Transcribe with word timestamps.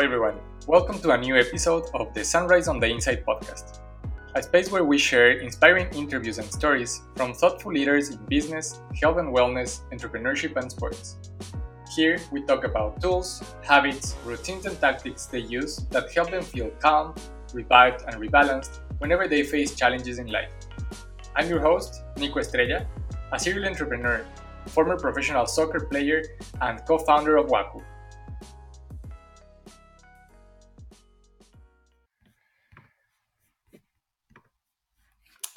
Hello, 0.00 0.14
everyone. 0.14 0.40
Welcome 0.66 0.98
to 1.00 1.10
a 1.10 1.18
new 1.18 1.36
episode 1.36 1.84
of 1.92 2.14
the 2.14 2.24
Sunrise 2.24 2.68
on 2.68 2.80
the 2.80 2.86
Inside 2.86 3.22
podcast, 3.22 3.80
a 4.34 4.42
space 4.42 4.70
where 4.70 4.82
we 4.82 4.96
share 4.96 5.32
inspiring 5.32 5.92
interviews 5.92 6.38
and 6.38 6.50
stories 6.50 7.02
from 7.16 7.34
thoughtful 7.34 7.70
leaders 7.70 8.08
in 8.08 8.16
business, 8.24 8.80
health 8.98 9.18
and 9.18 9.28
wellness, 9.28 9.80
entrepreneurship, 9.92 10.56
and 10.56 10.72
sports. 10.72 11.18
Here, 11.94 12.18
we 12.32 12.42
talk 12.46 12.64
about 12.64 13.02
tools, 13.02 13.42
habits, 13.60 14.16
routines, 14.24 14.64
and 14.64 14.80
tactics 14.80 15.26
they 15.26 15.40
use 15.40 15.76
that 15.90 16.10
help 16.10 16.30
them 16.30 16.44
feel 16.44 16.70
calm, 16.80 17.14
revived, 17.52 18.04
and 18.06 18.14
rebalanced 18.16 18.80
whenever 19.00 19.28
they 19.28 19.42
face 19.42 19.74
challenges 19.74 20.18
in 20.18 20.28
life. 20.28 20.50
I'm 21.36 21.46
your 21.46 21.60
host, 21.60 22.04
Nico 22.16 22.40
Estrella, 22.40 22.86
a 23.32 23.38
serial 23.38 23.66
entrepreneur, 23.66 24.24
former 24.64 24.96
professional 24.96 25.44
soccer 25.44 25.80
player, 25.80 26.24
and 26.62 26.80
co 26.86 26.96
founder 26.96 27.36
of 27.36 27.48
Waku 27.48 27.82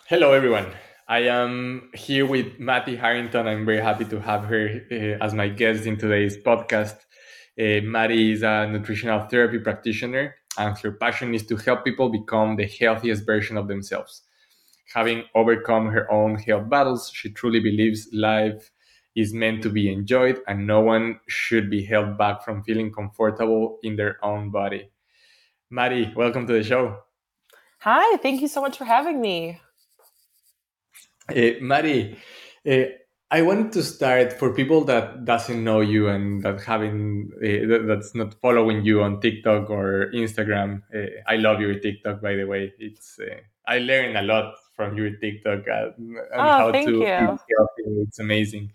Hello, 0.09 0.33
everyone. 0.33 0.67
I 1.07 1.19
am 1.19 1.89
here 1.93 2.25
with 2.25 2.59
Mattie 2.59 2.97
Harrington. 2.97 3.47
I'm 3.47 3.65
very 3.65 3.79
happy 3.79 4.03
to 4.03 4.19
have 4.19 4.43
her 4.43 4.81
uh, 4.91 5.23
as 5.23 5.33
my 5.33 5.47
guest 5.47 5.85
in 5.85 5.95
today's 5.95 6.35
podcast. 6.35 6.97
Uh, 7.57 7.79
Mattie 7.85 8.33
is 8.33 8.43
a 8.43 8.67
nutritional 8.67 9.21
therapy 9.29 9.59
practitioner, 9.59 10.35
and 10.57 10.77
her 10.79 10.91
passion 10.91 11.33
is 11.33 11.45
to 11.47 11.55
help 11.55 11.85
people 11.85 12.09
become 12.09 12.57
the 12.57 12.67
healthiest 12.67 13.25
version 13.25 13.55
of 13.55 13.69
themselves. 13.69 14.23
Having 14.93 15.23
overcome 15.35 15.87
her 15.87 16.11
own 16.11 16.35
health 16.35 16.69
battles, 16.69 17.09
she 17.13 17.31
truly 17.31 17.61
believes 17.61 18.09
life 18.11 18.71
is 19.15 19.33
meant 19.33 19.63
to 19.63 19.69
be 19.69 19.89
enjoyed 19.89 20.41
and 20.47 20.67
no 20.67 20.81
one 20.81 21.21
should 21.29 21.69
be 21.69 21.85
held 21.85 22.17
back 22.17 22.43
from 22.43 22.61
feeling 22.63 22.91
comfortable 22.91 23.79
in 23.83 23.95
their 23.95 24.17
own 24.21 24.49
body. 24.49 24.91
Mattie, 25.69 26.11
welcome 26.13 26.45
to 26.47 26.53
the 26.53 26.63
show. 26.63 26.97
Hi, 27.79 28.17
thank 28.17 28.41
you 28.41 28.49
so 28.49 28.59
much 28.59 28.77
for 28.77 28.83
having 28.83 29.21
me. 29.21 29.61
Uh, 31.29 31.59
Mattie, 31.61 32.17
uh, 32.69 32.83
I 33.31 33.41
wanted 33.41 33.71
to 33.73 33.83
start 33.83 34.33
for 34.33 34.53
people 34.53 34.83
that 34.85 35.25
doesn't 35.25 35.63
know 35.63 35.81
you 35.81 36.07
and 36.07 36.43
that 36.43 36.61
having 36.61 37.31
uh, 37.37 37.87
that's 37.87 38.13
not 38.13 38.35
following 38.41 38.85
you 38.85 39.01
on 39.01 39.21
TikTok 39.21 39.69
or 39.69 40.11
Instagram. 40.13 40.83
I 41.27 41.37
love 41.37 41.59
your 41.59 41.79
TikTok, 41.79 42.21
by 42.21 42.35
the 42.35 42.45
way. 42.45 42.73
It's 42.77 43.19
I 43.65 43.79
learn 43.79 44.15
a 44.15 44.21
lot 44.21 44.53
from 44.75 44.97
your 44.97 45.15
TikTok 45.17 45.65
and, 45.67 46.17
and 46.17 46.17
oh, 46.33 46.57
how 46.57 46.71
to 46.71 46.79
you. 46.79 47.03
healthy. 47.05 48.01
It's 48.01 48.19
amazing. 48.19 48.71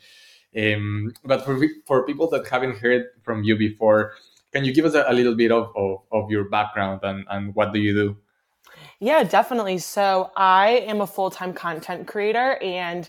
Um, 0.56 1.12
but 1.24 1.44
for 1.44 1.60
for 1.86 2.06
people 2.06 2.28
that 2.30 2.48
haven't 2.48 2.78
heard 2.78 3.04
from 3.22 3.44
you 3.44 3.56
before, 3.56 4.14
can 4.52 4.64
you 4.64 4.72
give 4.72 4.86
us 4.86 4.94
a, 4.94 5.04
a 5.06 5.12
little 5.12 5.34
bit 5.34 5.52
of, 5.52 5.70
of, 5.76 6.00
of 6.10 6.30
your 6.30 6.48
background 6.48 7.00
and, 7.02 7.24
and 7.28 7.54
what 7.54 7.72
do 7.72 7.80
you 7.80 7.92
do? 7.92 8.16
Yeah, 9.00 9.22
definitely. 9.22 9.78
So 9.78 10.30
I 10.36 10.84
am 10.86 11.00
a 11.00 11.06
full 11.06 11.30
time 11.30 11.52
content 11.52 12.08
creator 12.08 12.58
and 12.60 13.08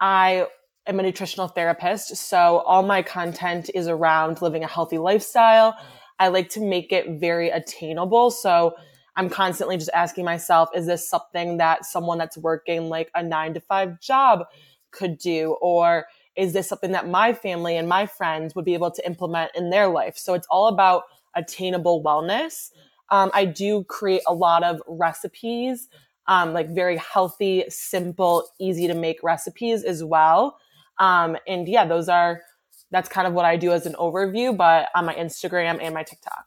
I 0.00 0.46
am 0.86 0.98
a 0.98 1.02
nutritional 1.02 1.46
therapist. 1.46 2.16
So 2.16 2.58
all 2.66 2.82
my 2.82 3.02
content 3.02 3.70
is 3.74 3.86
around 3.86 4.42
living 4.42 4.64
a 4.64 4.66
healthy 4.66 4.98
lifestyle. 4.98 5.76
I 6.18 6.28
like 6.28 6.48
to 6.50 6.60
make 6.60 6.90
it 6.90 7.20
very 7.20 7.50
attainable. 7.50 8.32
So 8.32 8.74
I'm 9.16 9.28
constantly 9.28 9.76
just 9.76 9.90
asking 9.94 10.24
myself, 10.24 10.70
is 10.74 10.86
this 10.86 11.08
something 11.08 11.58
that 11.58 11.84
someone 11.84 12.18
that's 12.18 12.36
working 12.36 12.88
like 12.88 13.10
a 13.14 13.22
nine 13.22 13.54
to 13.54 13.60
five 13.60 14.00
job 14.00 14.44
could 14.90 15.18
do? 15.18 15.56
Or 15.60 16.06
is 16.36 16.52
this 16.52 16.68
something 16.68 16.92
that 16.92 17.08
my 17.08 17.32
family 17.32 17.76
and 17.76 17.88
my 17.88 18.06
friends 18.06 18.56
would 18.56 18.64
be 18.64 18.74
able 18.74 18.90
to 18.90 19.06
implement 19.06 19.52
in 19.54 19.70
their 19.70 19.86
life? 19.86 20.16
So 20.16 20.34
it's 20.34 20.46
all 20.50 20.66
about 20.66 21.04
attainable 21.36 22.02
wellness. 22.02 22.70
Um, 23.10 23.30
I 23.34 23.44
do 23.44 23.84
create 23.84 24.22
a 24.26 24.34
lot 24.34 24.62
of 24.62 24.80
recipes, 24.86 25.88
um, 26.26 26.52
like 26.52 26.68
very 26.68 26.96
healthy, 26.96 27.64
simple, 27.68 28.48
easy 28.58 28.86
to 28.86 28.94
make 28.94 29.22
recipes 29.22 29.84
as 29.84 30.04
well. 30.04 30.58
Um, 30.98 31.36
and 31.46 31.68
yeah, 31.68 31.86
those 31.86 32.08
are, 32.08 32.42
that's 32.90 33.08
kind 33.08 33.26
of 33.26 33.32
what 33.32 33.44
I 33.44 33.56
do 33.56 33.72
as 33.72 33.86
an 33.86 33.94
overview, 33.94 34.56
but 34.56 34.88
on 34.94 35.06
my 35.06 35.14
Instagram 35.14 35.78
and 35.80 35.94
my 35.94 36.02
TikTok. 36.02 36.44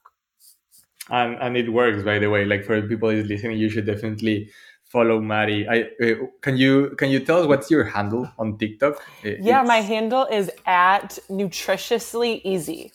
And, 1.10 1.38
and 1.42 1.58
it 1.58 1.72
works, 1.72 2.04
by 2.04 2.20
the 2.20 2.30
way. 2.30 2.46
Like 2.46 2.64
for 2.66 2.82
people 2.82 3.10
listening, 3.10 3.58
you 3.58 3.70
should 3.70 3.86
definitely 3.86 4.50
follow 4.92 5.22
Mattie. 5.22 5.68
I 5.68 5.84
uh, 6.04 6.16
can 6.42 6.58
you 6.58 6.92
can 6.98 7.10
you 7.10 7.20
tell 7.20 7.42
us 7.42 7.48
what's 7.48 7.72
your 7.72 7.84
handle 7.86 8.30
on 8.38 8.58
TikTok? 8.58 9.02
Yeah, 9.24 9.64
my 9.64 9.78
handle 9.78 10.26
is 10.26 10.52
at 10.66 11.18
nutritiously 11.30 12.42
easy. 12.44 12.92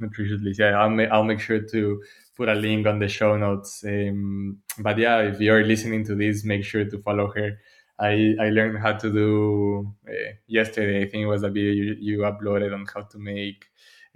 Nutritiously, 0.00 0.56
yeah. 0.58 0.78
I'll 0.78 0.90
make 0.90 1.10
I'll 1.10 1.24
make 1.24 1.40
sure 1.40 1.60
to 1.60 2.02
put 2.36 2.48
a 2.48 2.54
link 2.54 2.86
on 2.86 2.98
the 2.98 3.08
show 3.08 3.36
notes. 3.36 3.84
Um, 3.84 4.58
but 4.78 4.98
yeah, 4.98 5.18
if 5.20 5.40
you're 5.40 5.64
listening 5.64 6.04
to 6.06 6.14
this, 6.14 6.44
make 6.44 6.64
sure 6.64 6.84
to 6.84 6.98
follow 6.98 7.32
her. 7.32 7.58
I, 7.98 8.34
I 8.40 8.50
learned 8.50 8.78
how 8.78 8.94
to 8.94 9.12
do 9.12 9.94
uh, 10.08 10.32
yesterday. 10.46 11.02
I 11.02 11.08
think 11.08 11.22
it 11.22 11.26
was 11.26 11.44
a 11.44 11.48
video 11.48 11.72
you, 11.72 11.96
you 12.00 12.18
uploaded 12.20 12.74
on 12.74 12.86
how 12.92 13.02
to 13.02 13.18
make 13.18 13.66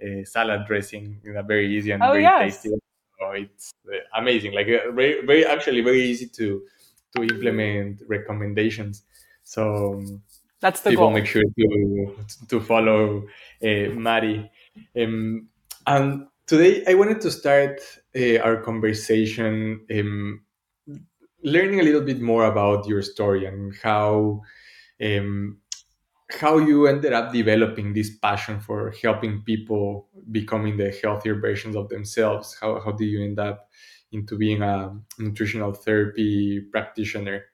uh, 0.03 0.25
salad 0.25 0.65
dressing 0.67 1.21
in 1.23 1.37
a 1.37 1.43
very 1.43 1.75
easy 1.75 1.91
and 1.91 2.03
oh, 2.03 2.11
very 2.11 2.23
yes. 2.23 2.61
tasty. 2.61 2.77
So 3.19 3.31
it's 3.31 3.71
uh, 3.87 3.97
amazing. 4.15 4.53
Like 4.53 4.67
uh, 4.67 4.91
very, 4.91 5.25
very 5.25 5.45
actually 5.45 5.81
very 5.81 6.03
easy 6.03 6.27
to 6.27 6.63
to 7.15 7.23
implement 7.23 8.01
recommendations. 8.07 9.03
So 9.43 9.93
um, 9.93 10.21
that's 10.59 10.81
the 10.81 10.91
people 10.91 11.05
goal. 11.05 11.13
make 11.13 11.25
sure 11.25 11.43
to 11.43 12.15
to 12.49 12.59
follow 12.59 13.25
uh. 13.63 14.49
Um, 14.97 15.47
and 15.87 16.27
today 16.45 16.83
I 16.87 16.93
wanted 16.95 17.21
to 17.21 17.31
start 17.31 17.81
uh, 18.15 18.37
our 18.39 18.57
conversation 18.61 19.85
um, 19.91 20.41
learning 21.43 21.79
a 21.79 21.83
little 21.83 22.01
bit 22.01 22.21
more 22.21 22.45
about 22.45 22.87
your 22.87 23.01
story 23.01 23.45
and 23.45 23.75
how 23.81 24.41
um, 25.01 25.59
how 26.39 26.57
you 26.57 26.85
ended 26.87 27.13
up 27.13 27.33
developing 27.33 27.93
this 27.93 28.17
passion 28.17 28.59
for 28.59 28.93
helping 29.01 29.41
people 29.41 30.09
becoming 30.31 30.77
the 30.77 30.91
healthier 31.01 31.39
versions 31.39 31.75
of 31.75 31.89
themselves. 31.89 32.57
How 32.59 32.79
how 32.79 32.91
do 32.91 33.05
you 33.05 33.23
end 33.23 33.39
up 33.39 33.69
into 34.11 34.37
being 34.37 34.61
a 34.61 34.95
nutritional 35.17 35.73
therapy 35.73 36.61
practitioner? 36.71 37.45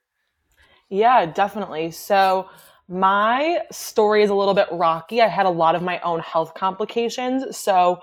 Yeah, 0.89 1.25
definitely. 1.25 1.91
So 1.91 2.49
my 2.88 3.61
story 3.71 4.23
is 4.23 4.29
a 4.29 4.35
little 4.35 4.53
bit 4.53 4.67
rocky. 4.71 5.21
I 5.21 5.27
had 5.27 5.45
a 5.45 5.49
lot 5.49 5.75
of 5.75 5.81
my 5.81 5.99
own 6.01 6.19
health 6.19 6.53
complications. 6.53 7.57
So 7.57 8.01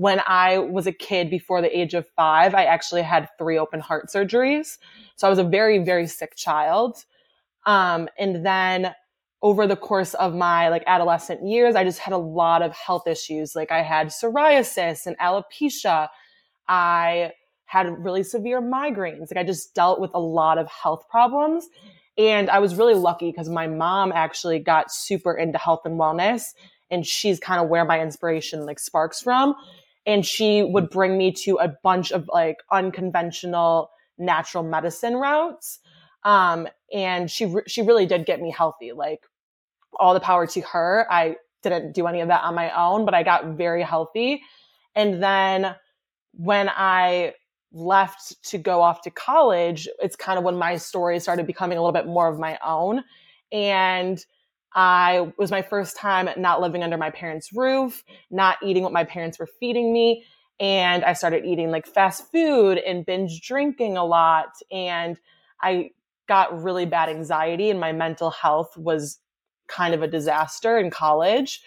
when 0.00 0.22
I 0.26 0.56
was 0.56 0.86
a 0.86 0.92
kid 0.92 1.28
before 1.28 1.60
the 1.60 1.78
age 1.78 1.92
of 1.92 2.08
five, 2.16 2.54
I 2.54 2.64
actually 2.64 3.02
had 3.02 3.28
three 3.36 3.58
open 3.58 3.80
heart 3.80 4.06
surgeries. 4.08 4.78
So 5.16 5.26
I 5.26 5.30
was 5.30 5.38
a 5.38 5.44
very, 5.44 5.84
very 5.84 6.06
sick 6.06 6.36
child. 6.36 7.04
Um, 7.66 8.08
and 8.18 8.46
then 8.46 8.94
over 9.42 9.66
the 9.66 9.76
course 9.76 10.14
of 10.14 10.34
my 10.34 10.70
like 10.70 10.84
adolescent 10.86 11.46
years, 11.46 11.76
I 11.76 11.84
just 11.84 11.98
had 11.98 12.14
a 12.14 12.18
lot 12.18 12.62
of 12.62 12.74
health 12.74 13.06
issues. 13.06 13.54
Like 13.54 13.70
I 13.70 13.82
had 13.82 14.06
psoriasis 14.06 15.04
and 15.04 15.18
alopecia. 15.18 16.08
I 16.66 17.32
had 17.66 18.02
really 18.02 18.22
severe 18.22 18.62
migraines. 18.62 19.30
Like 19.30 19.36
I 19.36 19.44
just 19.44 19.74
dealt 19.74 20.00
with 20.00 20.12
a 20.14 20.20
lot 20.20 20.56
of 20.56 20.66
health 20.68 21.10
problems. 21.10 21.68
And 22.16 22.48
I 22.48 22.58
was 22.58 22.74
really 22.74 22.94
lucky 22.94 23.30
because 23.30 23.50
my 23.50 23.66
mom 23.66 24.12
actually 24.12 24.60
got 24.60 24.90
super 24.90 25.34
into 25.34 25.58
health 25.58 25.82
and 25.84 26.00
wellness. 26.00 26.54
And 26.90 27.06
she's 27.06 27.38
kind 27.38 27.62
of 27.62 27.68
where 27.68 27.84
my 27.84 28.00
inspiration 28.00 28.64
like 28.64 28.78
sparks 28.78 29.20
from 29.20 29.54
and 30.06 30.24
she 30.24 30.62
would 30.62 30.90
bring 30.90 31.18
me 31.18 31.32
to 31.32 31.58
a 31.58 31.68
bunch 31.82 32.10
of 32.10 32.28
like 32.32 32.58
unconventional 32.70 33.90
natural 34.18 34.64
medicine 34.64 35.16
routes 35.16 35.80
um, 36.24 36.68
and 36.92 37.30
she 37.30 37.46
re- 37.46 37.62
she 37.66 37.82
really 37.82 38.06
did 38.06 38.26
get 38.26 38.40
me 38.40 38.50
healthy 38.50 38.92
like 38.92 39.24
all 39.98 40.14
the 40.14 40.20
power 40.20 40.46
to 40.46 40.60
her. 40.60 41.06
I 41.10 41.36
didn't 41.62 41.92
do 41.92 42.06
any 42.06 42.20
of 42.20 42.28
that 42.28 42.42
on 42.44 42.54
my 42.54 42.70
own 42.70 43.04
but 43.04 43.14
i 43.14 43.22
got 43.22 43.56
very 43.56 43.82
healthy. 43.82 44.42
And 44.94 45.22
then 45.22 45.74
when 46.32 46.68
i 46.68 47.34
left 47.72 48.42
to 48.42 48.58
go 48.58 48.82
off 48.82 49.00
to 49.02 49.10
college 49.10 49.88
it's 50.00 50.16
kind 50.16 50.38
of 50.38 50.44
when 50.44 50.56
my 50.56 50.76
story 50.76 51.20
started 51.20 51.46
becoming 51.46 51.78
a 51.78 51.80
little 51.80 51.92
bit 51.92 52.06
more 52.06 52.28
of 52.28 52.38
my 52.38 52.58
own. 52.64 53.02
And 53.52 54.24
I 54.74 55.32
was 55.36 55.50
my 55.50 55.62
first 55.62 55.96
time 55.96 56.28
not 56.36 56.60
living 56.60 56.82
under 56.82 56.96
my 56.96 57.10
parents' 57.10 57.52
roof, 57.52 58.04
not 58.30 58.58
eating 58.62 58.82
what 58.82 58.92
my 58.92 59.04
parents 59.04 59.38
were 59.38 59.48
feeding 59.58 59.92
me. 59.92 60.24
And 60.60 61.04
I 61.04 61.14
started 61.14 61.44
eating 61.44 61.70
like 61.70 61.86
fast 61.86 62.30
food 62.30 62.78
and 62.78 63.04
binge 63.04 63.40
drinking 63.40 63.96
a 63.96 64.04
lot. 64.04 64.54
And 64.70 65.18
I 65.60 65.90
got 66.28 66.62
really 66.62 66.86
bad 66.86 67.08
anxiety, 67.08 67.70
and 67.70 67.80
my 67.80 67.92
mental 67.92 68.30
health 68.30 68.76
was 68.76 69.18
kind 69.66 69.94
of 69.94 70.02
a 70.02 70.08
disaster 70.08 70.78
in 70.78 70.90
college. 70.90 71.60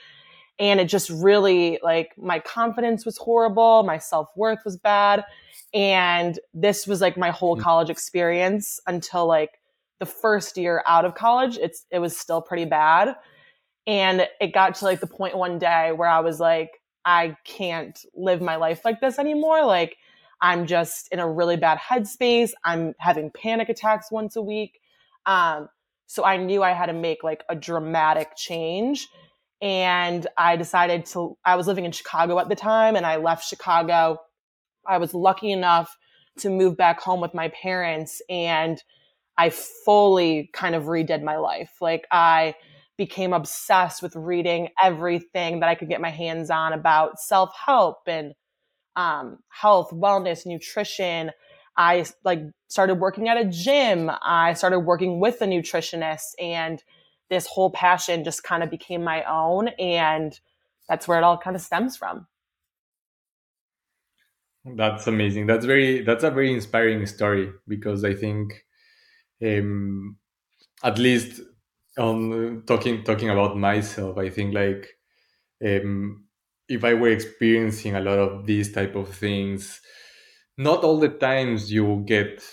And 0.60 0.80
it 0.80 0.86
just 0.86 1.10
really, 1.10 1.80
like, 1.84 2.14
my 2.18 2.40
confidence 2.40 3.06
was 3.06 3.18
horrible. 3.18 3.84
My 3.84 3.98
self 3.98 4.30
worth 4.36 4.60
was 4.64 4.78
bad. 4.78 5.26
And 5.74 6.40
this 6.54 6.86
was 6.86 7.02
like 7.02 7.18
my 7.18 7.32
whole 7.32 7.58
mm. 7.58 7.62
college 7.62 7.90
experience 7.90 8.80
until 8.86 9.26
like 9.26 9.60
the 10.00 10.06
first 10.06 10.58
year 10.58 10.84
out 10.88 11.06
of 11.06 11.16
college, 11.16 11.58
it's 11.58 11.86
it 11.92 12.00
was 12.00 12.18
still 12.18 12.42
pretty 12.42 12.66
bad. 12.66 13.16
And 13.86 14.28
it 14.40 14.54
got 14.54 14.76
to 14.76 14.86
like 14.86 15.00
the 15.00 15.08
point 15.08 15.38
one 15.38 15.60
day 15.60 15.92
where 15.92 16.08
I 16.08 16.22
was 16.22 16.40
like, 16.40 16.72
I 17.06 17.36
can't 17.44 18.00
live 18.16 18.42
my 18.42 18.56
life 18.56 18.86
like 18.86 19.02
this 19.02 19.20
anymore. 19.20 19.66
Like, 19.66 19.98
I'm 20.42 20.68
just 20.68 21.10
in 21.12 21.20
a 21.20 21.30
really 21.30 21.58
bad 21.58 21.80
headspace. 21.80 22.52
I'm 22.64 22.94
having 23.00 23.32
panic 23.32 23.70
attacks 23.70 24.12
once 24.12 24.36
a 24.36 24.42
week. 24.42 24.80
Um, 25.26 25.70
so 26.08 26.24
I 26.24 26.38
knew 26.38 26.64
I 26.64 26.72
had 26.72 26.88
to 26.88 26.94
make 26.94 27.24
like 27.24 27.44
a 27.50 27.56
dramatic 27.56 28.36
change. 28.36 29.08
And 29.62 30.28
I 30.38 30.58
decided 30.58 31.06
to, 31.08 31.38
I 31.46 31.56
was 31.56 31.68
living 31.68 31.86
in 31.86 31.94
Chicago 31.94 32.40
at 32.40 32.50
the 32.50 32.56
time 32.56 32.96
and 32.96 33.06
I 33.06 33.16
left 33.16 33.48
Chicago. 33.48 34.20
I 34.86 34.98
was 34.98 35.14
lucky 35.14 35.52
enough 35.52 35.98
to 36.40 36.50
move 36.50 36.76
back 36.76 37.00
home 37.00 37.22
with 37.22 37.34
my 37.34 37.50
parents 37.50 38.22
and 38.30 38.82
I 39.38 39.50
fully 39.50 40.50
kind 40.54 40.76
of 40.76 40.84
redid 40.84 41.24
my 41.24 41.38
life. 41.38 41.72
Like 41.82 42.06
I 42.12 42.56
became 42.98 43.34
obsessed 43.34 44.02
with 44.02 44.16
reading 44.16 44.70
everything 44.82 45.60
that 45.60 45.70
I 45.70 45.76
could 45.76 45.90
get 45.90 46.02
my 46.02 46.12
hands 46.12 46.50
on 46.50 46.74
about 46.74 47.20
self 47.20 47.52
help 47.66 48.02
and 48.08 48.34
um, 48.96 49.40
health, 49.50 49.92
wellness, 49.92 50.46
nutrition. 50.46 51.32
I 51.76 52.06
like 52.24 52.42
started 52.68 52.96
working 52.96 53.30
at 53.30 53.38
a 53.38 53.46
gym. 53.46 54.12
I 54.22 54.54
started 54.54 54.82
working 54.82 55.20
with 55.20 55.42
a 55.42 55.46
nutritionist 55.46 56.34
and 56.40 56.84
this 57.30 57.48
whole 57.48 57.72
passion 57.72 58.24
just 58.24 58.44
kind 58.44 58.62
of 58.62 58.70
became 58.70 59.04
my 59.04 59.24
own. 59.24 59.70
And 59.80 60.40
that's 60.88 61.08
where 61.08 61.18
it 61.18 61.24
all 61.24 61.38
kind 61.38 61.56
of 61.56 61.62
stems 61.62 61.98
from. 61.98 62.28
That's 64.66 65.08
amazing. 65.08 65.48
That's 65.48 65.66
very, 65.66 66.04
that's 66.04 66.24
a 66.24 66.30
very 66.30 66.54
inspiring 66.54 67.06
story 67.06 67.52
because 67.68 68.04
I 68.04 68.14
think, 68.14 68.64
um, 69.44 70.18
at 70.84 70.98
least 71.00 71.42
on 71.98 72.64
talking, 72.68 73.04
talking 73.04 73.30
about 73.30 73.58
myself, 73.58 74.18
I 74.18 74.30
think 74.30 74.54
like, 74.54 74.88
um, 75.66 76.26
if 76.70 76.84
I 76.84 76.94
were 76.94 77.10
experiencing 77.10 77.96
a 77.96 78.02
lot 78.02 78.20
of 78.20 78.46
these 78.46 78.72
type 78.74 78.96
of 78.96 79.10
things, 79.16 79.82
not 80.58 80.84
all 80.84 81.00
the 81.00 81.10
times 81.10 81.72
you 81.72 82.04
get 82.06 82.44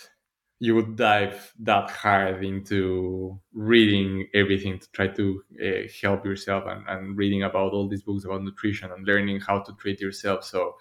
you 0.62 0.74
would 0.74 0.94
dive 0.96 1.52
that 1.58 1.90
hard 1.90 2.44
into 2.44 3.40
reading 3.54 4.28
everything 4.34 4.78
to 4.78 4.86
try 4.92 5.08
to 5.08 5.42
uh, 5.64 5.88
help 6.02 6.24
yourself 6.24 6.64
and, 6.66 6.84
and 6.86 7.16
reading 7.16 7.42
about 7.42 7.72
all 7.72 7.88
these 7.88 8.02
books 8.02 8.26
about 8.26 8.42
nutrition 8.42 8.92
and 8.92 9.06
learning 9.06 9.40
how 9.40 9.58
to 9.60 9.72
treat 9.76 10.00
yourself. 10.00 10.44
So 10.44 10.76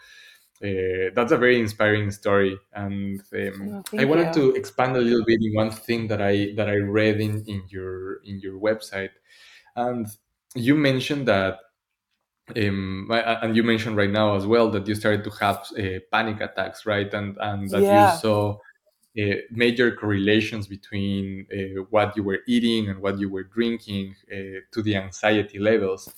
uh, 0.64 1.10
that's 1.16 1.32
a 1.32 1.38
very 1.38 1.60
inspiring 1.60 2.12
story 2.12 2.58
and 2.74 3.22
um, 3.34 3.84
oh, 3.94 4.00
i 4.00 4.06
wanted 4.06 4.36
you. 4.36 4.52
to 4.52 4.56
expand 4.56 4.96
a 4.96 5.00
little 5.00 5.24
bit 5.26 5.40
in 5.42 5.54
one 5.54 5.72
thing 5.72 6.08
that 6.08 6.22
i 6.22 6.54
that 6.56 6.70
i 6.70 6.76
read 6.76 7.20
in 7.22 7.44
in 7.48 7.64
your 7.70 8.16
in 8.26 8.40
your 8.40 8.60
website 8.60 9.12
and 9.76 10.08
you 10.56 10.76
mentioned 10.76 11.28
that 11.28 11.60
um, 12.56 13.08
and 13.12 13.56
you 13.56 13.64
mentioned 13.64 13.96
right 13.96 14.10
now 14.10 14.36
as 14.36 14.46
well 14.46 14.70
that 14.72 14.88
you 14.88 14.96
started 14.96 15.24
to 15.24 15.30
have 15.32 15.68
uh, 15.78 16.00
panic 16.12 16.42
attacks, 16.42 16.86
right? 16.86 17.14
And 17.14 17.38
and 17.40 17.70
that 17.70 17.82
yeah. 17.82 18.14
you 18.14 18.20
saw 18.20 18.58
uh, 19.20 19.36
major 19.52 19.92
correlations 19.92 20.68
between 20.68 21.46
uh, 21.54 21.84
what 21.90 22.16
you 22.16 22.24
were 22.24 22.40
eating 22.48 22.90
and 22.90 23.00
what 23.00 23.20
you 23.20 23.30
were 23.30 23.44
drinking 23.44 24.16
uh, 24.32 24.62
to 24.72 24.82
the 24.82 24.96
anxiety 24.96 25.60
levels. 25.60 26.12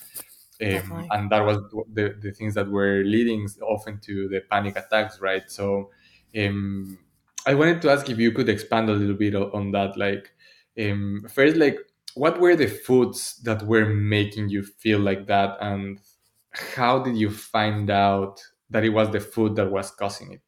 Um, 0.61 1.05
and 1.09 1.29
that 1.31 1.45
was 1.45 1.57
the, 1.93 2.15
the 2.21 2.31
things 2.31 2.53
that 2.53 2.69
were 2.69 3.03
leading 3.03 3.47
often 3.63 3.99
to 4.01 4.27
the 4.29 4.41
panic 4.41 4.77
attacks, 4.77 5.19
right? 5.19 5.49
So 5.49 5.89
um, 6.37 6.99
I 7.45 7.55
wanted 7.55 7.81
to 7.81 7.91
ask 7.91 8.09
if 8.09 8.19
you 8.19 8.31
could 8.31 8.49
expand 8.49 8.89
a 8.89 8.93
little 8.93 9.15
bit 9.15 9.35
on 9.35 9.71
that. 9.71 9.97
Like, 9.97 10.31
um, 10.79 11.25
first, 11.33 11.57
like, 11.57 11.79
what 12.13 12.39
were 12.39 12.55
the 12.55 12.67
foods 12.67 13.37
that 13.43 13.63
were 13.63 13.85
making 13.85 14.49
you 14.49 14.63
feel 14.63 14.99
like 14.99 15.27
that? 15.27 15.57
And 15.61 15.99
how 16.51 16.99
did 16.99 17.17
you 17.17 17.31
find 17.31 17.89
out 17.89 18.41
that 18.69 18.83
it 18.83 18.89
was 18.89 19.09
the 19.09 19.19
food 19.19 19.55
that 19.55 19.71
was 19.71 19.91
causing 19.91 20.33
it? 20.33 20.41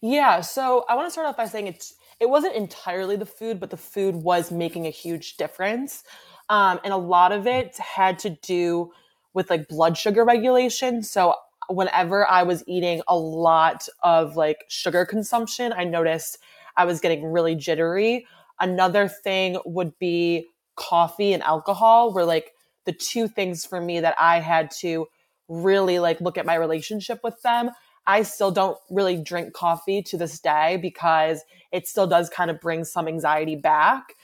Yeah, 0.00 0.40
so 0.40 0.84
I 0.88 0.94
want 0.94 1.06
to 1.06 1.10
start 1.10 1.26
off 1.26 1.36
by 1.36 1.46
saying 1.46 1.66
it's 1.66 1.94
it 2.20 2.30
wasn't 2.30 2.54
entirely 2.54 3.16
the 3.16 3.26
food, 3.26 3.60
but 3.60 3.70
the 3.70 3.76
food 3.76 4.14
was 4.14 4.50
making 4.50 4.86
a 4.86 4.90
huge 4.90 5.36
difference, 5.36 6.02
um, 6.48 6.80
and 6.84 6.92
a 6.92 6.98
lot 6.98 7.32
of 7.32 7.46
it 7.46 7.76
had 7.78 8.18
to 8.20 8.30
do 8.30 8.92
with 9.34 9.50
like 9.50 9.68
blood 9.68 9.96
sugar 9.96 10.24
regulation. 10.24 11.02
So 11.02 11.34
whenever 11.68 12.26
I 12.26 12.42
was 12.42 12.64
eating 12.66 13.02
a 13.08 13.16
lot 13.16 13.88
of 14.02 14.36
like 14.36 14.64
sugar 14.68 15.04
consumption, 15.04 15.72
I 15.76 15.84
noticed 15.84 16.38
I 16.76 16.84
was 16.84 17.00
getting 17.00 17.24
really 17.24 17.54
jittery. 17.54 18.26
Another 18.60 19.08
thing 19.08 19.58
would 19.64 19.98
be 19.98 20.46
coffee 20.76 21.32
and 21.32 21.42
alcohol, 21.42 22.12
where 22.12 22.24
like 22.24 22.52
the 22.84 22.92
two 22.92 23.28
things 23.28 23.66
for 23.66 23.80
me 23.80 24.00
that 24.00 24.14
I 24.18 24.40
had 24.40 24.70
to 24.82 25.06
really 25.48 25.98
like 25.98 26.20
look 26.20 26.38
at 26.38 26.46
my 26.46 26.54
relationship 26.54 27.20
with 27.22 27.40
them. 27.42 27.70
I 28.06 28.22
still 28.22 28.52
don't 28.52 28.78
really 28.88 29.16
drink 29.16 29.52
coffee 29.52 30.00
to 30.02 30.16
this 30.16 30.38
day 30.38 30.78
because 30.80 31.42
it 31.72 31.88
still 31.88 32.06
does 32.06 32.30
kind 32.30 32.50
of 32.50 32.60
bring 32.60 32.84
some 32.84 33.08
anxiety 33.08 33.56
back. 33.56 34.14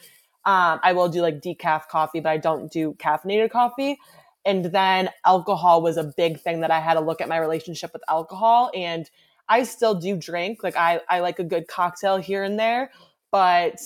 Um, 0.44 0.80
I 0.82 0.92
will 0.92 1.08
do 1.08 1.22
like 1.22 1.40
decaf 1.40 1.88
coffee, 1.88 2.20
but 2.20 2.30
I 2.30 2.38
don't 2.38 2.70
do 2.70 2.94
caffeinated 2.94 3.50
coffee. 3.50 3.98
And 4.44 4.64
then 4.66 5.10
alcohol 5.24 5.82
was 5.82 5.96
a 5.96 6.12
big 6.16 6.40
thing 6.40 6.60
that 6.60 6.70
I 6.70 6.80
had 6.80 6.94
to 6.94 7.00
look 7.00 7.20
at 7.20 7.28
my 7.28 7.38
relationship 7.38 7.92
with 7.92 8.02
alcohol. 8.08 8.70
And 8.74 9.08
I 9.48 9.62
still 9.62 9.94
do 9.94 10.16
drink. 10.16 10.62
Like 10.62 10.76
I, 10.76 11.00
I 11.08 11.20
like 11.20 11.38
a 11.38 11.44
good 11.44 11.68
cocktail 11.68 12.16
here 12.16 12.42
and 12.42 12.58
there, 12.58 12.90
but 13.30 13.80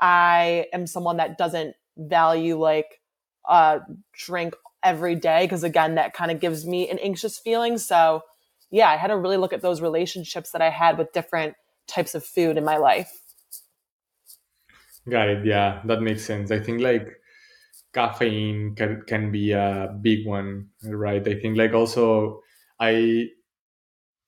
I 0.00 0.66
am 0.72 0.86
someone 0.86 1.18
that 1.18 1.38
doesn't 1.38 1.76
value 1.96 2.58
like 2.58 3.00
uh, 3.48 3.80
drink 4.12 4.54
every 4.82 5.14
day 5.14 5.44
because 5.44 5.62
again 5.62 5.96
that 5.96 6.14
kind 6.14 6.30
of 6.30 6.40
gives 6.40 6.66
me 6.66 6.88
an 6.88 6.98
anxious 7.00 7.38
feeling 7.38 7.76
so 7.76 8.22
yeah 8.70 8.88
i 8.88 8.96
had 8.96 9.08
to 9.08 9.16
really 9.16 9.36
look 9.36 9.52
at 9.52 9.60
those 9.60 9.82
relationships 9.82 10.52
that 10.52 10.62
i 10.62 10.70
had 10.70 10.96
with 10.96 11.12
different 11.12 11.54
types 11.86 12.14
of 12.14 12.24
food 12.24 12.56
in 12.56 12.64
my 12.64 12.78
life 12.78 13.29
got 15.10 15.28
it 15.28 15.44
yeah 15.44 15.80
that 15.84 16.02
makes 16.02 16.24
sense 16.24 16.50
i 16.50 16.58
think 16.58 16.80
like 16.80 17.20
caffeine 17.92 18.74
can, 18.76 19.02
can 19.06 19.32
be 19.32 19.52
a 19.52 19.96
big 20.00 20.26
one 20.26 20.68
right 20.84 21.26
i 21.26 21.34
think 21.34 21.56
like 21.56 21.72
also 21.72 22.40
i 22.78 23.26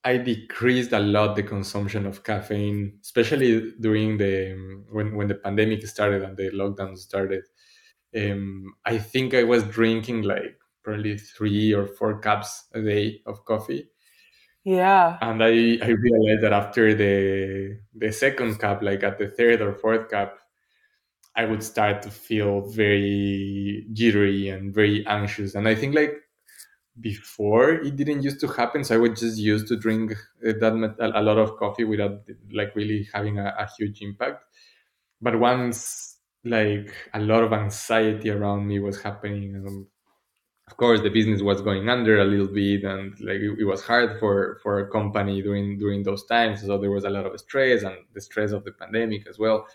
i 0.04 0.16
decreased 0.16 0.92
a 0.92 0.98
lot 0.98 1.36
the 1.36 1.42
consumption 1.42 2.06
of 2.06 2.24
caffeine 2.24 2.98
especially 3.02 3.72
during 3.80 4.18
the 4.18 4.54
when 4.90 5.14
when 5.14 5.28
the 5.28 5.34
pandemic 5.34 5.86
started 5.86 6.22
and 6.22 6.36
the 6.36 6.50
lockdown 6.50 6.96
started 6.98 7.42
um, 8.16 8.74
I 8.84 8.98
think 8.98 9.34
I 9.34 9.42
was 9.44 9.64
drinking 9.64 10.22
like 10.22 10.58
probably 10.84 11.16
three 11.18 11.72
or 11.72 11.86
four 11.86 12.20
cups 12.20 12.64
a 12.74 12.82
day 12.82 13.22
of 13.26 13.44
coffee. 13.44 13.88
Yeah. 14.64 15.18
And 15.20 15.42
I, 15.42 15.78
I 15.82 15.88
realized 15.88 16.42
that 16.42 16.52
after 16.52 16.94
the 16.94 17.80
the 17.94 18.12
second 18.12 18.58
cup, 18.58 18.82
like 18.82 19.02
at 19.02 19.18
the 19.18 19.28
third 19.28 19.60
or 19.60 19.74
fourth 19.74 20.08
cup, 20.08 20.38
I 21.34 21.44
would 21.46 21.62
start 21.62 22.02
to 22.02 22.10
feel 22.10 22.60
very 22.60 23.86
jittery 23.92 24.48
and 24.48 24.74
very 24.74 25.06
anxious. 25.06 25.54
And 25.54 25.66
I 25.66 25.74
think 25.74 25.94
like 25.94 26.14
before 27.00 27.70
it 27.70 27.96
didn't 27.96 28.22
used 28.22 28.40
to 28.40 28.48
happen, 28.48 28.84
so 28.84 28.94
I 28.94 28.98
would 28.98 29.16
just 29.16 29.38
used 29.38 29.68
to 29.68 29.76
drink 29.76 30.12
uh, 30.46 30.52
that 30.60 30.96
a 31.00 31.22
lot 31.22 31.38
of 31.38 31.56
coffee 31.56 31.84
without 31.84 32.20
like 32.52 32.76
really 32.76 33.08
having 33.14 33.38
a, 33.38 33.54
a 33.58 33.68
huge 33.78 34.02
impact. 34.02 34.44
But 35.20 35.38
once 35.38 36.12
like 36.44 36.92
a 37.14 37.20
lot 37.20 37.44
of 37.44 37.52
anxiety 37.52 38.30
around 38.30 38.66
me 38.66 38.78
was 38.80 39.00
happening 39.00 39.54
and 39.54 39.86
of 40.66 40.76
course 40.76 41.00
the 41.00 41.08
business 41.08 41.40
was 41.40 41.62
going 41.62 41.88
under 41.88 42.20
a 42.20 42.24
little 42.24 42.48
bit 42.48 42.82
and 42.82 43.18
like 43.20 43.36
it, 43.36 43.58
it, 43.60 43.64
was 43.64 43.82
hard 43.82 44.18
for 44.18 44.58
for 44.62 44.80
a 44.80 44.90
company 44.90 45.40
during 45.40 45.78
during 45.78 46.02
those 46.02 46.24
times 46.26 46.60
so 46.62 46.78
there 46.78 46.90
was 46.90 47.04
a 47.04 47.10
lot 47.10 47.26
of 47.26 47.38
stress 47.38 47.82
and 47.84 47.94
the 48.14 48.20
stress 48.20 48.50
of 48.50 48.64
the 48.64 48.72
pandemic 48.72 49.26
as 49.28 49.38
well 49.38 49.66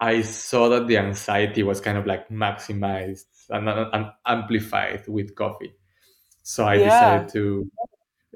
i 0.00 0.20
saw 0.22 0.68
that 0.68 0.86
the 0.86 0.96
anxiety 0.96 1.62
was 1.62 1.80
kind 1.80 1.98
of 1.98 2.06
like 2.06 2.28
maximized 2.28 3.24
and, 3.50 3.68
and 3.68 4.06
amplified 4.26 5.06
with 5.08 5.34
coffee 5.34 5.72
so 6.42 6.64
i 6.64 6.74
yeah. 6.74 6.84
decided 6.84 7.28
to 7.32 7.70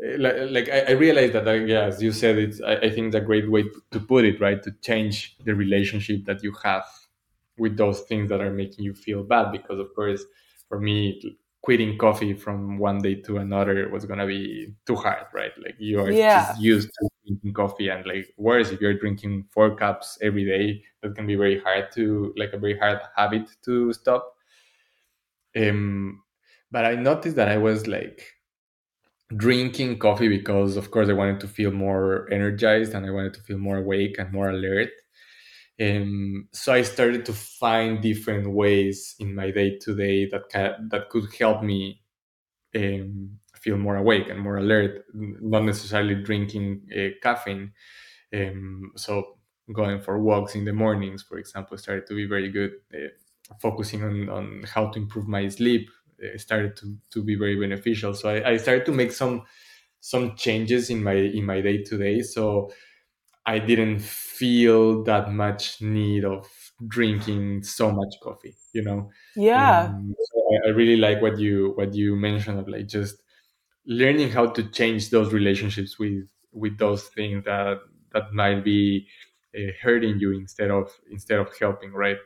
eh, 0.02 0.16
like, 0.18 0.34
like 0.50 0.68
I, 0.68 0.80
I, 0.80 0.90
realized 0.92 1.34
that 1.34 1.44
like, 1.44 1.66
yeah 1.66 1.84
as 1.84 2.02
you 2.02 2.12
said 2.12 2.38
it's 2.38 2.60
I, 2.60 2.74
I 2.74 2.90
think 2.90 3.08
it's 3.08 3.16
a 3.16 3.20
great 3.20 3.50
way 3.50 3.64
to 3.90 4.00
put 4.00 4.24
it 4.24 4.40
right 4.40 4.62
to 4.62 4.72
change 4.82 5.36
the 5.44 5.54
relationship 5.54 6.24
that 6.26 6.42
you 6.42 6.52
have 6.62 6.84
with 7.58 7.76
those 7.76 8.00
things 8.02 8.28
that 8.30 8.40
are 8.40 8.52
making 8.52 8.84
you 8.84 8.94
feel 8.94 9.22
bad 9.22 9.52
because 9.52 9.78
of 9.78 9.94
course 9.94 10.24
for 10.68 10.80
me 10.80 11.36
quitting 11.62 11.96
coffee 11.96 12.34
from 12.34 12.76
one 12.78 12.98
day 12.98 13.14
to 13.14 13.38
another 13.38 13.88
was 13.88 14.04
gonna 14.04 14.26
be 14.26 14.74
too 14.86 14.96
hard 14.96 15.26
right 15.32 15.52
like 15.62 15.76
you 15.78 16.00
are 16.00 16.10
yeah. 16.10 16.48
just 16.48 16.60
used 16.60 16.88
to 16.88 17.08
drinking 17.26 17.52
coffee 17.54 17.88
and 17.88 18.04
like 18.06 18.32
worse 18.36 18.70
if 18.70 18.80
you're 18.80 18.98
drinking 18.98 19.44
four 19.50 19.74
cups 19.76 20.18
every 20.22 20.44
day 20.44 20.82
that 21.02 21.14
can 21.14 21.26
be 21.26 21.36
very 21.36 21.60
hard 21.60 21.90
to 21.92 22.32
like 22.36 22.52
a 22.52 22.58
very 22.58 22.78
hard 22.78 23.00
habit 23.16 23.48
to 23.64 23.92
stop. 23.92 24.34
Um 25.56 26.22
but 26.70 26.84
i 26.86 26.94
noticed 26.94 27.36
that 27.36 27.48
i 27.48 27.56
was 27.58 27.86
like 27.86 28.22
drinking 29.36 29.98
coffee 29.98 30.28
because 30.28 30.76
of 30.76 30.90
course 30.90 31.08
i 31.08 31.12
wanted 31.12 31.40
to 31.40 31.48
feel 31.48 31.70
more 31.70 32.30
energized 32.30 32.92
and 32.94 33.06
i 33.06 33.10
wanted 33.10 33.32
to 33.34 33.40
feel 33.40 33.58
more 33.58 33.78
awake 33.78 34.16
and 34.18 34.32
more 34.32 34.50
alert. 34.50 34.90
Um, 35.80 36.48
so 36.52 36.72
I 36.74 36.82
started 36.82 37.26
to 37.26 37.32
find 37.34 38.02
different 38.02 38.50
ways 38.50 39.16
in 39.20 39.34
my 39.34 39.50
day 39.50 39.78
to 39.80 39.96
day 39.96 40.26
that 40.30 40.50
ca- 40.52 40.78
that 40.90 41.10
could 41.10 41.26
help 41.38 41.62
me 41.62 42.02
um, 42.76 43.38
feel 43.62 43.76
more 43.76 43.96
awake 43.96 44.28
and 44.28 44.40
more 44.40 44.58
alert, 44.58 45.04
not 45.14 45.64
necessarily 45.64 46.16
drinking 46.16 46.82
uh, 46.94 47.08
caffeine. 47.22 47.72
Um, 48.34 48.92
so 48.96 49.38
going 49.72 50.00
for 50.00 50.18
walks 50.18 50.54
in 50.54 50.64
the 50.64 50.72
mornings, 50.72 51.22
for 51.22 51.38
example, 51.38 51.78
started 51.78 52.06
to 52.08 52.14
be 52.14 52.26
very 52.26 52.50
good. 52.50 52.72
Uh, 52.92 53.08
focusing 53.60 54.02
on, 54.02 54.28
on 54.28 54.64
how 54.72 54.88
to 54.88 54.98
improve 54.98 55.28
my 55.28 55.48
sleep 55.48 55.90
uh, 56.22 56.38
started 56.38 56.76
to, 56.76 56.96
to 57.10 57.22
be 57.22 57.34
very 57.34 57.58
beneficial. 57.58 58.14
So 58.14 58.28
I, 58.28 58.50
I 58.50 58.56
started 58.56 58.86
to 58.86 58.92
make 58.92 59.12
some 59.12 59.42
some 60.00 60.34
changes 60.36 60.90
in 60.90 61.02
my 61.02 61.14
in 61.14 61.44
my 61.44 61.60
day 61.60 61.82
to 61.84 61.98
day. 61.98 62.20
So 62.20 62.72
I 63.44 63.58
didn't 63.58 64.00
feel 64.00 65.04
that 65.04 65.32
much 65.32 65.80
need 65.80 66.24
of 66.24 66.48
drinking 66.86 67.64
so 67.64 67.90
much 67.90 68.14
coffee. 68.22 68.56
You 68.72 68.82
know. 68.82 69.10
Yeah. 69.36 69.84
Um, 69.84 70.14
so 70.18 70.42
I, 70.64 70.68
I 70.68 70.70
really 70.70 70.96
like 70.96 71.20
what 71.20 71.38
you 71.38 71.72
what 71.74 71.94
you 71.94 72.16
mentioned 72.16 72.58
of 72.58 72.68
like 72.68 72.86
just 72.86 73.22
learning 73.86 74.30
how 74.30 74.46
to 74.46 74.62
change 74.62 75.10
those 75.10 75.32
relationships 75.32 75.98
with 75.98 76.28
with 76.52 76.78
those 76.78 77.04
things 77.08 77.44
that 77.44 77.78
that 78.12 78.32
might 78.32 78.62
be 78.64 79.06
uh, 79.56 79.72
hurting 79.82 80.18
you 80.18 80.32
instead 80.32 80.70
of 80.70 80.90
instead 81.10 81.38
of 81.38 81.48
helping 81.58 81.92
right? 81.92 82.18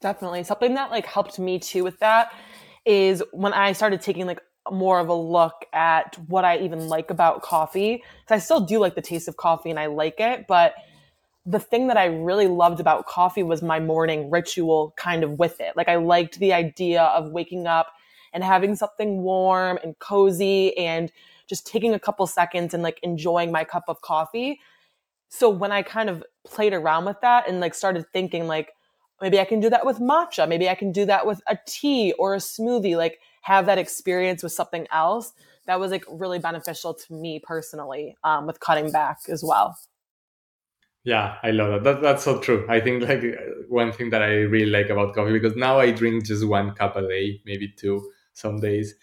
Definitely. 0.00 0.42
Something 0.44 0.74
that 0.74 0.90
like 0.90 1.06
helped 1.06 1.38
me 1.38 1.58
too 1.58 1.84
with 1.84 1.98
that 2.00 2.32
is 2.84 3.22
when 3.32 3.52
i 3.52 3.72
started 3.72 4.00
taking 4.00 4.26
like 4.26 4.40
more 4.70 4.98
of 5.00 5.08
a 5.08 5.14
look 5.14 5.64
at 5.72 6.16
what 6.28 6.44
i 6.44 6.58
even 6.58 6.88
like 6.88 7.10
about 7.10 7.42
coffee 7.42 8.02
because 8.20 8.36
i 8.36 8.38
still 8.38 8.60
do 8.60 8.78
like 8.78 8.94
the 8.94 9.02
taste 9.02 9.28
of 9.28 9.36
coffee 9.36 9.70
and 9.70 9.78
i 9.78 9.86
like 9.86 10.16
it 10.18 10.46
but 10.48 10.74
the 11.46 11.58
thing 11.58 11.88
that 11.88 11.96
i 11.96 12.06
really 12.06 12.46
loved 12.46 12.80
about 12.80 13.06
coffee 13.06 13.42
was 13.42 13.62
my 13.62 13.80
morning 13.80 14.30
ritual 14.30 14.94
kind 14.96 15.24
of 15.24 15.38
with 15.38 15.60
it. 15.60 15.76
Like 15.76 15.88
i 15.88 15.96
liked 15.96 16.38
the 16.38 16.52
idea 16.52 17.02
of 17.02 17.30
waking 17.30 17.66
up 17.66 17.88
and 18.32 18.42
having 18.42 18.74
something 18.76 19.22
warm 19.22 19.78
and 19.82 19.98
cozy 19.98 20.76
and 20.76 21.12
just 21.46 21.66
taking 21.66 21.92
a 21.92 21.98
couple 21.98 22.26
seconds 22.26 22.72
and 22.72 22.82
like 22.82 22.98
enjoying 23.02 23.52
my 23.52 23.64
cup 23.64 23.84
of 23.88 24.00
coffee. 24.00 24.60
So 25.28 25.48
when 25.50 25.72
I 25.72 25.82
kind 25.82 26.08
of 26.08 26.24
played 26.44 26.72
around 26.72 27.04
with 27.04 27.20
that 27.22 27.48
and 27.48 27.60
like 27.60 27.74
started 27.74 28.06
thinking 28.12 28.46
like 28.46 28.72
maybe 29.20 29.38
I 29.38 29.44
can 29.44 29.60
do 29.60 29.70
that 29.70 29.86
with 29.86 29.98
matcha, 29.98 30.48
maybe 30.48 30.68
I 30.68 30.74
can 30.74 30.92
do 30.92 31.04
that 31.06 31.26
with 31.26 31.40
a 31.48 31.58
tea 31.66 32.12
or 32.18 32.34
a 32.34 32.38
smoothie, 32.38 32.96
like 32.96 33.20
have 33.42 33.66
that 33.66 33.78
experience 33.78 34.42
with 34.42 34.52
something 34.52 34.86
else. 34.90 35.32
That 35.66 35.78
was 35.78 35.90
like 35.90 36.04
really 36.10 36.38
beneficial 36.38 36.94
to 36.94 37.12
me 37.12 37.38
personally 37.38 38.16
um, 38.24 38.46
with 38.46 38.60
cutting 38.60 38.90
back 38.90 39.18
as 39.28 39.44
well. 39.44 39.78
Yeah, 41.04 41.36
I 41.42 41.50
love 41.50 41.82
that. 41.82 41.94
that. 41.94 42.02
That's 42.02 42.24
so 42.24 42.38
true. 42.38 42.64
I 42.68 42.80
think 42.80 43.02
like 43.02 43.22
one 43.68 43.92
thing 43.92 44.10
that 44.10 44.22
I 44.22 44.34
really 44.42 44.70
like 44.70 44.88
about 44.88 45.14
coffee 45.14 45.32
because 45.32 45.56
now 45.56 45.78
I 45.78 45.90
drink 45.90 46.24
just 46.24 46.46
one 46.46 46.74
cup 46.74 46.96
a 46.96 47.02
day, 47.02 47.40
maybe 47.44 47.68
two 47.76 48.08
some 48.32 48.60
days. 48.60 48.94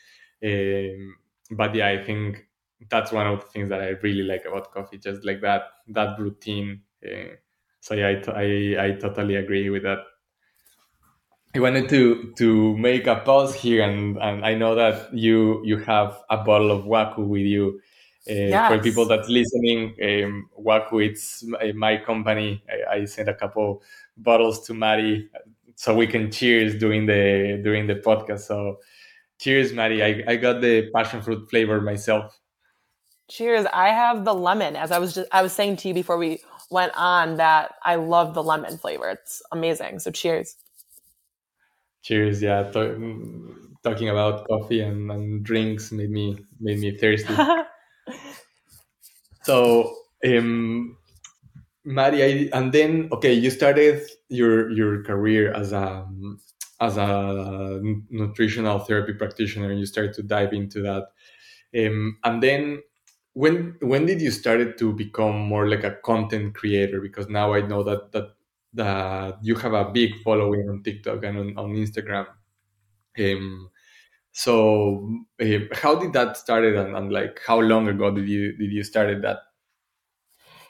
Um, 0.44 1.18
but 1.52 1.74
yeah, 1.76 1.88
I 1.88 2.04
think 2.04 2.48
that's 2.90 3.12
one 3.12 3.28
of 3.28 3.42
the 3.42 3.46
things 3.48 3.70
that 3.70 3.82
I 3.82 3.90
really 4.02 4.24
like 4.24 4.46
about 4.46 4.72
coffee, 4.72 4.98
just 4.98 5.26
like 5.26 5.42
that 5.42 5.64
that 5.90 6.20
routine. 6.20 6.82
Uh, 7.04 7.36
so 7.82 7.96
yeah, 7.96 8.10
I, 8.10 8.16
t- 8.16 8.32
I, 8.78 8.86
I 8.86 8.92
totally 8.94 9.36
agree 9.36 9.70
with 9.70 9.84
that. 9.84 10.00
I 11.56 11.60
wanted 11.60 11.90
to 11.90 12.34
to 12.38 12.78
make 12.78 13.08
a 13.08 13.18
pause 13.18 13.56
here, 13.56 13.82
and, 13.84 14.18
and 14.18 14.46
I 14.46 14.54
know 14.54 14.76
that 14.76 15.14
you 15.14 15.66
you 15.66 15.78
have 15.80 16.22
a 16.30 16.38
bottle 16.38 16.72
of 16.72 16.86
Waku 16.86 17.28
with 17.28 17.42
you. 17.42 17.82
Uh, 18.30 18.34
yes. 18.34 18.72
For 18.72 18.84
people 18.84 19.06
that's 19.06 19.28
listening, 19.28 19.96
um, 20.04 20.50
Waku, 20.60 21.04
it's 21.04 21.44
my 21.74 21.98
company. 21.98 22.64
I, 22.70 22.98
I 22.98 23.06
sent 23.06 23.28
a 23.30 23.34
couple 23.34 23.82
bottles 24.18 24.68
to 24.68 24.74
Maddie 24.76 25.30
so 25.76 25.96
we 25.96 26.06
can 26.06 26.30
cheers 26.30 26.76
during 26.76 27.08
the 27.08 27.60
during 27.64 27.88
the 27.88 27.96
podcast. 27.96 28.42
So 28.42 28.80
Cheers, 29.40 29.74
Maddie. 29.74 30.04
I, 30.04 30.24
I 30.28 30.36
got 30.36 30.62
the 30.62 30.90
passion 30.94 31.22
fruit 31.22 31.50
flavor 31.50 31.80
myself. 31.80 32.38
Cheers. 33.30 33.66
I 33.72 33.90
have 33.90 34.26
the 34.26 34.34
lemon. 34.34 34.76
As 34.76 34.92
I 34.92 35.00
was 35.00 35.16
just 35.16 35.30
I 35.32 35.42
was 35.42 35.54
saying 35.54 35.78
to 35.78 35.88
you 35.88 35.94
before 35.94 36.18
we 36.18 36.42
went 36.70 36.92
on 36.96 37.38
that 37.38 37.76
I 37.84 37.96
love 37.96 38.34
the 38.34 38.44
lemon 38.44 38.78
flavor. 38.78 39.10
It's 39.10 39.42
amazing. 39.52 40.00
So 40.00 40.12
cheers. 40.12 40.56
Cheers. 42.02 42.42
Yeah. 42.42 42.70
talking 43.84 44.10
about 44.10 44.48
coffee 44.48 44.82
and, 44.82 45.12
and 45.12 45.44
drinks 45.44 45.92
made 45.92 46.12
me 46.12 46.38
made 46.60 46.80
me 46.80 46.98
thirsty. 46.98 47.34
so 49.44 49.96
um 50.26 50.98
Maddie, 51.86 52.24
I, 52.24 52.58
and 52.58 52.74
then 52.74 53.08
okay, 53.14 53.34
you 53.34 53.50
started 53.50 54.04
your 54.28 54.70
your 54.70 55.02
career 55.04 55.54
as 55.54 55.72
a 55.72 56.06
as 56.82 56.98
a 56.98 57.82
nutritional 58.10 58.80
therapy 58.80 59.14
practitioner 59.14 59.70
and 59.70 59.80
you 59.80 59.86
started 59.86 60.14
to 60.14 60.24
dive 60.24 60.54
into 60.54 60.82
that. 60.82 61.08
Um, 61.78 62.18
and 62.24 62.42
then 62.42 62.82
when 63.34 63.76
when 63.82 64.06
did 64.06 64.22
you 64.22 64.32
started 64.32 64.78
to 64.78 64.94
become 64.94 65.38
more 65.38 65.68
like 65.68 65.84
a 65.84 65.98
content 66.04 66.56
creator? 66.56 67.00
Because 67.02 67.28
now 67.30 67.54
i 67.54 67.62
know 67.62 67.84
that 67.84 68.12
that 68.12 68.30
that 68.74 69.38
you 69.42 69.56
have 69.56 69.74
a 69.74 69.86
big 69.86 70.16
following 70.24 70.70
on 70.70 70.84
tiktok 70.84 71.24
and 71.24 71.38
on, 71.38 71.58
on 71.58 71.76
instagram. 71.76 72.28
Um, 73.20 73.70
so 74.32 75.24
uh, 75.42 75.60
how 75.74 75.96
did 75.96 76.14
that 76.14 76.38
started 76.38 76.76
and, 76.76 76.96
and 76.96 77.12
like 77.12 77.42
how 77.46 77.60
long 77.60 77.88
ago 77.88 78.12
did 78.12 78.28
you 78.28 78.58
did 78.58 78.72
you 78.72 78.84
started 78.84 79.22
that? 79.24 79.40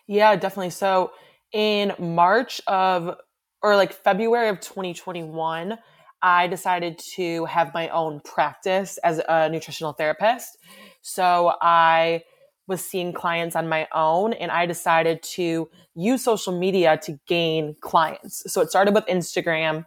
Yeah 0.08 0.36
definitely. 0.36 0.72
So 0.72 1.12
in 1.52 1.94
march 2.00 2.62
of 2.68 3.16
or 3.62 3.76
like 3.76 3.94
february 3.94 4.50
of 4.50 4.60
2021 4.60 5.78
I 6.22 6.48
decided 6.48 7.00
to 7.16 7.46
have 7.46 7.74
my 7.74 7.90
own 7.90 8.20
practice 8.22 8.98
as 9.00 9.22
a 9.28 9.50
nutritional 9.50 9.94
therapist. 9.94 10.58
So 11.02 11.54
I 11.62 12.24
was 12.68 12.86
seeing 12.86 13.14
clients 13.14 13.56
on 13.56 13.68
my 13.68 13.88
own 13.94 14.34
and 14.34 14.52
I 14.52 14.66
decided 14.66 15.24
to 15.24 15.70
use 15.96 16.24
social 16.24 16.58
media 16.58 17.00
to 17.04 17.20
gain 17.28 17.76
clients. 17.82 18.44
So 18.52 18.62
it 18.62 18.70
started 18.70 18.94
with 18.94 19.06
Instagram 19.08 19.86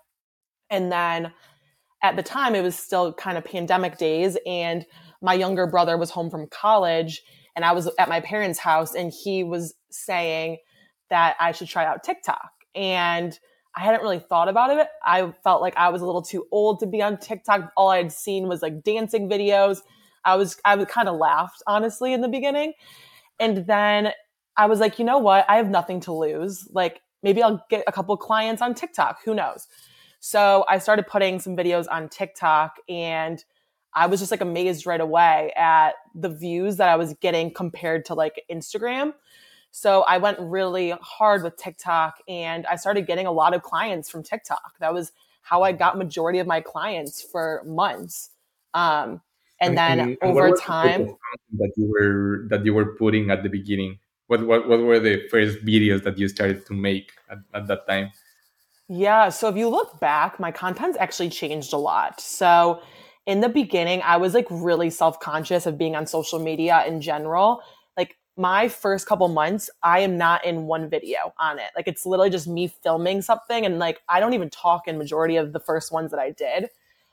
and 0.69 0.91
then 0.91 1.33
at 2.03 2.17
the 2.17 2.23
time 2.23 2.55
it 2.55 2.63
was 2.63 2.77
still 2.77 3.13
kind 3.13 3.39
of 3.39 3.45
pandemic 3.45 3.99
days 3.99 4.37
and 4.45 4.85
my 5.21 5.35
younger 5.35 5.67
brother 5.69 5.97
was 5.97 6.11
home 6.11 6.29
from 6.29 6.49
college 6.49 7.23
and 7.55 7.65
I 7.65 7.73
was 7.73 7.89
at 7.99 8.09
my 8.09 8.21
parents' 8.21 8.59
house 8.59 8.95
and 8.95 9.13
he 9.13 9.45
was 9.45 9.75
saying 9.91 10.59
that 11.11 11.37
I 11.39 11.53
should 11.53 11.69
try 11.69 11.85
out 11.85 12.03
TikTok. 12.03 12.51
And 12.75 13.39
I 13.75 13.81
hadn't 13.81 14.03
really 14.03 14.19
thought 14.19 14.49
about 14.49 14.71
it. 14.71 14.89
I 15.03 15.33
felt 15.43 15.63
like 15.63 15.77
I 15.77 15.89
was 15.89 16.03
a 16.03 16.07
little 16.07 16.23
too 16.23 16.47
old 16.51 16.81
to 16.81 16.87
be 16.87 17.03
on 17.03 17.17
TikTok. 17.19 17.73
All 17.77 17.91
I 17.91 17.97
had 17.99 18.13
seen 18.13 18.49
was 18.49 18.61
like 18.63 18.83
dancing 18.83 19.29
videos. 19.29 19.79
I 20.25 20.37
was, 20.37 20.59
I 20.65 20.77
was 20.77 20.87
kind 20.87 21.09
of 21.09 21.17
laughed 21.17 21.63
honestly 21.67 22.13
in 22.13 22.21
the 22.21 22.29
beginning. 22.29 22.75
And 23.41 23.67
then 23.67 24.13
I 24.57 24.67
was 24.67 24.79
like, 24.79 24.99
you 24.99 25.05
know 25.05 25.19
what? 25.19 25.47
I 25.49 25.57
have 25.57 25.71
nothing 25.71 26.01
to 26.01 26.13
lose. 26.13 26.69
Like 26.73 27.01
maybe 27.23 27.43
I'll 27.43 27.65
get 27.71 27.85
a 27.87 27.93
couple 27.93 28.17
clients 28.17 28.61
on 28.61 28.75
TikTok. 28.75 29.21
Who 29.25 29.35
knows? 29.35 29.67
So 30.21 30.65
I 30.69 30.79
started 30.79 31.07
putting 31.07 31.41
some 31.41 31.57
videos 31.57 31.87
on 31.91 32.09
TikTok 32.09 32.77
and 32.89 33.43
I 33.95 34.07
was 34.07 34.21
just 34.21 34.31
like 34.31 34.41
amazed 34.41 34.87
right 34.87 35.01
away 35.01 35.53
at 35.57 35.95
the 36.15 36.29
views 36.29 36.77
that 36.77 36.89
I 36.89 36.97
was 36.97 37.15
getting 37.15 37.53
compared 37.53 38.05
to 38.07 38.15
like 38.15 38.43
Instagram. 38.51 39.15
So 39.73 40.03
I 40.03 40.19
went 40.19 40.39
really 40.39 40.91
hard 41.01 41.43
with 41.43 41.57
TikTok 41.57 42.19
and 42.29 42.67
I 42.67 42.77
started 42.77 43.07
getting 43.07 43.27
a 43.27 43.33
lot 43.33 43.55
of 43.55 43.63
clients 43.63 44.11
from 44.11 44.23
TikTok. 44.23 44.75
That 44.81 44.93
was 44.93 45.13
how 45.41 45.63
I 45.63 45.73
got 45.73 45.97
majority 45.97 46.39
of 46.39 46.47
my 46.47 46.61
clients 46.61 47.23
for 47.23 47.63
months. 47.67 48.31
Um, 48.75 49.23
and, 49.61 49.71
and 49.71 49.79
then 49.79 50.01
and, 50.01 50.19
over 50.23 50.53
time 50.57 51.17
that 51.59 51.73
you 51.77 51.91
were 51.91 52.47
that 52.49 52.65
you 52.67 52.75
were 52.75 52.95
putting 52.97 53.31
at 53.31 53.43
the 53.43 53.49
beginning. 53.49 53.99
What, 54.27 54.47
what 54.47 54.69
what 54.69 54.81
were 54.81 55.01
the 55.01 55.27
first 55.31 55.65
videos 55.65 56.03
that 56.05 56.19
you 56.19 56.29
started 56.29 56.67
to 56.67 56.75
make 56.75 57.13
at, 57.31 57.39
at 57.55 57.67
that 57.69 57.87
time? 57.89 58.11
Yeah, 58.89 59.31
so 59.31 59.49
if 59.49 59.57
you 59.57 59.69
look 59.69 60.01
back, 60.01 60.39
my 60.39 60.53
content's 60.53 60.99
actually 60.99 61.31
changed 61.31 61.73
a 61.73 61.79
lot. 61.79 62.21
So 62.21 62.83
in 63.25 63.41
the 63.41 63.49
beginning, 63.49 64.03
I 64.03 64.19
was 64.19 64.35
like 64.35 64.47
really 64.51 64.91
self-conscious 64.91 65.65
of 65.65 65.79
being 65.79 65.97
on 65.97 66.07
social 66.07 66.39
media 66.39 66.85
in 66.87 67.01
general 67.01 67.63
my 68.37 68.69
first 68.69 69.07
couple 69.07 69.29
months, 69.29 69.69
I 69.83 70.01
am 70.01 70.17
not 70.17 70.45
in 70.45 70.65
one 70.67 70.89
video 70.89 71.35
on 71.39 71.59
it. 71.59 71.71
Like 71.77 71.87
it's 71.87 72.07
literally 72.07 72.31
just 72.31 72.49
me 72.49 72.69
filming 72.69 73.23
something 73.23 73.67
and 73.67 73.79
like 73.79 74.01
I 74.09 74.21
don't 74.21 74.33
even 74.33 74.51
talk 74.51 74.89
in 74.89 74.99
majority 74.99 75.37
of 75.37 75.53
the 75.53 75.61
first 75.61 75.93
ones 75.93 76.11
that 76.11 76.21
I 76.21 76.31
did. 76.31 76.69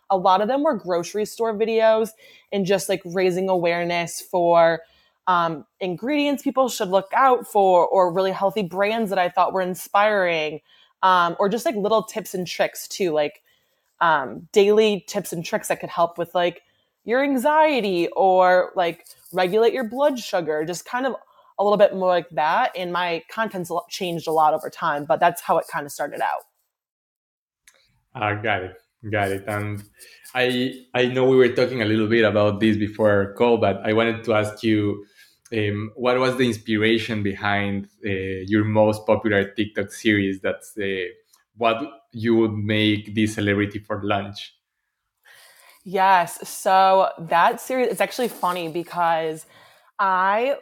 A 0.09 0.17
lot 0.17 0.41
of 0.41 0.47
them 0.47 0.63
were 0.63 0.75
grocery 0.75 1.25
store 1.25 1.53
videos 1.53 2.09
and 2.51 2.65
just 2.65 2.89
like 2.89 3.01
raising 3.05 3.49
awareness 3.49 4.21
for 4.21 4.81
um, 5.27 5.65
ingredients 5.79 6.41
people 6.41 6.69
should 6.69 6.87
look 6.87 7.11
out 7.13 7.45
for 7.45 7.85
or 7.87 8.11
really 8.11 8.31
healthy 8.31 8.63
brands 8.63 9.11
that 9.11 9.19
I 9.19 9.29
thought 9.29 9.53
were 9.53 9.61
inspiring 9.61 10.61
um, 11.03 11.35
or 11.37 11.49
just 11.49 11.65
like 11.65 11.75
little 11.75 12.03
tips 12.03 12.33
and 12.33 12.47
tricks 12.47 12.87
too, 12.87 13.11
like 13.11 13.43
um, 14.01 14.47
daily 14.51 15.03
tips 15.07 15.33
and 15.33 15.45
tricks 15.45 15.67
that 15.67 15.79
could 15.79 15.89
help 15.89 16.17
with 16.17 16.33
like 16.33 16.63
your 17.09 17.23
anxiety 17.23 18.07
or 18.15 18.71
like 18.75 19.07
regulate 19.33 19.73
your 19.73 19.83
blood 19.83 20.19
sugar, 20.19 20.63
just 20.63 20.85
kind 20.85 21.07
of 21.07 21.15
a 21.57 21.63
little 21.63 21.77
bit 21.77 21.93
more 21.93 22.09
like 22.09 22.29
that. 22.29 22.71
And 22.77 22.93
my 22.93 23.23
content's 23.29 23.71
changed 23.89 24.27
a 24.27 24.31
lot 24.31 24.53
over 24.53 24.69
time, 24.69 25.05
but 25.05 25.19
that's 25.19 25.41
how 25.41 25.57
it 25.57 25.65
kind 25.71 25.85
of 25.87 25.91
started 25.91 26.21
out. 26.21 26.43
Uh, 28.13 28.35
got 28.41 28.63
it. 28.63 28.75
Got 29.11 29.31
it. 29.31 29.43
And 29.47 29.83
I 30.35 30.73
I 30.93 31.07
know 31.07 31.25
we 31.25 31.37
were 31.37 31.49
talking 31.49 31.81
a 31.81 31.85
little 31.85 32.07
bit 32.07 32.25
about 32.25 32.59
this 32.59 32.77
before 32.77 33.09
our 33.11 33.33
call, 33.33 33.57
but 33.57 33.81
I 33.83 33.93
wanted 33.93 34.23
to 34.25 34.33
ask 34.33 34.61
you 34.61 35.05
um, 35.51 35.91
what 35.95 36.19
was 36.19 36.37
the 36.37 36.45
inspiration 36.45 37.23
behind 37.23 37.87
uh, 38.05 38.43
your 38.53 38.65
most 38.65 39.07
popular 39.07 39.45
TikTok 39.45 39.91
series? 39.91 40.41
That's 40.41 40.77
uh, 40.77 41.09
what 41.57 41.77
you 42.11 42.35
would 42.35 42.53
make 42.53 43.15
this 43.15 43.35
celebrity 43.35 43.79
for 43.79 44.01
lunch. 44.03 44.53
Yes. 45.83 46.47
So 46.47 47.09
that 47.19 47.61
series, 47.61 47.87
it's 47.87 48.01
actually 48.01 48.27
funny 48.27 48.69
because 48.69 49.45
I 49.97 50.57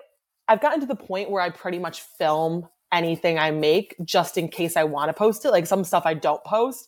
I've 0.47 0.61
gotten 0.61 0.79
to 0.79 0.85
the 0.85 0.95
point 0.95 1.29
where 1.29 1.41
I 1.41 1.49
pretty 1.49 1.79
much 1.79 2.01
film 2.01 2.67
anything 2.91 3.37
I 3.37 3.51
make 3.51 3.95
just 4.05 4.37
in 4.37 4.47
case 4.47 4.77
I 4.77 4.85
want 4.85 5.09
to 5.09 5.13
post 5.13 5.43
it. 5.45 5.51
Like 5.51 5.65
some 5.67 5.83
stuff 5.83 6.03
I 6.05 6.13
don't 6.13 6.43
post, 6.43 6.87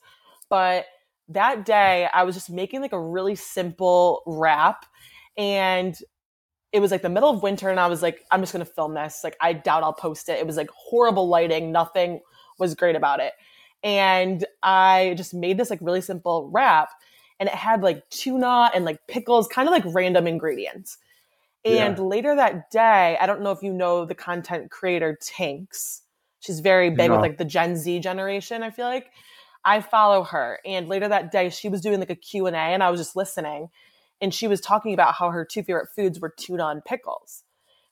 but 0.50 0.86
that 1.28 1.66
day 1.66 2.08
I 2.14 2.24
was 2.24 2.36
just 2.36 2.50
making 2.50 2.82
like 2.82 2.94
a 2.94 3.02
really 3.02 3.36
simple 3.36 4.24
wrap 4.26 4.86
and 5.38 5.96
it 6.72 6.80
was 6.80 6.92
like 6.92 7.02
the 7.02 7.10
middle 7.10 7.30
of 7.30 7.44
winter 7.44 7.70
and 7.70 7.80
I 7.80 7.88
was 7.88 8.02
like, 8.02 8.22
I'm 8.32 8.42
just 8.42 8.54
gonna 8.54 8.66
film 8.66 8.94
this. 8.94 9.22
Like 9.24 9.36
I 9.42 9.54
doubt 9.54 9.84
I'll 9.84 9.94
post 9.94 10.30
it. 10.30 10.40
It 10.40 10.48
was 10.48 10.56
like 10.56 10.70
horrible 10.70 11.28
lighting, 11.28 11.72
nothing 11.72 12.22
was 12.60 12.76
great 12.76 12.96
about 12.96 13.20
it. 13.20 13.34
And 13.84 14.46
I 14.64 15.16
just 15.18 15.34
made 15.34 15.58
this 15.58 15.70
like 15.70 15.80
really 15.82 16.02
simple 16.02 16.50
wrap 16.54 16.90
and 17.40 17.48
it 17.48 17.56
had 17.56 17.82
like 17.82 18.10
tuna 18.10 18.72
and 18.74 18.86
like 18.86 19.00
pickles, 19.08 19.48
kind 19.48 19.68
of 19.68 19.74
like 19.74 19.84
random 19.88 20.28
ingredients. 20.28 20.98
And 21.66 21.98
yeah. 21.98 22.04
later 22.04 22.36
that 22.36 22.72
day, 22.72 23.18
I 23.20 23.26
don't 23.26 23.42
know 23.42 23.52
if 23.52 23.62
you 23.62 23.74
know 23.74 24.06
the 24.06 24.16
content 24.16 24.72
creator 24.72 25.18
Tinx. 25.22 26.02
She's 26.40 26.62
very 26.62 26.90
big 26.90 27.10
no. 27.10 27.16
with 27.16 27.22
like 27.22 27.38
the 27.38 27.46
Gen 27.46 27.76
Z 27.76 28.00
generation, 28.00 28.64
I 28.64 28.70
feel 28.70 28.86
like. 28.86 29.12
I 29.66 29.82
follow 29.82 30.24
her 30.24 30.60
and 30.66 30.88
later 30.88 31.10
that 31.10 31.34
day 31.34 31.50
she 31.50 31.68
was 31.68 31.82
doing 31.82 32.00
like 32.00 32.10
a 32.10 32.16
Q&A 32.16 32.52
and 32.54 32.82
I 32.82 32.90
was 32.90 33.00
just 33.00 33.18
listening 33.18 33.68
and 34.22 34.34
she 34.34 34.48
was 34.48 34.62
talking 34.62 34.94
about 34.94 35.16
how 35.16 35.30
her 35.32 35.46
two 35.46 35.64
favorite 35.64 35.90
foods 35.94 36.20
were 36.20 36.30
tuna 36.30 36.68
and 36.68 36.84
pickles. 36.84 37.44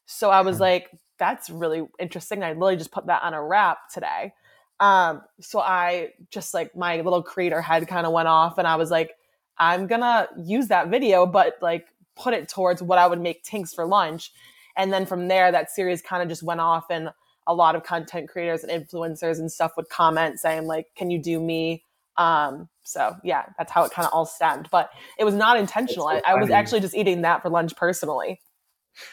So 0.05 0.29
I 0.29 0.41
was 0.41 0.59
like, 0.59 0.89
that's 1.19 1.49
really 1.49 1.85
interesting. 1.99 2.43
I 2.43 2.49
literally 2.49 2.77
just 2.77 2.91
put 2.91 3.07
that 3.07 3.23
on 3.23 3.33
a 3.33 3.43
wrap 3.43 3.89
today. 3.93 4.33
Um, 4.79 5.21
so 5.41 5.59
I 5.59 6.09
just 6.31 6.53
like 6.53 6.75
my 6.75 7.01
little 7.01 7.23
creator 7.23 7.61
head 7.61 7.87
kind 7.87 8.05
of 8.05 8.13
went 8.13 8.27
off 8.27 8.57
and 8.57 8.67
I 8.67 8.75
was 8.75 8.91
like, 8.91 9.11
I'm 9.59 9.87
gonna 9.87 10.27
use 10.37 10.67
that 10.67 10.89
video, 10.89 11.25
but 11.25 11.57
like 11.61 11.87
put 12.15 12.33
it 12.33 12.49
towards 12.49 12.81
what 12.81 12.97
I 12.97 13.07
would 13.07 13.21
make 13.21 13.43
Tinx 13.43 13.73
for 13.73 13.85
lunch. 13.85 14.31
And 14.75 14.93
then 14.93 15.05
from 15.05 15.27
there, 15.27 15.51
that 15.51 15.71
series 15.71 16.01
kind 16.01 16.21
of 16.21 16.29
just 16.29 16.43
went 16.43 16.61
off 16.61 16.85
and 16.89 17.09
a 17.47 17.53
lot 17.53 17.75
of 17.75 17.83
content 17.83 18.29
creators 18.29 18.63
and 18.63 18.71
influencers 18.71 19.39
and 19.39 19.51
stuff 19.51 19.71
would 19.77 19.89
comment 19.89 20.39
saying 20.39 20.65
like, 20.65 20.87
can 20.95 21.09
you 21.09 21.21
do 21.21 21.39
me? 21.39 21.83
Um, 22.17 22.67
so 22.83 23.15
yeah, 23.23 23.45
that's 23.57 23.71
how 23.71 23.83
it 23.83 23.91
kind 23.91 24.05
of 24.05 24.13
all 24.13 24.25
stemmed. 24.25 24.69
But 24.71 24.89
it 25.17 25.23
was 25.23 25.35
not 25.35 25.57
intentional. 25.57 26.07
So 26.07 26.15
I, 26.15 26.21
I, 26.25 26.35
was 26.35 26.49
actually 26.49 26.81
just 26.81 26.95
eating 26.95 27.21
that 27.21 27.41
for 27.41 27.49
lunch 27.49 27.75
personally. 27.75 28.41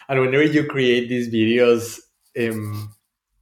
And 0.09 0.21
whenever 0.21 0.43
you 0.43 0.67
create 0.67 1.09
these 1.09 1.29
videos, 1.29 2.01
um, 2.39 2.94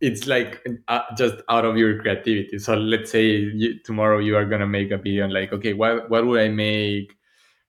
it's 0.03 0.27
like 0.27 0.67
uh, 0.89 1.03
just 1.17 1.37
out 1.49 1.65
of 1.65 1.77
your 1.77 2.03
creativity. 2.03 2.59
So 2.59 2.75
let's 2.75 3.11
say 3.11 3.27
you, 3.29 3.79
tomorrow 3.85 4.19
you 4.19 4.37
are 4.37 4.45
gonna 4.45 4.67
make 4.67 4.91
a 4.91 4.99
video 4.99 5.25
and 5.25 5.33
like, 5.33 5.53
okay, 5.53 5.73
what 5.73 6.11
what 6.11 6.27
would 6.27 6.41
I 6.41 6.49
make 6.49 7.17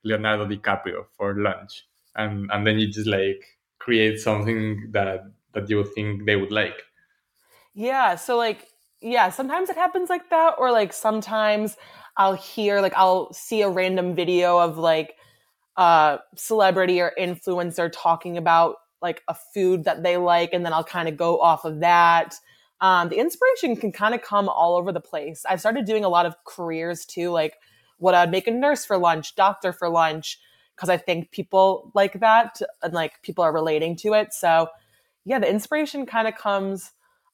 Leonardo 0.03 0.47
DiCaprio 0.47 1.05
for 1.15 1.35
lunch? 1.39 1.85
And 2.15 2.49
and 2.51 2.65
then 2.65 2.79
you 2.79 2.91
just 2.91 3.07
like 3.07 3.45
create 3.77 4.19
something 4.19 4.89
that 4.91 5.21
that 5.53 5.69
you 5.69 5.85
think 5.93 6.25
they 6.25 6.35
would 6.35 6.51
like. 6.51 6.81
Yeah. 7.75 8.15
So 8.15 8.35
like 8.35 8.67
yeah, 8.99 9.29
sometimes 9.29 9.69
it 9.69 9.75
happens 9.75 10.09
like 10.09 10.29
that, 10.31 10.55
or 10.57 10.71
like 10.71 10.91
sometimes 10.91 11.77
I'll 12.17 12.33
hear 12.33 12.81
like 12.81 12.93
I'll 12.95 13.31
see 13.31 13.61
a 13.61 13.69
random 13.69 14.15
video 14.15 14.57
of 14.57 14.79
like 14.79 15.15
a 15.77 16.19
celebrity 16.35 16.99
or 16.99 17.13
influencer 17.19 17.91
talking 17.93 18.37
about 18.37 18.77
like 19.03 19.21
a 19.27 19.35
food 19.53 19.83
that 19.83 20.01
they 20.01 20.17
like, 20.17 20.53
and 20.53 20.65
then 20.65 20.73
I'll 20.73 20.83
kind 20.83 21.07
of 21.07 21.17
go 21.17 21.39
off 21.39 21.65
of 21.65 21.81
that. 21.81 22.35
Um, 22.81 23.09
the 23.09 23.17
inspiration 23.17 23.75
can 23.75 23.91
kind 23.91 24.15
of 24.15 24.21
come 24.23 24.49
all 24.49 24.75
over 24.75 24.91
the 24.91 24.99
place. 24.99 25.45
I've 25.47 25.59
started 25.59 25.85
doing 25.85 26.03
a 26.03 26.09
lot 26.09 26.25
of 26.25 26.35
careers 26.45 27.05
too, 27.05 27.29
like 27.29 27.55
what 27.97 28.15
I'd 28.15 28.31
make 28.31 28.47
a 28.47 28.51
nurse 28.51 28.85
for 28.85 28.97
lunch, 28.97 29.35
doctor 29.35 29.71
for 29.71 29.89
lunch, 29.89 30.39
because 30.75 30.89
I 30.89 30.97
think 30.97 31.31
people 31.31 31.91
like 31.93 32.19
that 32.19 32.61
and 32.81 32.93
like 32.93 33.21
people 33.21 33.43
are 33.43 33.53
relating 33.53 33.95
to 33.97 34.13
it. 34.13 34.33
So 34.33 34.67
yeah, 35.23 35.39
the 35.39 35.49
inspiration 35.49 36.05
kind 36.05 36.27
of 36.27 36.35
comes 36.35 36.91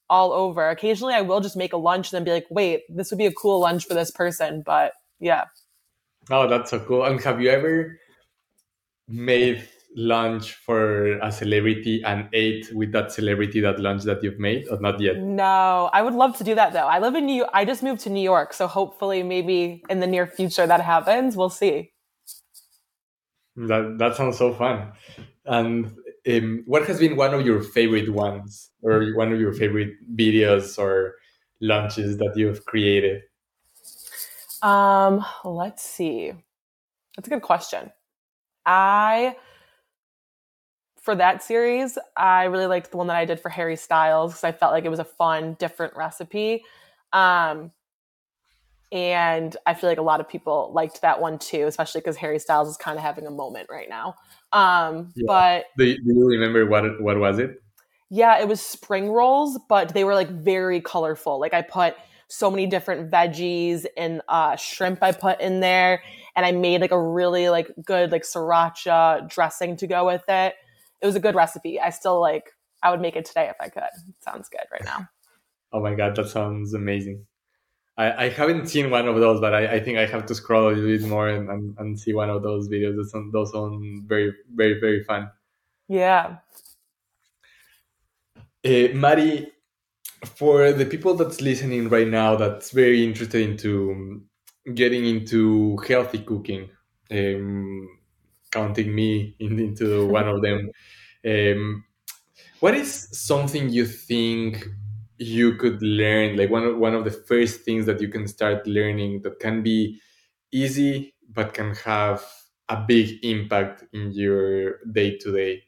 all 0.08 0.32
over. 0.32 0.68
Occasionally 0.68 1.14
I 1.14 1.22
will 1.22 1.40
just 1.40 1.56
make 1.56 1.72
a 1.72 1.76
lunch 1.78 2.12
and 2.12 2.18
then 2.18 2.24
be 2.24 2.32
like, 2.32 2.46
wait, 2.50 2.82
this 2.88 3.10
would 3.10 3.18
be 3.18 3.26
a 3.26 3.32
cool 3.32 3.60
lunch 3.60 3.86
for 3.86 3.94
this 3.94 4.10
person. 4.10 4.62
But 4.64 4.92
yeah. 5.18 5.44
Oh, 6.30 6.48
that's 6.48 6.70
so 6.70 6.78
cool. 6.80 7.04
And 7.04 7.20
have 7.22 7.40
you 7.40 7.50
ever 7.50 7.98
made 9.08 9.68
lunch 9.96 10.54
for 10.54 11.18
a 11.18 11.32
celebrity 11.32 12.02
and 12.04 12.28
ate 12.32 12.72
with 12.74 12.92
that 12.92 13.10
celebrity 13.10 13.60
that 13.60 13.80
lunch 13.80 14.04
that 14.04 14.22
you've 14.22 14.38
made 14.38 14.66
or 14.70 14.80
not 14.80 15.00
yet? 15.00 15.18
No 15.18 15.90
i 15.92 16.00
would 16.02 16.14
love 16.14 16.36
to 16.38 16.44
do 16.44 16.54
that 16.54 16.72
though. 16.72 16.86
I 16.86 16.98
live 16.98 17.14
in 17.14 17.26
new 17.26 17.34
york 17.34 17.50
i 17.52 17.64
just 17.64 17.82
moved 17.82 18.00
to 18.02 18.10
new 18.10 18.22
york 18.22 18.52
so 18.52 18.66
hopefully 18.66 19.22
maybe 19.22 19.82
in 19.90 20.00
the 20.00 20.06
near 20.06 20.26
future 20.26 20.66
that 20.66 20.80
happens. 20.80 21.36
We'll 21.36 21.50
see. 21.50 21.92
That 23.56 23.96
that 23.98 24.16
sounds 24.16 24.38
so 24.38 24.54
fun. 24.54 24.92
And 25.44 25.92
um, 26.28 26.62
what 26.66 26.86
has 26.86 27.00
been 27.00 27.16
one 27.16 27.34
of 27.34 27.44
your 27.44 27.60
favorite 27.60 28.10
ones 28.12 28.70
or 28.82 29.12
one 29.14 29.32
of 29.32 29.40
your 29.40 29.52
favorite 29.52 29.94
videos 30.14 30.78
or 30.78 31.16
lunches 31.60 32.18
that 32.18 32.36
you've 32.36 32.64
created? 32.64 33.22
Um 34.62 35.24
let's 35.44 35.82
see. 35.82 36.32
That's 37.16 37.26
a 37.26 37.30
good 37.30 37.42
question. 37.42 37.90
I 38.64 39.36
for 41.00 41.14
that 41.14 41.42
series, 41.42 41.98
I 42.16 42.44
really 42.44 42.66
liked 42.66 42.90
the 42.90 42.98
one 42.98 43.06
that 43.06 43.16
I 43.16 43.24
did 43.24 43.40
for 43.40 43.48
Harry 43.48 43.76
Styles 43.76 44.32
because 44.32 44.44
I 44.44 44.52
felt 44.52 44.72
like 44.72 44.84
it 44.84 44.90
was 44.90 44.98
a 44.98 45.04
fun, 45.04 45.56
different 45.58 45.96
recipe. 45.96 46.62
Um, 47.12 47.72
and 48.92 49.56
I 49.66 49.74
feel 49.74 49.88
like 49.88 49.98
a 49.98 50.02
lot 50.02 50.20
of 50.20 50.28
people 50.28 50.72
liked 50.74 51.00
that 51.02 51.20
one 51.20 51.38
too, 51.38 51.66
especially 51.66 52.00
because 52.00 52.16
Harry 52.16 52.38
Styles 52.38 52.68
is 52.68 52.76
kind 52.76 52.98
of 52.98 53.02
having 53.02 53.26
a 53.26 53.30
moment 53.30 53.68
right 53.70 53.88
now. 53.88 54.16
Um, 54.52 55.12
yeah. 55.14 55.24
But 55.26 55.64
do 55.78 55.84
you, 55.84 55.96
do 56.04 56.14
you 56.14 56.28
remember 56.28 56.66
what 56.66 57.00
what 57.00 57.18
was 57.18 57.38
it? 57.38 57.62
Yeah, 58.10 58.40
it 58.40 58.48
was 58.48 58.60
spring 58.60 59.08
rolls, 59.08 59.58
but 59.68 59.94
they 59.94 60.02
were 60.02 60.14
like 60.14 60.28
very 60.28 60.80
colorful. 60.80 61.38
Like 61.38 61.54
I 61.54 61.62
put 61.62 61.94
so 62.26 62.50
many 62.50 62.66
different 62.66 63.10
veggies 63.10 63.86
and 63.96 64.20
uh, 64.28 64.56
shrimp 64.56 65.02
I 65.02 65.12
put 65.12 65.40
in 65.40 65.60
there, 65.60 66.02
and 66.34 66.44
I 66.44 66.50
made 66.50 66.80
like 66.80 66.92
a 66.92 67.00
really 67.00 67.48
like 67.48 67.70
good 67.86 68.10
like 68.10 68.22
sriracha 68.22 69.30
dressing 69.30 69.76
to 69.76 69.86
go 69.86 70.04
with 70.04 70.24
it 70.28 70.56
it 71.00 71.06
was 71.06 71.16
a 71.16 71.20
good 71.20 71.34
recipe. 71.34 71.80
I 71.80 71.90
still 71.90 72.20
like 72.20 72.50
I 72.82 72.90
would 72.90 73.00
make 73.00 73.16
it 73.16 73.24
today 73.24 73.48
if 73.48 73.56
I 73.60 73.68
could. 73.68 73.82
It 73.82 74.22
sounds 74.22 74.48
good 74.48 74.66
right 74.72 74.84
now. 74.84 75.08
Oh 75.72 75.80
my 75.80 75.94
god, 75.94 76.16
that 76.16 76.28
sounds 76.28 76.74
amazing. 76.74 77.26
I, 77.96 78.24
I 78.24 78.28
haven't 78.30 78.68
seen 78.68 78.90
one 78.90 79.06
of 79.06 79.16
those, 79.16 79.40
but 79.40 79.54
I, 79.54 79.74
I 79.74 79.80
think 79.80 79.98
I 79.98 80.06
have 80.06 80.24
to 80.26 80.34
scroll 80.34 80.68
a 80.68 80.72
little 80.72 80.86
bit 80.86 81.02
more 81.08 81.28
and, 81.28 81.50
and, 81.50 81.76
and 81.78 82.00
see 82.00 82.14
one 82.14 82.30
of 82.30 82.42
those 82.42 82.68
videos. 82.68 82.96
Those 82.96 83.10
sound, 83.10 83.32
those 83.32 83.52
sound 83.52 84.08
very, 84.08 84.34
very, 84.54 84.80
very 84.80 85.04
fun. 85.04 85.30
Yeah. 85.88 86.36
Uh, 88.64 88.88
Maddie, 88.94 89.52
for 90.24 90.72
the 90.72 90.86
people 90.86 91.14
that's 91.14 91.40
listening 91.40 91.88
right 91.88 92.08
now 92.08 92.36
that's 92.36 92.70
very 92.70 93.04
interested 93.04 93.42
into 93.42 94.22
getting 94.74 95.04
into 95.04 95.76
healthy 95.86 96.20
cooking, 96.20 96.70
um, 97.10 97.88
counting 98.50 98.94
me 98.94 99.34
in, 99.40 99.58
into 99.58 100.06
one 100.08 100.28
of 100.28 100.42
them. 100.42 100.70
Um, 101.26 101.84
what 102.60 102.74
is 102.74 103.08
something 103.12 103.70
you 103.70 103.86
think 103.86 104.66
you 105.18 105.56
could 105.56 105.82
learn? 105.82 106.36
Like 106.36 106.50
one 106.50 106.64
of, 106.64 106.78
one 106.78 106.94
of 106.94 107.04
the 107.04 107.10
first 107.10 107.62
things 107.62 107.86
that 107.86 108.00
you 108.00 108.08
can 108.08 108.26
start 108.28 108.66
learning 108.66 109.22
that 109.22 109.40
can 109.40 109.62
be 109.62 110.00
easy 110.52 111.14
but 111.28 111.54
can 111.54 111.74
have 111.76 112.24
a 112.68 112.76
big 112.86 113.24
impact 113.24 113.84
in 113.92 114.12
your 114.12 114.78
day 114.92 115.16
to 115.18 115.32
day. 115.32 115.64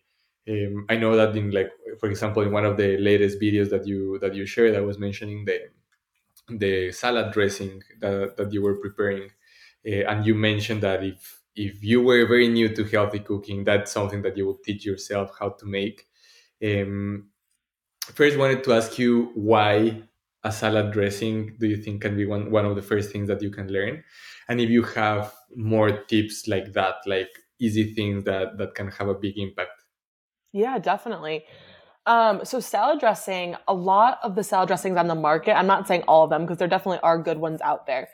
I 0.91 0.97
know 0.97 1.15
that 1.17 1.37
in 1.37 1.51
like 1.53 1.71
for 2.01 2.09
example 2.09 2.43
in 2.43 2.51
one 2.53 2.65
of 2.65 2.77
the 2.77 2.97
latest 2.99 3.41
videos 3.41 3.71
that 3.71 3.87
you 3.87 4.19
that 4.21 4.35
you 4.35 4.45
shared, 4.47 4.75
I 4.75 4.81
was 4.81 4.99
mentioning 4.99 5.45
the 5.45 5.71
the 6.49 6.93
salad 6.93 7.33
dressing 7.33 7.83
that, 8.01 8.37
that 8.37 8.53
you 8.53 8.63
were 8.63 8.77
preparing, 8.77 9.31
uh, 9.87 10.11
and 10.11 10.27
you 10.27 10.35
mentioned 10.35 10.83
that 10.83 11.05
if 11.05 11.42
if 11.55 11.83
you 11.85 12.03
were 12.03 12.27
very 12.27 12.49
new 12.49 12.75
to 12.75 12.85
healthy 12.85 13.19
cooking, 13.19 13.65
that's 13.65 13.93
something 13.93 14.23
that 14.23 14.37
you 14.37 14.47
would 14.47 14.63
teach 14.65 14.85
yourself 14.85 15.31
how 15.39 15.51
to 15.51 15.67
make. 15.67 16.07
Um, 16.65 17.29
first, 18.15 18.39
wanted 18.39 18.65
to 18.65 18.73
ask 18.73 18.99
you 18.99 19.31
why 19.35 20.03
a 20.45 20.53
salad 20.53 20.93
dressing 20.93 21.57
do 21.59 21.67
you 21.67 21.77
think 21.77 22.03
can 22.03 22.17
be 22.17 22.27
one, 22.27 22.51
one 22.51 22.65
of 22.65 22.75
the 22.75 22.83
first 22.83 23.11
things 23.11 23.29
that 23.29 23.43
you 23.43 23.51
can 23.51 23.69
learn? 23.69 24.03
And 24.49 24.61
if 24.61 24.71
you 24.71 24.83
have 24.83 25.33
more 25.55 25.91
tips 25.91 26.49
like 26.49 26.73
that, 26.73 26.97
like 27.07 27.31
easy 27.61 27.95
things 27.95 28.25
that, 28.25 28.59
that 28.59 28.75
can 28.75 28.89
have 28.89 29.09
a 29.09 29.15
big 29.15 29.39
impact. 29.39 29.71
Yeah, 30.53 30.79
definitely. 30.79 31.45
Um, 32.07 32.45
so 32.45 32.59
salad 32.59 32.99
dressing, 32.99 33.55
a 33.69 33.75
lot 33.75 34.19
of 34.25 34.35
the 34.35 34.43
salad 34.43 34.67
dressings 34.67 34.97
on 34.97 35.07
the 35.07 35.15
market, 35.15 35.57
I'm 35.57 35.69
not 35.69 35.87
saying 35.87 36.03
all 36.09 36.25
of 36.25 36.31
them 36.31 36.43
because 36.43 36.59
there 36.59 36.67
definitely 36.67 36.99
are 37.03 37.19
good 37.19 37.39
ones 37.39 37.61
out 37.61 37.87
there 37.87 38.09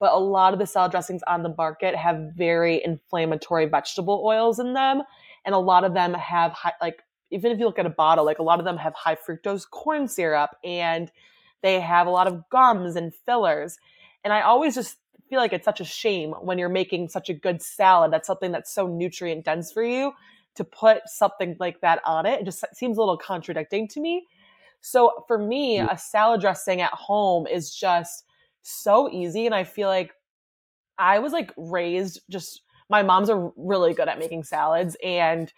but 0.00 0.12
a 0.12 0.18
lot 0.18 0.52
of 0.52 0.58
the 0.58 0.66
salad 0.66 0.90
dressings 0.90 1.22
on 1.28 1.42
the 1.42 1.54
market 1.56 1.94
have 1.94 2.32
very 2.34 2.82
inflammatory 2.84 3.66
vegetable 3.66 4.22
oils 4.24 4.58
in 4.58 4.72
them. 4.72 5.02
And 5.44 5.54
a 5.54 5.58
lot 5.58 5.84
of 5.84 5.94
them 5.94 6.14
have 6.14 6.52
high, 6.52 6.72
like, 6.80 7.02
even 7.30 7.52
if 7.52 7.58
you 7.58 7.66
look 7.66 7.78
at 7.78 7.86
a 7.86 7.90
bottle, 7.90 8.24
like 8.24 8.38
a 8.38 8.42
lot 8.42 8.58
of 8.58 8.64
them 8.64 8.78
have 8.78 8.94
high 8.94 9.14
fructose 9.14 9.68
corn 9.68 10.08
syrup 10.08 10.56
and 10.64 11.12
they 11.62 11.78
have 11.78 12.06
a 12.06 12.10
lot 12.10 12.26
of 12.26 12.48
gums 12.50 12.96
and 12.96 13.14
fillers. 13.14 13.78
And 14.24 14.32
I 14.32 14.40
always 14.40 14.74
just 14.74 14.96
feel 15.28 15.38
like 15.38 15.52
it's 15.52 15.64
such 15.64 15.80
a 15.80 15.84
shame 15.84 16.32
when 16.40 16.58
you're 16.58 16.68
making 16.68 17.08
such 17.08 17.28
a 17.28 17.34
good 17.34 17.62
salad 17.62 18.12
that's 18.12 18.26
something 18.26 18.50
that's 18.50 18.72
so 18.72 18.88
nutrient 18.88 19.44
dense 19.44 19.70
for 19.70 19.84
you 19.84 20.12
to 20.56 20.64
put 20.64 21.02
something 21.06 21.56
like 21.60 21.80
that 21.82 22.00
on 22.04 22.26
it. 22.26 22.40
It 22.40 22.44
just 22.44 22.64
seems 22.74 22.96
a 22.96 23.00
little 23.00 23.16
contradicting 23.16 23.86
to 23.88 24.00
me. 24.00 24.26
So 24.80 25.24
for 25.28 25.38
me, 25.38 25.78
a 25.78 25.96
salad 25.96 26.40
dressing 26.40 26.80
at 26.80 26.92
home 26.92 27.46
is 27.46 27.74
just 27.74 28.24
so 28.62 29.10
easy. 29.10 29.46
And 29.46 29.54
I 29.54 29.64
feel 29.64 29.88
like 29.88 30.12
I 30.98 31.18
was 31.18 31.32
like 31.32 31.52
raised 31.56 32.20
just, 32.30 32.62
my 32.88 33.02
moms 33.02 33.30
are 33.30 33.52
really 33.56 33.94
good 33.94 34.08
at 34.08 34.18
making 34.18 34.44
salads 34.44 34.96
and 35.02 35.52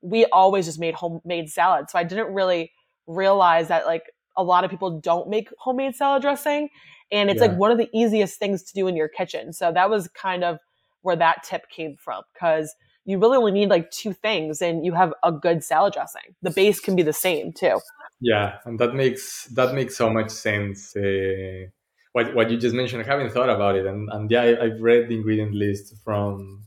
we 0.00 0.26
always 0.26 0.66
just 0.66 0.78
made 0.78 0.94
homemade 0.94 1.50
salad. 1.50 1.90
So 1.90 1.98
I 1.98 2.04
didn't 2.04 2.32
really 2.32 2.72
realize 3.06 3.68
that 3.68 3.86
like 3.86 4.04
a 4.36 4.42
lot 4.42 4.64
of 4.64 4.70
people 4.70 5.00
don't 5.00 5.28
make 5.28 5.48
homemade 5.58 5.94
salad 5.94 6.22
dressing. 6.22 6.68
And 7.10 7.30
it's 7.30 7.40
yeah. 7.40 7.48
like 7.48 7.56
one 7.56 7.70
of 7.70 7.78
the 7.78 7.88
easiest 7.92 8.38
things 8.38 8.62
to 8.64 8.74
do 8.74 8.86
in 8.86 8.96
your 8.96 9.08
kitchen. 9.08 9.52
So 9.52 9.72
that 9.72 9.90
was 9.90 10.08
kind 10.08 10.44
of 10.44 10.58
where 11.02 11.16
that 11.16 11.42
tip 11.42 11.68
came 11.70 11.96
from 11.96 12.22
because 12.34 12.74
you 13.04 13.18
really 13.18 13.38
only 13.38 13.52
need 13.52 13.70
like 13.70 13.90
two 13.90 14.12
things 14.12 14.60
and 14.60 14.84
you 14.84 14.92
have 14.92 15.14
a 15.22 15.32
good 15.32 15.64
salad 15.64 15.94
dressing. 15.94 16.34
The 16.42 16.50
base 16.50 16.78
can 16.80 16.94
be 16.94 17.02
the 17.02 17.12
same 17.12 17.52
too. 17.52 17.80
Yeah, 18.20 18.58
and 18.64 18.78
that 18.78 18.94
makes 18.94 19.44
that 19.54 19.74
makes 19.74 19.96
so 19.96 20.10
much 20.10 20.30
sense. 20.30 20.94
Uh, 20.94 21.70
what 22.26 22.34
what 22.34 22.50
you 22.50 22.56
just 22.58 22.74
mentioned, 22.74 23.02
I 23.02 23.06
haven't 23.06 23.32
thought 23.32 23.50
about 23.50 23.76
it, 23.76 23.86
and 23.86 24.08
and 24.12 24.30
yeah, 24.30 24.42
I, 24.42 24.64
I've 24.64 24.80
read 24.80 25.08
the 25.08 25.16
ingredient 25.16 25.54
list 25.54 25.94
from 26.04 26.64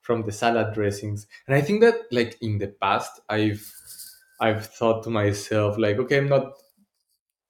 from 0.00 0.22
the 0.22 0.32
salad 0.32 0.74
dressings, 0.74 1.26
and 1.46 1.56
I 1.56 1.60
think 1.60 1.80
that 1.82 1.96
like 2.10 2.36
in 2.40 2.58
the 2.58 2.68
past, 2.68 3.20
I've 3.28 3.64
I've 4.40 4.66
thought 4.66 5.02
to 5.04 5.10
myself 5.10 5.78
like, 5.78 5.98
okay, 5.98 6.18
I'm 6.18 6.28
not 6.28 6.52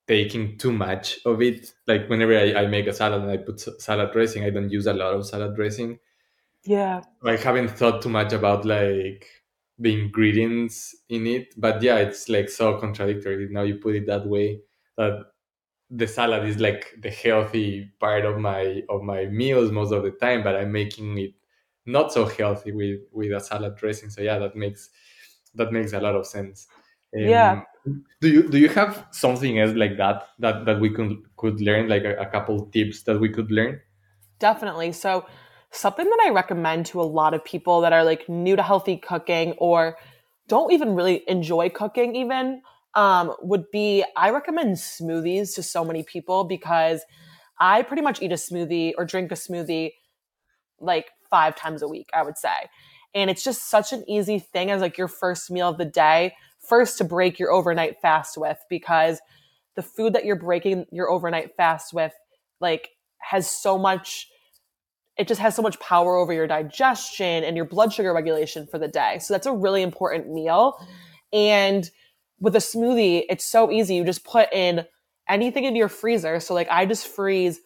taking 0.08 0.56
too 0.58 0.72
much 0.72 1.18
of 1.26 1.42
it. 1.42 1.72
Like 1.86 2.08
whenever 2.08 2.36
I, 2.38 2.54
I 2.54 2.66
make 2.66 2.86
a 2.86 2.92
salad 2.92 3.22
and 3.22 3.30
I 3.30 3.38
put 3.38 3.60
salad 3.60 4.12
dressing, 4.12 4.44
I 4.44 4.50
don't 4.50 4.70
use 4.70 4.86
a 4.86 4.92
lot 4.94 5.14
of 5.14 5.26
salad 5.26 5.56
dressing 5.56 5.98
yeah. 6.66 7.02
I 7.24 7.36
haven't 7.36 7.70
thought 7.70 8.02
too 8.02 8.08
much 8.08 8.32
about 8.32 8.64
like 8.64 9.26
the 9.78 9.94
ingredients 9.94 10.96
in 11.08 11.26
it, 11.26 11.54
but 11.56 11.82
yeah, 11.82 11.98
it's 11.98 12.28
like 12.28 12.48
so 12.48 12.78
contradictory. 12.78 13.48
Now 13.50 13.62
you 13.62 13.76
put 13.76 13.94
it 13.94 14.06
that 14.06 14.26
way 14.26 14.60
that 14.96 15.26
the 15.90 16.06
salad 16.06 16.48
is 16.48 16.58
like 16.58 16.94
the 17.00 17.10
healthy 17.10 17.90
part 18.00 18.24
of 18.24 18.38
my 18.38 18.82
of 18.88 19.02
my 19.02 19.26
meals 19.26 19.70
most 19.70 19.92
of 19.92 20.02
the 20.02 20.10
time, 20.10 20.42
but 20.42 20.56
I'm 20.56 20.72
making 20.72 21.18
it 21.18 21.34
not 21.86 22.12
so 22.12 22.26
healthy 22.26 22.72
with 22.72 23.00
with 23.12 23.32
a 23.32 23.40
salad 23.40 23.76
dressing. 23.76 24.10
So 24.10 24.20
yeah, 24.20 24.38
that 24.38 24.56
makes 24.56 24.90
that 25.54 25.72
makes 25.72 25.92
a 25.92 26.00
lot 26.00 26.14
of 26.16 26.26
sense. 26.26 26.66
Um, 27.16 27.22
yeah. 27.22 27.62
Do 28.20 28.28
you 28.28 28.48
do 28.48 28.58
you 28.58 28.68
have 28.70 29.06
something 29.12 29.58
else 29.60 29.74
like 29.74 29.96
that 29.96 30.28
that 30.40 30.64
that 30.66 30.80
we 30.80 30.90
could 30.90 31.16
could 31.36 31.60
learn, 31.60 31.88
like 31.88 32.04
a, 32.04 32.16
a 32.16 32.26
couple 32.26 32.66
tips 32.66 33.04
that 33.04 33.20
we 33.20 33.28
could 33.28 33.50
learn? 33.50 33.80
Definitely. 34.38 34.92
So 34.92 35.26
something 35.70 36.04
that 36.04 36.24
I 36.26 36.30
recommend 36.30 36.86
to 36.86 37.00
a 37.00 37.04
lot 37.04 37.32
of 37.32 37.44
people 37.44 37.80
that 37.82 37.92
are 37.92 38.04
like 38.04 38.28
new 38.28 38.56
to 38.56 38.62
healthy 38.62 38.96
cooking 38.96 39.52
or 39.58 39.96
don't 40.48 40.72
even 40.72 40.94
really 40.94 41.22
enjoy 41.28 41.68
cooking 41.68 42.16
even 42.16 42.62
um, 42.96 43.34
would 43.42 43.70
be 43.70 44.04
I 44.16 44.30
recommend 44.30 44.76
smoothies 44.76 45.54
to 45.54 45.62
so 45.62 45.84
many 45.84 46.02
people 46.02 46.42
because 46.44 47.02
I 47.60 47.82
pretty 47.82 48.02
much 48.02 48.20
eat 48.20 48.32
a 48.32 48.36
smoothie 48.36 48.92
or 48.98 49.04
drink 49.04 49.30
a 49.30 49.34
smoothie 49.34 49.92
like 50.80 51.10
five 51.30 51.54
times 51.54 51.82
a 51.82 51.88
week, 51.88 52.08
I 52.12 52.22
would 52.22 52.38
say. 52.38 52.68
And 53.14 53.30
it's 53.30 53.44
just 53.44 53.70
such 53.70 53.92
an 53.92 54.04
easy 54.08 54.38
thing 54.38 54.70
as 54.70 54.80
like 54.80 54.98
your 54.98 55.08
first 55.08 55.50
meal 55.50 55.68
of 55.68 55.78
the 55.78 55.84
day, 55.84 56.34
first 56.58 56.98
to 56.98 57.04
break 57.04 57.38
your 57.38 57.52
overnight 57.52 58.00
fast 58.00 58.36
with 58.36 58.58
because 58.68 59.20
the 59.74 59.82
food 59.82 60.14
that 60.14 60.24
you're 60.24 60.36
breaking 60.36 60.86
your 60.90 61.10
overnight 61.10 61.54
fast 61.56 61.92
with 61.92 62.12
like 62.60 62.90
has 63.18 63.48
so 63.48 63.78
much 63.78 64.28
it 65.18 65.26
just 65.26 65.40
has 65.40 65.54
so 65.54 65.62
much 65.62 65.80
power 65.80 66.16
over 66.16 66.32
your 66.32 66.46
digestion 66.46 67.42
and 67.42 67.56
your 67.56 67.64
blood 67.64 67.90
sugar 67.90 68.12
regulation 68.12 68.66
for 68.66 68.78
the 68.78 68.86
day. 68.86 69.18
So 69.18 69.32
that's 69.32 69.46
a 69.46 69.52
really 69.52 69.80
important 69.80 70.30
meal. 70.30 70.76
And 71.32 71.90
with 72.40 72.54
a 72.56 72.60
smoothie, 72.60 73.24
it's 73.28 73.44
so 73.44 73.70
easy. 73.70 73.94
You 73.96 74.04
just 74.04 74.24
put 74.24 74.52
in 74.52 74.84
anything 75.28 75.64
into 75.64 75.78
your 75.78 75.88
freezer. 75.88 76.40
So 76.40 76.54
like 76.54 76.68
I 76.70 76.86
just 76.86 77.06
freeze 77.06 77.60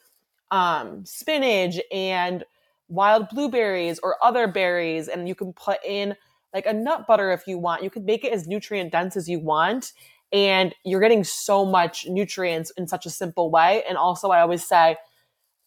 um, 0.51 1.05
spinach 1.05 1.81
and 1.93 2.45
wild 2.89 3.29
blueberries 3.29 4.01
or 4.03 4.17
other 4.23 4.49
berries, 4.49 5.09
and 5.09 5.29
you 5.29 5.35
can 5.35 5.53
put 5.53 5.79
in 5.85 6.17
like 6.53 6.67
a 6.67 6.73
nut 6.73 7.07
butter 7.07 7.33
if 7.33 7.47
you 7.47 7.59
want. 7.59 7.83
You 7.83 7.91
can 7.91 8.05
make 8.05 8.25
it 8.25 8.33
as 8.33 8.47
nutrient 8.47 8.93
dense 8.93 9.17
as 9.17 9.29
you 9.29 9.39
want. 9.39 9.93
And 10.33 10.75
you're 10.85 11.01
getting 11.01 11.25
so 11.25 11.65
much 11.65 12.07
nutrients 12.09 12.71
in 12.77 12.87
such 12.87 13.05
a 13.05 13.11
simple 13.11 13.51
way. 13.51 13.83
And 13.89 13.99
also, 13.99 14.31
I 14.31 14.41
always 14.41 14.65
say, 14.67 14.97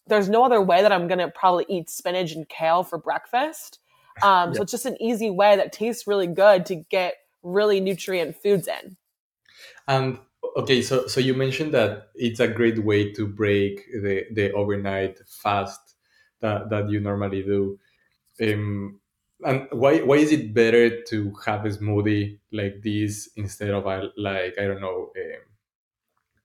there's 0.06 0.28
no 0.28 0.42
other 0.42 0.60
way 0.60 0.80
that 0.80 0.92
I'm 0.92 1.06
going 1.06 1.18
to 1.18 1.28
probably 1.28 1.66
eat 1.68 1.90
spinach 1.90 2.32
and 2.32 2.48
kale 2.48 2.82
for 2.82 2.98
breakfast. 2.98 3.78
Um. 4.22 4.54
So 4.54 4.62
it's 4.62 4.72
just 4.72 4.86
an 4.86 5.00
easy 5.02 5.30
way 5.30 5.56
that 5.56 5.72
tastes 5.72 6.06
really 6.06 6.26
good 6.26 6.66
to 6.66 6.76
get 6.76 7.14
really 7.44 7.80
nutrient 7.80 8.36
foods 8.36 8.68
in. 8.68 8.96
And 9.86 10.18
okay, 10.56 10.82
so 10.82 11.06
so 11.06 11.20
you 11.20 11.34
mentioned 11.34 11.74
that 11.74 12.10
it's 12.14 12.40
a 12.40 12.48
great 12.48 12.78
way 12.84 13.12
to 13.12 13.26
break 13.26 13.86
the 13.92 14.26
the 14.32 14.52
overnight 14.52 15.18
fast 15.28 15.96
that 16.40 16.70
that 16.70 16.90
you 16.90 17.00
normally 17.00 17.42
do. 17.42 17.78
Um, 18.42 19.00
and 19.44 19.68
why 19.72 20.00
why 20.02 20.16
is 20.16 20.32
it 20.32 20.54
better 20.54 21.02
to 21.04 21.34
have 21.46 21.66
a 21.66 21.70
smoothie 21.70 22.40
like 22.52 22.82
this 22.82 23.30
instead 23.36 23.70
of 23.70 23.86
a, 23.86 24.10
like 24.16 24.58
I 24.58 24.64
don't 24.66 24.80
know 24.80 25.12
um, 25.16 25.42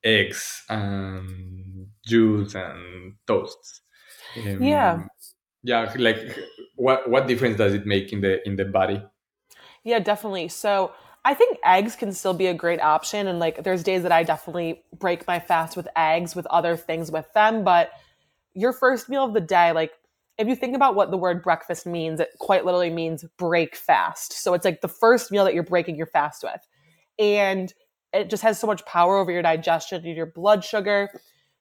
eggs 0.04 0.64
and 0.70 1.92
juice 2.06 2.56
and 2.56 3.16
toasts. 3.28 3.82
Um, 4.36 4.60
yeah. 4.64 5.08
Yeah, 5.64 5.94
like 5.98 6.38
what 6.76 7.10
what 7.10 7.28
difference 7.28 7.58
does 7.58 7.74
it 7.74 7.86
make 7.86 8.14
in 8.14 8.22
the 8.22 8.48
in 8.48 8.56
the 8.56 8.66
body? 8.66 9.04
Yeah, 9.84 10.00
definitely. 10.00 10.48
So 10.50 10.92
I 11.26 11.34
think 11.34 11.58
eggs 11.64 11.96
can 11.96 12.14
still 12.14 12.34
be 12.34 12.48
a 12.48 12.54
great 12.54 12.82
option, 12.82 13.28
and 13.28 13.40
like 13.40 13.64
there's 13.64 13.84
days 13.84 14.04
that 14.04 14.12
I 14.12 14.24
definitely 14.24 14.84
break 14.98 15.28
my 15.28 15.40
fast 15.40 15.76
with 15.78 15.88
eggs 15.96 16.36
with 16.36 16.46
other 16.48 16.78
things 16.78 17.12
with 17.12 17.32
them. 17.34 17.64
But 17.64 17.92
your 18.54 18.74
first 18.74 19.10
meal 19.10 19.26
of 19.26 19.34
the 19.34 19.42
day, 19.42 19.72
like 19.72 19.92
if 20.38 20.48
you 20.48 20.56
think 20.56 20.76
about 20.76 20.96
what 20.96 21.12
the 21.12 21.18
word 21.18 21.44
breakfast 21.44 21.86
means, 21.86 22.20
it 22.20 22.30
quite 22.40 22.66
literally 22.66 22.90
means 22.90 23.26
break 23.38 23.76
fast. 23.76 24.34
So 24.34 24.54
it's 24.54 24.66
like 24.66 24.82
the 24.82 24.88
first 24.88 25.32
meal 25.32 25.44
that 25.46 25.54
you're 25.54 25.64
breaking 25.64 25.96
your 25.98 26.08
fast 26.08 26.44
with, 26.44 26.68
and 27.18 27.74
it 28.14 28.30
just 28.30 28.44
has 28.44 28.60
so 28.60 28.68
much 28.68 28.86
power 28.86 29.18
over 29.18 29.32
your 29.32 29.42
digestion 29.44 30.04
and 30.06 30.16
your 30.16 30.26
blood 30.26 30.64
sugar. 30.64 31.10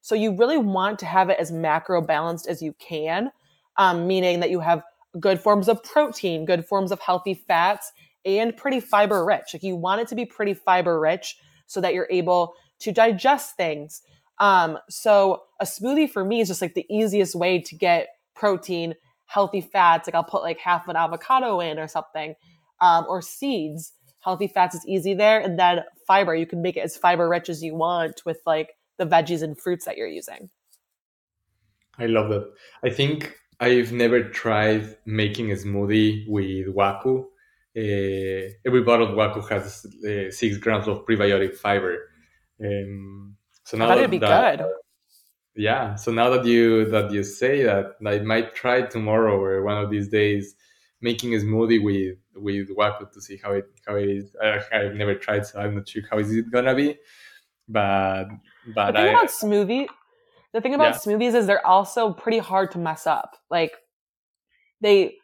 So 0.00 0.14
you 0.14 0.36
really 0.36 0.58
want 0.58 0.98
to 1.00 1.06
have 1.06 1.28
it 1.28 1.38
as 1.38 1.50
macro 1.52 2.00
balanced 2.00 2.46
as 2.46 2.62
you 2.62 2.74
can, 2.78 3.30
um, 3.76 4.06
meaning 4.06 4.40
that 4.40 4.50
you 4.50 4.60
have 4.60 4.82
good 5.18 5.40
forms 5.40 5.68
of 5.68 5.82
protein, 5.82 6.44
good 6.46 6.64
forms 6.64 6.92
of 6.92 7.00
healthy 7.00 7.34
fats, 7.34 7.92
and 8.36 8.56
pretty 8.56 8.80
fiber 8.80 9.24
rich. 9.24 9.54
Like 9.54 9.62
you 9.62 9.76
want 9.76 10.02
it 10.02 10.08
to 10.08 10.14
be 10.14 10.26
pretty 10.26 10.54
fiber 10.54 11.00
rich 11.00 11.38
so 11.66 11.80
that 11.80 11.94
you're 11.94 12.08
able 12.10 12.54
to 12.80 12.92
digest 12.92 13.56
things. 13.56 14.02
Um, 14.38 14.78
so 14.88 15.42
a 15.60 15.64
smoothie 15.64 16.10
for 16.10 16.24
me 16.24 16.40
is 16.40 16.48
just 16.48 16.62
like 16.62 16.74
the 16.74 16.86
easiest 16.90 17.34
way 17.34 17.60
to 17.60 17.74
get 17.74 18.08
protein, 18.34 18.94
healthy 19.26 19.60
fats. 19.60 20.06
Like 20.06 20.14
I'll 20.14 20.24
put 20.24 20.42
like 20.42 20.58
half 20.58 20.88
an 20.88 20.96
avocado 20.96 21.60
in 21.60 21.78
or 21.78 21.88
something, 21.88 22.34
um, 22.80 23.06
or 23.08 23.22
seeds. 23.22 23.92
Healthy 24.20 24.48
fats 24.48 24.74
is 24.74 24.86
easy 24.86 25.14
there, 25.14 25.40
and 25.40 25.58
then 25.58 25.84
fiber. 26.06 26.34
You 26.34 26.46
can 26.46 26.60
make 26.60 26.76
it 26.76 26.80
as 26.80 26.96
fiber 26.96 27.28
rich 27.28 27.48
as 27.48 27.62
you 27.62 27.74
want 27.74 28.22
with 28.26 28.38
like 28.46 28.74
the 28.98 29.06
veggies 29.06 29.42
and 29.42 29.58
fruits 29.58 29.84
that 29.86 29.96
you're 29.96 30.08
using. 30.08 30.50
I 31.98 32.06
love 32.06 32.28
that. 32.30 32.52
I 32.84 32.90
think 32.90 33.36
I've 33.60 33.92
never 33.92 34.22
tried 34.22 34.96
making 35.04 35.50
a 35.50 35.54
smoothie 35.54 36.28
with 36.28 36.74
Waku. 36.74 37.26
Uh, 37.78 38.50
every 38.66 38.82
bottle 38.82 39.06
of 39.06 39.14
Waku 39.14 39.48
has 39.50 39.86
uh, 40.04 40.32
six 40.32 40.56
grams 40.56 40.88
of 40.88 41.06
prebiotic 41.06 41.54
fiber. 41.54 42.10
Um, 42.60 43.36
so 43.62 43.76
now 43.76 43.86
that, 43.88 43.98
it'd 43.98 44.10
be 44.10 44.18
that, 44.18 44.58
good. 44.58 44.66
Yeah. 45.54 45.94
So 45.94 46.10
now 46.10 46.28
that 46.30 46.44
you 46.44 46.86
that 46.86 47.12
you 47.12 47.22
say 47.22 47.62
that, 47.62 47.96
I 48.04 48.18
might 48.20 48.54
try 48.54 48.82
tomorrow 48.82 49.38
or 49.40 49.62
one 49.62 49.76
of 49.82 49.90
these 49.90 50.08
days 50.08 50.56
making 51.00 51.34
a 51.34 51.38
smoothie 51.38 51.82
with 51.82 52.16
with 52.34 52.76
Waku 52.76 53.12
to 53.12 53.20
see 53.20 53.36
how 53.36 53.52
it 53.52 53.66
how 53.86 53.94
it 53.94 54.08
is. 54.08 54.34
I, 54.42 54.60
have 54.72 54.94
never 54.94 55.14
tried, 55.14 55.46
so 55.46 55.60
I'm 55.60 55.76
not 55.76 55.88
sure 55.88 56.02
how 56.10 56.18
is 56.18 56.34
it 56.34 56.50
gonna 56.50 56.74
be. 56.74 56.96
But 57.68 58.24
but 58.74 58.92
the 58.92 58.98
thing 58.98 59.06
I, 59.06 59.10
about 59.10 59.28
smoothie, 59.28 59.86
the 60.52 60.60
thing 60.60 60.74
about 60.74 60.94
yeah. 60.94 60.98
smoothies 61.12 61.34
is 61.34 61.46
they're 61.46 61.66
also 61.66 62.12
pretty 62.12 62.38
hard 62.38 62.72
to 62.72 62.78
mess 62.78 63.06
up. 63.06 63.36
Like 63.50 63.76
they 64.80 65.17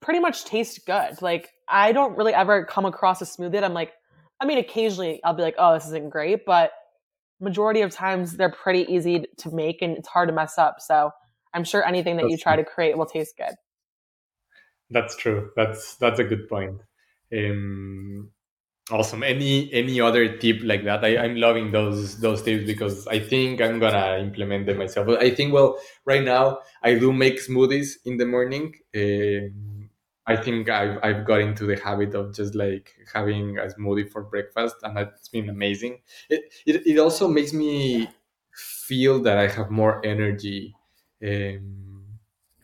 pretty 0.00 0.20
much 0.20 0.44
taste 0.44 0.84
good. 0.86 1.20
Like 1.22 1.50
I 1.68 1.92
don't 1.92 2.16
really 2.16 2.34
ever 2.34 2.64
come 2.64 2.86
across 2.86 3.20
a 3.22 3.24
smoothie 3.24 3.52
that 3.52 3.64
I'm 3.64 3.74
like, 3.74 3.92
I 4.40 4.46
mean, 4.46 4.58
occasionally 4.58 5.20
I'll 5.24 5.34
be 5.34 5.42
like, 5.42 5.56
oh, 5.58 5.74
this 5.74 5.86
isn't 5.86 6.10
great, 6.10 6.44
but 6.44 6.72
majority 7.40 7.80
of 7.80 7.90
times 7.90 8.36
they're 8.36 8.50
pretty 8.50 8.90
easy 8.92 9.24
to 9.38 9.50
make 9.50 9.82
and 9.82 9.96
it's 9.96 10.08
hard 10.08 10.28
to 10.28 10.34
mess 10.34 10.58
up. 10.58 10.76
So 10.80 11.10
I'm 11.54 11.64
sure 11.64 11.86
anything 11.86 12.16
that 12.16 12.22
that's 12.22 12.32
you 12.32 12.38
try 12.38 12.54
true. 12.54 12.64
to 12.64 12.70
create 12.70 12.96
will 12.96 13.06
taste 13.06 13.36
good. 13.36 13.54
That's 14.90 15.16
true. 15.16 15.50
That's 15.56 15.96
that's 15.96 16.18
a 16.18 16.24
good 16.24 16.48
point. 16.48 16.80
Um, 17.32 18.30
awesome. 18.90 19.22
Any 19.22 19.72
any 19.72 20.00
other 20.00 20.36
tip 20.38 20.60
like 20.62 20.84
that? 20.84 21.04
I, 21.04 21.16
I'm 21.18 21.36
loving 21.36 21.70
those 21.70 22.18
those 22.20 22.42
tips 22.42 22.66
because 22.66 23.06
I 23.06 23.20
think 23.20 23.60
I'm 23.60 23.78
gonna 23.78 24.18
implement 24.18 24.66
them 24.66 24.78
myself. 24.78 25.08
I 25.08 25.30
think 25.30 25.52
well, 25.52 25.78
right 26.04 26.24
now 26.24 26.60
I 26.82 26.94
do 26.94 27.12
make 27.12 27.40
smoothies 27.40 27.98
in 28.04 28.16
the 28.16 28.26
morning. 28.26 28.74
Uh, 28.94 29.79
I 30.30 30.36
think 30.36 30.68
I've 30.68 30.98
I've 31.02 31.26
got 31.26 31.40
into 31.40 31.64
the 31.66 31.76
habit 31.76 32.14
of 32.14 32.34
just 32.34 32.54
like 32.54 32.94
having 33.12 33.58
a 33.58 33.66
smoothie 33.74 34.08
for 34.10 34.22
breakfast, 34.22 34.76
and 34.82 34.96
that's 34.96 35.28
been 35.28 35.48
amazing. 35.48 36.00
It 36.28 36.42
it, 36.66 36.86
it 36.86 36.98
also 36.98 37.28
makes 37.28 37.52
me 37.52 38.08
feel 38.52 39.20
that 39.22 39.38
I 39.38 39.48
have 39.48 39.70
more 39.70 40.04
energy. 40.04 40.74
Um, 41.26 42.04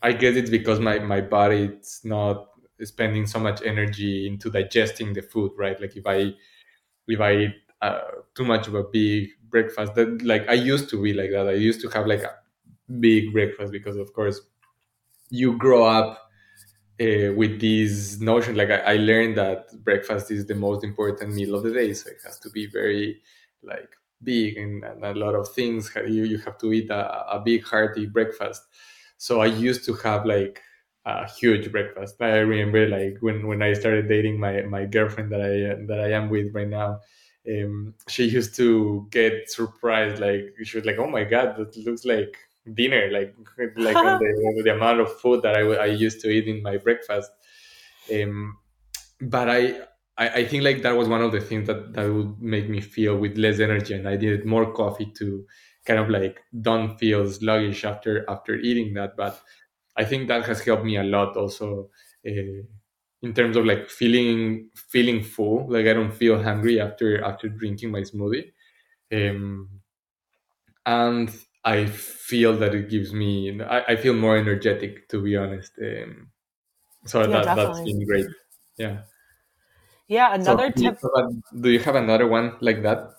I 0.03 0.13
guess 0.13 0.37
it's 0.37 0.51
because 0.51 0.81
my 0.81 0.99
my 1.01 1.21
body 1.21 1.65
it's 1.65 2.05
not 2.05 2.49
spending 2.85 3.27
so 3.27 3.39
much 3.41 3.63
energy 3.65 4.27
into 4.27 4.51
digesting 4.51 5.13
the 5.15 5.23
food, 5.23 5.53
right? 5.57 5.81
Like 5.81 5.97
if 5.97 6.07
I 6.07 6.35
if 7.09 7.21
I 7.21 7.33
eat 7.37 7.55
uh, 7.83 8.01
too 8.35 8.45
much 8.45 8.69
of 8.69 8.75
a 8.75 8.85
big 8.85 9.31
breakfast, 9.51 9.95
that 9.97 10.23
like 10.23 10.49
I 10.49 10.55
used 10.55 10.91
to 10.91 11.03
be 11.03 11.13
like 11.15 11.31
that. 11.33 11.49
I 11.49 11.53
used 11.55 11.81
to 11.83 11.89
have 11.91 12.07
like 12.07 12.23
a 12.23 12.35
big 13.01 13.33
breakfast 13.33 13.73
because 13.73 13.97
of 13.97 14.13
course 14.13 14.41
you 15.31 15.57
grow 15.59 15.85
up 15.85 16.26
uh, 17.01 17.33
with 17.35 17.61
this 17.61 18.21
notion. 18.21 18.57
Like 18.57 18.71
I, 18.71 18.79
I 18.79 18.97
learned 18.97 19.37
that 19.39 19.83
breakfast 19.85 20.31
is 20.31 20.47
the 20.47 20.55
most 20.55 20.85
important 20.85 21.35
meal 21.35 21.55
of 21.55 21.63
the 21.65 21.73
day, 21.73 21.93
so 21.95 22.11
it 22.11 22.19
has 22.25 22.39
to 22.41 22.51
be 22.51 22.67
very 22.67 23.23
like 23.63 23.91
big 24.23 24.57
and, 24.57 24.85
and 24.85 25.05
a 25.05 25.15
lot 25.15 25.35
of 25.35 25.49
things. 25.53 25.91
You 25.97 26.25
you 26.25 26.39
have 26.39 26.59
to 26.59 26.73
eat 26.73 26.91
a, 26.91 27.33
a 27.37 27.41
big 27.45 27.65
hearty 27.65 28.07
breakfast 28.07 28.63
so 29.19 29.41
I 29.41 29.47
used 29.47 29.85
to 29.87 29.95
have 29.95 30.27
like 30.27 30.61
a 31.05 31.29
huge 31.31 31.71
breakfast. 31.73 32.17
I 32.21 32.39
remember 32.39 32.87
like 32.89 33.17
when 33.21 33.47
when 33.47 33.63
I 33.63 33.73
started 33.75 34.09
dating 34.09 34.39
my 34.41 34.63
my 34.63 34.85
girlfriend 34.87 35.31
that 35.33 35.41
I 35.41 35.85
that 35.87 36.01
I 36.01 36.13
am 36.13 36.29
with 36.29 36.55
right 36.55 36.69
now. 36.69 37.01
Um, 37.49 37.95
she 38.09 38.25
used 38.25 38.57
to 38.57 39.07
get 39.11 39.49
surprised, 39.51 40.21
like 40.21 40.55
she 40.65 40.79
was 40.79 40.85
like, 40.85 40.99
"Oh 40.99 41.07
my 41.09 41.23
god, 41.25 41.57
that 41.57 41.77
looks 41.77 42.05
like 42.05 42.37
dinner!" 42.75 43.11
Like 43.11 43.35
like 43.77 43.95
the, 43.95 44.63
the, 44.65 44.75
amount 44.75 45.01
of 45.01 45.21
food 45.21 45.43
that 45.43 45.57
I, 45.57 45.61
I 45.61 45.87
used 45.87 46.21
to 46.23 46.29
eat 46.29 46.49
in 46.49 46.63
my 46.63 46.77
breakfast. 46.77 47.31
Um, 48.13 48.59
but 49.21 49.49
I, 49.49 49.81
I 50.17 50.29
I 50.29 50.45
think 50.47 50.65
like 50.65 50.83
that 50.83 50.97
was 50.97 51.09
one 51.09 51.23
of 51.23 51.33
the 51.33 51.41
things 51.41 51.67
that 51.67 51.93
that 51.95 52.13
would 52.13 52.41
make 52.41 52.69
me 52.69 52.81
feel 52.81 53.17
with 53.17 53.37
less 53.37 53.61
energy, 53.61 53.95
and 53.95 54.09
I 54.09 54.17
needed 54.17 54.45
more 54.45 54.73
coffee 54.73 55.13
to 55.19 55.47
kind 55.87 56.01
of 56.01 56.11
like 56.11 56.41
don't 56.61 56.99
feel 56.99 57.31
sluggish 57.31 57.85
after 57.85 58.29
after 58.29 58.57
eating 58.57 58.93
that 58.95 59.17
but 59.17 59.41
i 59.97 60.05
think 60.05 60.29
that 60.29 60.45
has 60.45 60.61
helped 60.61 60.85
me 60.85 60.97
a 60.97 61.05
lot 61.05 61.37
also 61.37 61.89
uh, 62.27 62.61
in 63.23 63.33
terms 63.35 63.57
of 63.57 63.65
like 63.65 63.89
feeling 63.89 64.69
feeling 64.75 65.23
full 65.23 65.67
like 65.71 65.87
i 65.87 65.93
don't 65.93 66.13
feel 66.13 66.43
hungry 66.43 66.81
after 66.81 67.23
after 67.25 67.49
drinking 67.49 67.91
my 67.91 68.01
smoothie 68.01 68.51
um, 69.13 69.71
and 70.85 71.31
i 71.67 71.85
feel 71.87 72.57
that 72.57 72.75
it 72.75 72.89
gives 72.89 73.13
me 73.13 73.61
i, 73.63 73.83
I 73.93 73.97
feel 73.97 74.15
more 74.15 74.37
energetic 74.37 75.09
to 75.11 75.23
be 75.23 75.37
honest 75.37 75.73
um, 75.83 76.29
so 77.05 77.21
yeah, 77.21 77.45
that, 77.45 77.57
that's 77.57 77.81
been 77.83 78.07
great 78.07 78.27
yeah 78.79 79.01
yeah 80.09 80.35
another 80.35 80.73
so, 80.75 80.83
tip 80.83 81.01
do 81.01 81.09
you, 81.19 81.43
do 81.61 81.71
you 81.71 81.79
have 81.81 81.97
another 81.97 82.27
one 82.27 82.57
like 82.61 82.83
that 82.83 83.11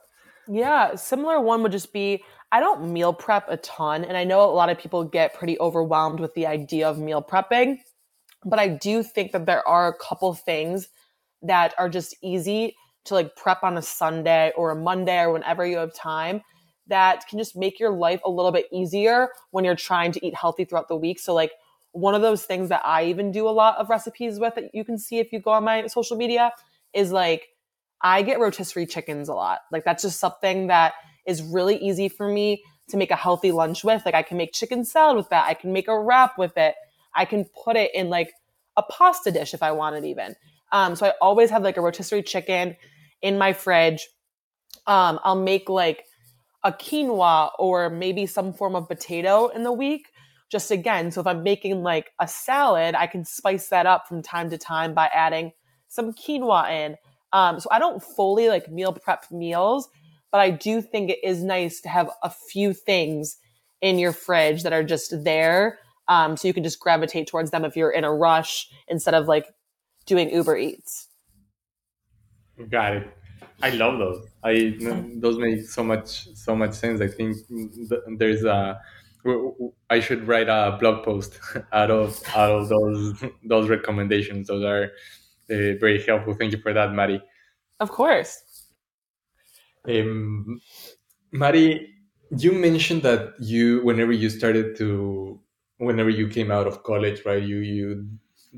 yeah 0.47 0.95
similar 0.95 1.39
one 1.39 1.61
would 1.61 1.71
just 1.71 1.93
be 1.93 2.23
I 2.51 2.59
don't 2.59 2.93
meal 2.93 3.13
prep 3.13 3.45
a 3.49 3.57
ton. 3.57 4.05
And 4.05 4.15
I 4.15 4.23
know 4.23 4.41
a 4.41 4.51
lot 4.51 4.69
of 4.69 4.77
people 4.77 5.03
get 5.03 5.33
pretty 5.33 5.59
overwhelmed 5.59 6.19
with 6.19 6.33
the 6.33 6.47
idea 6.47 6.87
of 6.87 6.97
meal 6.97 7.21
prepping. 7.21 7.79
But 8.45 8.59
I 8.59 8.69
do 8.69 9.03
think 9.03 9.31
that 9.33 9.45
there 9.45 9.67
are 9.67 9.89
a 9.89 9.97
couple 9.97 10.33
things 10.33 10.87
that 11.41 11.73
are 11.77 11.89
just 11.89 12.15
easy 12.23 12.75
to 13.05 13.15
like 13.15 13.35
prep 13.35 13.63
on 13.63 13.77
a 13.77 13.81
Sunday 13.81 14.51
or 14.55 14.71
a 14.71 14.75
Monday 14.75 15.19
or 15.19 15.33
whenever 15.33 15.65
you 15.65 15.77
have 15.77 15.93
time 15.93 16.41
that 16.87 17.27
can 17.27 17.37
just 17.37 17.55
make 17.55 17.79
your 17.79 17.91
life 17.91 18.21
a 18.25 18.29
little 18.29 18.51
bit 18.51 18.65
easier 18.71 19.29
when 19.51 19.65
you're 19.65 19.75
trying 19.75 20.11
to 20.13 20.25
eat 20.25 20.35
healthy 20.35 20.65
throughout 20.65 20.87
the 20.87 20.95
week. 20.95 21.19
So, 21.19 21.33
like, 21.33 21.51
one 21.91 22.15
of 22.15 22.21
those 22.21 22.43
things 22.43 22.69
that 22.69 22.81
I 22.85 23.05
even 23.05 23.31
do 23.31 23.47
a 23.47 23.51
lot 23.51 23.77
of 23.77 23.89
recipes 23.89 24.39
with 24.39 24.55
that 24.55 24.73
you 24.73 24.83
can 24.83 24.97
see 24.97 25.19
if 25.19 25.31
you 25.31 25.39
go 25.39 25.51
on 25.51 25.63
my 25.63 25.87
social 25.87 26.17
media 26.17 26.51
is 26.93 27.11
like, 27.11 27.47
I 28.01 28.21
get 28.21 28.39
rotisserie 28.39 28.85
chickens 28.85 29.29
a 29.29 29.33
lot. 29.33 29.59
Like, 29.71 29.83
that's 29.83 30.03
just 30.03 30.19
something 30.19 30.67
that 30.67 30.93
is 31.25 31.41
really 31.41 31.77
easy 31.77 32.09
for 32.09 32.27
me 32.27 32.63
to 32.89 32.97
make 32.97 33.11
a 33.11 33.15
healthy 33.15 33.51
lunch 33.51 33.83
with. 33.83 34.03
Like 34.05 34.15
I 34.15 34.23
can 34.23 34.37
make 34.37 34.53
chicken 34.53 34.85
salad 34.85 35.17
with 35.17 35.29
that. 35.29 35.45
I 35.45 35.53
can 35.53 35.73
make 35.73 35.87
a 35.87 35.99
wrap 35.99 36.37
with 36.37 36.57
it. 36.57 36.75
I 37.13 37.25
can 37.25 37.45
put 37.63 37.75
it 37.75 37.91
in 37.93 38.09
like 38.09 38.33
a 38.77 38.83
pasta 38.83 39.31
dish 39.31 39.53
if 39.53 39.61
I 39.61 39.71
want 39.71 39.97
it, 39.97 40.05
even. 40.05 40.35
Um, 40.71 40.95
so 40.95 41.07
I 41.07 41.13
always 41.21 41.49
have 41.49 41.63
like 41.63 41.77
a 41.77 41.81
rotisserie 41.81 42.23
chicken 42.23 42.75
in 43.21 43.37
my 43.37 43.53
fridge. 43.53 44.07
Um, 44.85 45.19
I'll 45.23 45.41
make 45.41 45.69
like 45.69 46.05
a 46.63 46.71
quinoa 46.71 47.51
or 47.59 47.89
maybe 47.89 48.25
some 48.25 48.53
form 48.53 48.75
of 48.75 48.87
potato 48.87 49.47
in 49.47 49.63
the 49.63 49.71
week. 49.71 50.09
Just 50.49 50.71
again, 50.71 51.11
so 51.11 51.19
if 51.19 51.27
I'm 51.27 51.43
making 51.43 51.83
like 51.83 52.11
a 52.19 52.27
salad, 52.27 52.95
I 52.95 53.07
can 53.07 53.25
spice 53.25 53.67
that 53.69 53.85
up 53.85 54.07
from 54.07 54.21
time 54.21 54.49
to 54.49 54.57
time 54.57 54.93
by 54.93 55.09
adding 55.13 55.51
some 55.89 56.13
quinoa 56.13 56.69
in. 56.71 56.95
Um, 57.33 57.59
so 57.59 57.67
I 57.71 57.79
don't 57.79 58.01
fully 58.01 58.47
like 58.47 58.71
meal 58.71 58.93
prep 58.93 59.29
meals, 59.29 59.89
but 60.31 60.39
I 60.39 60.51
do 60.51 60.81
think 60.81 61.09
it 61.09 61.19
is 61.23 61.43
nice 61.43 61.81
to 61.81 61.89
have 61.89 62.09
a 62.23 62.29
few 62.29 62.73
things 62.73 63.37
in 63.81 63.99
your 63.99 64.13
fridge 64.13 64.63
that 64.63 64.73
are 64.73 64.83
just 64.83 65.23
there. 65.23 65.79
Um, 66.07 66.37
so 66.37 66.47
you 66.47 66.53
can 66.53 66.63
just 66.63 66.79
gravitate 66.79 67.27
towards 67.27 67.51
them 67.51 67.65
if 67.65 67.75
you're 67.75 67.91
in 67.91 68.05
a 68.05 68.13
rush 68.13 68.69
instead 68.87 69.13
of 69.13 69.27
like 69.27 69.45
doing 70.05 70.29
Uber 70.29 70.57
Eats. 70.57 71.07
Got 72.69 72.95
it. 72.95 73.16
I 73.61 73.71
love 73.71 73.97
those. 73.97 74.27
I 74.43 74.77
those 75.15 75.37
make 75.37 75.65
so 75.65 75.83
much 75.83 76.27
so 76.35 76.55
much 76.55 76.73
sense. 76.73 77.01
I 77.01 77.07
think 77.07 77.37
there's 78.17 78.43
a 78.43 78.79
I 79.89 79.99
should 79.99 80.27
write 80.27 80.47
a 80.47 80.77
blog 80.79 81.03
post 81.03 81.39
out 81.73 81.91
of 81.91 82.21
out 82.35 82.51
of 82.51 82.69
those 82.69 83.23
those 83.43 83.69
recommendations. 83.69 84.47
Those 84.47 84.63
are 84.63 84.83
uh, 85.49 85.79
very 85.79 86.03
helpful. 86.03 86.33
Thank 86.33 86.51
you 86.51 86.59
for 86.59 86.73
that, 86.73 86.93
Maddie. 86.93 87.21
Of 87.79 87.91
course. 87.91 88.43
Um, 89.87 90.59
Maddie, 91.31 91.93
you 92.37 92.51
mentioned 92.51 93.03
that 93.03 93.33
you, 93.39 93.81
whenever 93.83 94.11
you 94.11 94.29
started 94.29 94.75
to, 94.77 95.39
whenever 95.77 96.09
you 96.09 96.27
came 96.27 96.51
out 96.51 96.67
of 96.67 96.83
college, 96.83 97.23
right, 97.25 97.41
you 97.41 97.57
you 97.57 98.07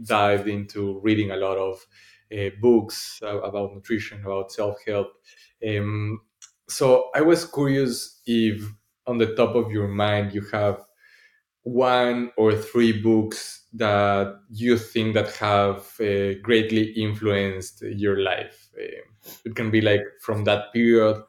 dived 0.04 0.48
into 0.48 1.00
reading 1.02 1.32
a 1.32 1.36
lot 1.36 1.58
of 1.58 1.86
books 2.62 3.20
about 3.22 3.74
nutrition, 3.74 4.22
about 4.24 4.52
self 4.52 4.78
help. 4.86 5.08
Um, 5.68 6.22
so 6.68 7.10
I 7.16 7.22
was 7.22 7.46
curious 7.46 8.22
if, 8.26 8.64
on 9.08 9.18
the 9.18 9.36
top 9.36 9.56
of 9.56 9.72
your 9.72 9.88
mind, 9.88 10.34
you 10.34 10.42
have 10.52 10.80
one 11.64 12.32
or 12.38 12.56
three 12.56 13.02
books 13.02 13.66
that 13.74 14.40
you 14.50 14.78
think 14.78 15.14
that 15.14 15.36
have 15.36 15.80
uh, 16.00 16.40
greatly 16.42 16.92
influenced 16.92 17.82
your 17.82 18.20
life. 18.20 18.70
Uh, 18.80 19.02
it 19.46 19.56
can 19.56 19.70
be 19.70 19.82
like 19.82 20.02
from 20.22 20.44
that 20.46 20.72
period 20.74 21.22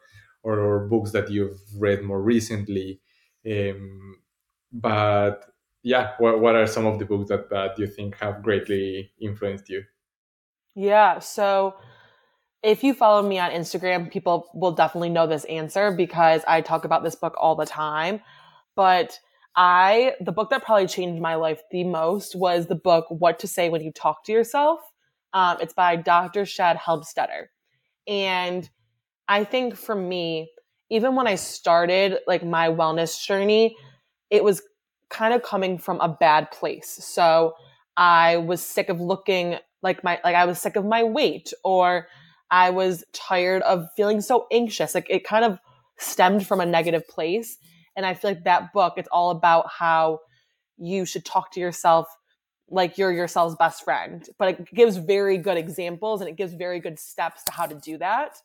or, 0.42 0.58
or 0.58 0.88
books 0.88 1.10
that 1.12 1.30
you've 1.30 1.58
read 1.78 2.02
more 2.02 2.22
recently. 2.22 3.00
Um, 3.50 4.16
but 4.72 5.44
yeah, 5.82 6.12
what, 6.18 6.40
what 6.40 6.54
are 6.54 6.66
some 6.66 6.86
of 6.86 6.98
the 6.98 7.04
books 7.04 7.28
that, 7.28 7.50
that 7.50 7.78
you 7.78 7.86
think 7.86 8.16
have 8.18 8.42
greatly 8.42 9.12
influenced 9.20 9.68
you? 9.68 9.82
Yeah, 10.74 11.18
so 11.18 11.74
if 12.62 12.84
you 12.84 12.94
follow 12.94 13.26
me 13.26 13.38
on 13.38 13.50
Instagram, 13.50 14.10
people 14.10 14.50
will 14.54 14.72
definitely 14.72 15.10
know 15.10 15.26
this 15.26 15.44
answer 15.44 15.90
because 15.92 16.42
I 16.46 16.60
talk 16.60 16.84
about 16.84 17.02
this 17.02 17.14
book 17.14 17.34
all 17.38 17.56
the 17.56 17.66
time. 17.66 18.20
But 18.76 19.18
I, 19.56 20.14
the 20.20 20.32
book 20.32 20.50
that 20.50 20.62
probably 20.62 20.86
changed 20.86 21.20
my 21.20 21.34
life 21.34 21.62
the 21.70 21.84
most 21.84 22.36
was 22.36 22.66
the 22.66 22.74
book 22.74 23.06
What 23.08 23.38
to 23.40 23.48
Say 23.48 23.68
When 23.68 23.82
You 23.82 23.92
Talk 23.92 24.24
to 24.24 24.32
Yourself. 24.32 24.80
Um, 25.32 25.58
it's 25.60 25.72
by 25.72 25.96
Dr. 25.96 26.44
Shad 26.44 26.76
Helmstetter. 26.76 27.46
And 28.06 28.68
I 29.28 29.44
think 29.44 29.76
for 29.76 29.94
me, 29.94 30.50
even 30.90 31.14
when 31.14 31.26
I 31.26 31.36
started 31.36 32.18
like 32.26 32.44
my 32.44 32.68
wellness 32.68 33.24
journey, 33.24 33.76
it 34.28 34.44
was 34.44 34.62
kind 35.08 35.34
of 35.34 35.42
coming 35.42 35.78
from 35.78 36.00
a 36.00 36.08
bad 36.08 36.50
place. 36.50 36.88
So 37.02 37.54
I 37.96 38.38
was 38.38 38.62
sick 38.62 38.88
of 38.88 39.00
looking 39.00 39.58
like 39.82 40.04
my 40.04 40.20
like 40.24 40.34
I 40.34 40.44
was 40.44 40.60
sick 40.60 40.76
of 40.76 40.84
my 40.84 41.02
weight 41.02 41.52
or 41.64 42.08
I 42.50 42.70
was 42.70 43.04
tired 43.12 43.62
of 43.62 43.86
feeling 43.96 44.20
so 44.20 44.46
anxious. 44.50 44.94
Like 44.94 45.08
it 45.08 45.24
kind 45.24 45.44
of 45.44 45.58
stemmed 45.98 46.46
from 46.46 46.60
a 46.60 46.66
negative 46.66 47.06
place. 47.08 47.58
And 47.96 48.04
I 48.04 48.14
feel 48.14 48.32
like 48.32 48.44
that 48.44 48.72
book, 48.72 48.94
it's 48.96 49.08
all 49.12 49.30
about 49.30 49.70
how 49.70 50.20
you 50.78 51.04
should 51.04 51.24
talk 51.24 51.52
to 51.52 51.60
yourself 51.60 52.06
like 52.72 52.96
you're 52.98 53.12
yourself's 53.12 53.56
best 53.56 53.84
friend. 53.84 54.28
But 54.38 54.48
it 54.48 54.74
gives 54.74 54.96
very 54.96 55.38
good 55.38 55.56
examples 55.56 56.20
and 56.20 56.30
it 56.30 56.36
gives 56.36 56.54
very 56.54 56.80
good 56.80 56.98
steps 56.98 57.42
to 57.44 57.52
how 57.52 57.66
to 57.66 57.74
do 57.74 57.98
that. 57.98 58.36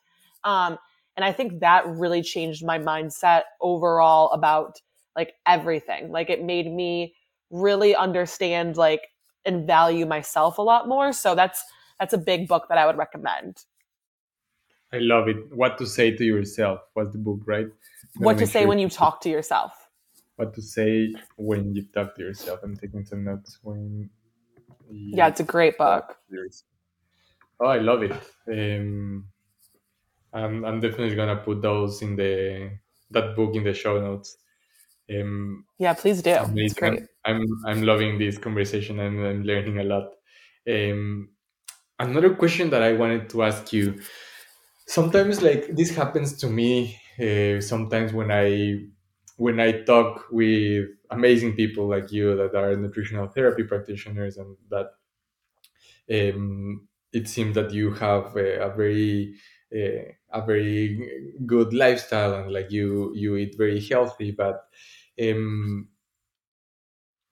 Um, 0.43 0.77
and 1.15 1.23
I 1.23 1.31
think 1.31 1.61
that 1.61 1.87
really 1.87 2.21
changed 2.21 2.65
my 2.65 2.77
mindset 2.77 3.43
overall 3.61 4.31
about 4.31 4.81
like 5.15 5.33
everything. 5.45 6.11
Like 6.11 6.29
it 6.29 6.43
made 6.43 6.71
me 6.71 7.15
really 7.49 7.95
understand 7.95 8.77
like 8.77 9.01
and 9.45 9.67
value 9.67 10.05
myself 10.05 10.57
a 10.57 10.61
lot 10.61 10.87
more. 10.87 11.13
So 11.13 11.35
that's 11.35 11.63
that's 11.99 12.13
a 12.13 12.17
big 12.17 12.47
book 12.47 12.65
that 12.69 12.77
I 12.77 12.85
would 12.85 12.97
recommend. 12.97 13.63
I 14.93 14.99
love 14.99 15.27
it. 15.27 15.37
What 15.53 15.77
to 15.79 15.85
say 15.85 16.11
to 16.11 16.23
yourself 16.23 16.79
was 16.95 17.11
the 17.11 17.17
book, 17.17 17.41
right? 17.45 17.67
What 18.17 18.37
to 18.37 18.47
say 18.47 18.61
sure 18.61 18.69
when 18.69 18.79
you 18.79 18.89
talk 18.89 19.21
to 19.21 19.29
yourself. 19.29 19.73
What 20.35 20.53
to 20.55 20.61
say 20.61 21.13
when 21.37 21.73
you 21.73 21.83
talk 21.93 22.15
to 22.15 22.21
yourself. 22.21 22.59
I'm 22.63 22.75
taking 22.75 23.05
some 23.05 23.23
notes 23.23 23.59
when. 23.61 24.09
Yeah, 24.89 25.27
it's 25.27 25.39
a 25.39 25.43
great 25.43 25.77
book. 25.77 26.17
Oh, 27.59 27.67
I 27.67 27.79
love 27.79 28.03
it. 28.03 28.11
Um, 28.47 29.25
I'm, 30.33 30.65
I'm 30.65 30.79
definitely 30.79 31.15
gonna 31.15 31.37
put 31.37 31.61
those 31.61 32.01
in 32.01 32.15
the 32.15 32.71
that 33.11 33.35
book 33.35 33.55
in 33.55 33.63
the 33.63 33.73
show 33.73 33.99
notes. 33.99 34.37
Um, 35.09 35.65
yeah, 36.23 36.45
please 36.45 36.75
do. 36.75 36.97
I'm 37.25 37.45
I'm 37.65 37.81
loving 37.83 38.19
this 38.19 38.37
conversation 38.37 38.99
and 38.99 39.25
I'm 39.25 39.43
learning 39.43 39.79
a 39.79 39.83
lot. 39.83 40.13
Um, 40.67 41.29
another 41.99 42.35
question 42.35 42.69
that 42.71 42.83
I 42.83 42.93
wanted 42.93 43.29
to 43.31 43.43
ask 43.43 43.73
you. 43.73 44.01
Sometimes, 44.87 45.41
like 45.41 45.75
this 45.75 45.95
happens 45.95 46.37
to 46.39 46.49
me. 46.49 46.99
Uh, 47.19 47.61
sometimes 47.61 48.13
when 48.13 48.31
I 48.31 48.85
when 49.37 49.59
I 49.59 49.83
talk 49.83 50.27
with 50.31 50.89
amazing 51.11 51.55
people 51.55 51.87
like 51.87 52.11
you 52.11 52.35
that 52.37 52.55
are 52.55 52.75
nutritional 52.75 53.27
therapy 53.27 53.63
practitioners 53.63 54.37
and 54.37 54.57
that 54.69 54.87
um, 56.11 56.87
it 57.13 57.27
seems 57.27 57.55
that 57.55 57.71
you 57.71 57.91
have 57.93 58.35
a, 58.35 58.59
a 58.69 58.75
very 58.75 59.35
a, 59.73 60.15
a 60.31 60.45
very 60.45 61.31
good 61.45 61.73
lifestyle 61.73 62.35
and 62.35 62.51
like 62.51 62.71
you 62.71 63.13
you 63.15 63.35
eat 63.35 63.55
very 63.57 63.79
healthy 63.83 64.31
but 64.31 64.67
um, 65.21 65.89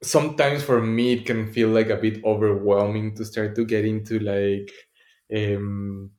sometimes 0.01 0.63
for 0.63 0.81
me 0.81 1.13
it 1.13 1.25
can 1.25 1.51
feel 1.53 1.69
like 1.69 1.89
a 1.89 1.95
bit 1.95 2.23
overwhelming 2.25 3.15
to 3.15 3.23
start 3.25 3.55
to 3.55 3.65
get 3.65 3.85
into 3.85 4.19
like 4.19 4.71
um, 5.35 6.11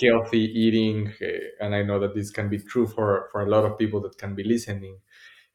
healthy 0.00 0.40
eating 0.60 1.08
uh, 1.22 1.64
and 1.64 1.74
i 1.74 1.82
know 1.82 1.98
that 1.98 2.14
this 2.14 2.30
can 2.30 2.48
be 2.48 2.58
true 2.58 2.86
for 2.86 3.28
for 3.32 3.42
a 3.42 3.48
lot 3.48 3.64
of 3.64 3.78
people 3.78 4.00
that 4.00 4.16
can 4.18 4.34
be 4.34 4.44
listening. 4.44 4.98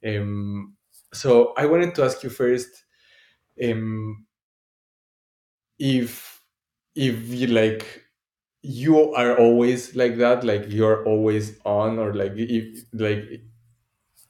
Um, 0.05 0.75
so 1.13 1.53
i 1.57 1.65
wanted 1.65 1.95
to 1.95 2.03
ask 2.05 2.23
you 2.23 2.29
first 2.29 2.85
um, 3.63 4.25
if 5.79 6.41
if 6.95 7.27
you 7.27 7.47
like 7.47 8.03
you 8.61 9.13
are 9.13 9.37
always 9.37 9.95
like 9.95 10.17
that 10.17 10.43
like 10.43 10.65
you're 10.69 11.05
always 11.05 11.59
on 11.65 11.99
or 11.99 12.13
like 12.13 12.33
if 12.35 12.85
like 12.93 13.41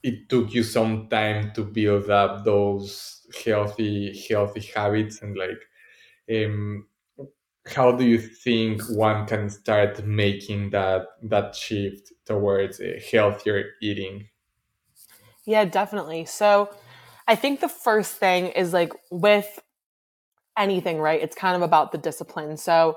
it 0.06 0.28
took 0.28 0.54
you 0.54 0.62
some 0.62 1.08
time 1.08 1.52
to 1.54 1.64
build 1.64 2.10
up 2.10 2.44
those 2.44 3.26
healthy 3.44 4.16
healthy 4.28 4.60
habits 4.74 5.20
and 5.22 5.36
like 5.36 5.62
um 6.32 6.86
how 7.66 7.90
do 7.90 8.04
you 8.04 8.18
think 8.18 8.80
one 8.90 9.26
can 9.26 9.50
start 9.50 10.04
making 10.06 10.70
that 10.70 11.02
that 11.22 11.54
shift 11.56 12.12
towards 12.24 12.80
a 12.80 13.00
healthier 13.10 13.72
eating? 13.82 14.28
Yeah 15.44 15.64
definitely. 15.64 16.24
So 16.26 16.70
i 17.28 17.34
think 17.34 17.60
the 17.60 17.68
first 17.68 18.12
thing 18.16 18.46
is 18.48 18.72
like 18.72 18.92
with 19.10 19.50
anything 20.56 21.00
right 21.00 21.20
it's 21.20 21.34
kind 21.34 21.56
of 21.56 21.62
about 21.62 21.90
the 21.92 21.98
discipline. 21.98 22.56
So 22.56 22.96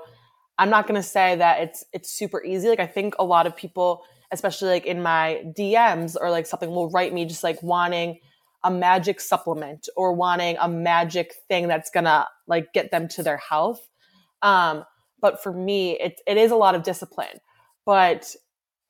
I'm 0.60 0.70
not 0.70 0.86
going 0.86 1.00
to 1.00 1.08
say 1.18 1.36
that 1.36 1.62
it's 1.62 1.84
it's 1.92 2.10
super 2.12 2.44
easy. 2.44 2.68
Like 2.68 2.80
I 2.80 2.86
think 2.86 3.14
a 3.18 3.24
lot 3.24 3.46
of 3.46 3.56
people, 3.56 4.04
especially 4.32 4.68
like 4.68 4.86
in 4.86 5.02
my 5.02 5.42
DMs 5.58 6.16
or 6.20 6.30
like 6.30 6.46
something 6.46 6.70
will 6.70 6.90
write 6.90 7.12
me 7.12 7.24
just 7.24 7.44
like 7.44 7.62
wanting 7.62 8.20
a 8.62 8.70
magic 8.70 9.20
supplement 9.20 9.88
or 9.96 10.12
wanting 10.12 10.56
a 10.60 10.68
magic 10.68 11.34
thing 11.48 11.68
that's 11.68 11.90
to 11.90 12.26
like 12.46 12.72
get 12.72 12.90
them 12.90 13.08
to 13.08 13.22
their 13.22 13.38
health. 13.38 13.88
Um, 14.42 14.84
but 15.20 15.42
for 15.42 15.52
me, 15.52 15.98
it, 15.98 16.20
it 16.26 16.36
is 16.36 16.50
a 16.50 16.56
lot 16.56 16.74
of 16.74 16.82
discipline. 16.82 17.40
But 17.86 18.34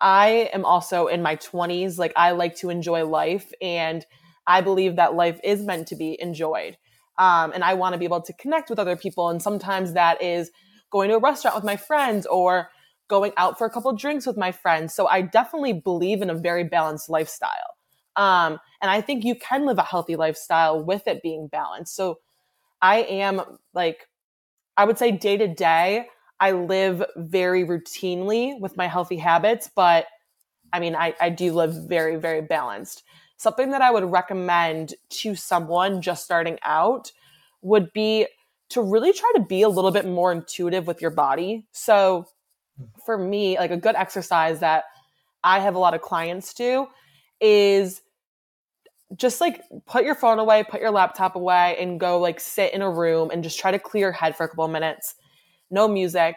I 0.01 0.51
am 0.53 0.65
also 0.65 1.07
in 1.07 1.23
my 1.23 1.37
20s. 1.37 1.99
Like, 1.99 2.13
I 2.17 2.33
like 2.33 2.57
to 2.57 2.71
enjoy 2.71 3.05
life, 3.05 3.53
and 3.61 4.05
I 4.47 4.61
believe 4.61 4.97
that 4.97 5.15
life 5.15 5.39
is 5.45 5.63
meant 5.63 5.89
to 5.89 5.97
be 5.97 6.21
enjoyed. 6.21 6.77
Um, 7.19 7.53
and 7.53 7.63
I 7.63 7.75
want 7.75 7.93
to 7.93 7.99
be 7.99 8.07
able 8.07 8.23
to 8.23 8.33
connect 8.33 8.71
with 8.71 8.79
other 8.79 8.97
people. 8.97 9.29
And 9.29 9.43
sometimes 9.43 9.93
that 9.93 10.23
is 10.23 10.51
going 10.91 11.11
to 11.11 11.17
a 11.17 11.21
restaurant 11.21 11.55
with 11.55 11.65
my 11.65 11.77
friends 11.77 12.27
or 12.27 12.71
going 13.11 13.33
out 13.37 13.59
for 13.59 13.67
a 13.67 13.71
couple 13.71 13.93
drinks 13.93 14.27
with 14.27 14.39
my 14.39 14.53
friends. 14.53 14.95
So 14.95 15.07
I 15.07 15.21
definitely 15.21 15.75
believe 15.75 16.23
in 16.23 16.31
a 16.31 16.35
very 16.35 16.65
balanced 16.65 17.11
lifestyle. 17.11 17.75
Um, 18.17 18.59
and 18.81 18.91
I 18.91 19.03
think 19.03 19.25
you 19.25 19.35
can 19.35 19.67
live 19.67 19.79
a 19.79 19.83
healthy 19.83 20.17
lifestyle 20.17 20.83
with 20.83 21.07
it 21.07 21.23
being 21.23 21.49
balanced. 21.49 21.95
So 21.95 22.21
I 22.81 23.03
am 23.03 23.43
like, 23.75 24.09
I 24.77 24.85
would 24.85 24.97
say 24.97 25.11
day 25.11 25.37
to 25.37 25.49
day, 25.49 26.07
I 26.39 26.53
live 26.53 27.05
very 27.17 27.65
routinely 27.65 28.59
with 28.59 28.77
my 28.77 28.87
healthy 28.87 29.19
habits, 29.19 29.69
but 29.75 30.07
I 30.73 30.81
mean, 30.81 30.95
I, 30.95 31.15
I 31.21 31.29
do 31.29 31.53
live 31.53 31.75
very, 31.89 32.17
very 32.17 32.41
balanced. 32.41 33.03
Something 33.37 33.73
that 33.73 33.83
I 33.83 33.91
would 33.91 34.05
recommend 34.05 34.95
to 35.11 35.35
someone 35.35 36.01
just 36.01 36.25
starting 36.25 36.59
out 36.63 37.13
would 37.61 37.93
be 37.93 38.27
to 38.71 38.81
really 38.81 39.13
try 39.13 39.31
to 39.35 39.41
be 39.43 39.63
a 39.63 39.69
little 39.69 39.91
bit 39.91 40.07
more 40.07 40.33
intuitive 40.33 40.87
with 40.87 41.03
your 41.03 41.11
body. 41.11 41.67
So 41.73 42.27
for 43.05 43.19
me, 43.19 43.59
like 43.59 43.71
a 43.71 43.77
good 43.77 43.95
exercise 43.97 44.61
that 44.61 44.85
I 45.43 45.61
have 45.61 45.75
a 45.75 45.79
lot 45.79 45.95
of 45.95 46.03
clients 46.03 46.55
do 46.55 46.87
is 47.41 48.03
just 49.17 49.41
like 49.41 49.63
put 49.87 50.05
your 50.05 50.15
phone 50.15 50.39
away, 50.39 50.65
put 50.69 50.81
your 50.81 50.91
laptop 50.91 51.35
away, 51.35 51.77
and 51.81 51.99
go 51.99 52.19
like 52.19 52.39
sit 52.41 52.73
in 52.73 52.83
a 52.83 52.91
room 52.91 53.31
and 53.31 53.43
just 53.43 53.59
try 53.59 53.71
to 53.71 53.79
clear 53.79 54.07
your 54.07 54.13
head 54.13 54.37
for 54.37 54.45
a 54.45 54.49
couple 54.49 54.65
of 54.65 54.71
minutes, 54.71 55.15
no 55.71 55.89
music, 55.89 56.37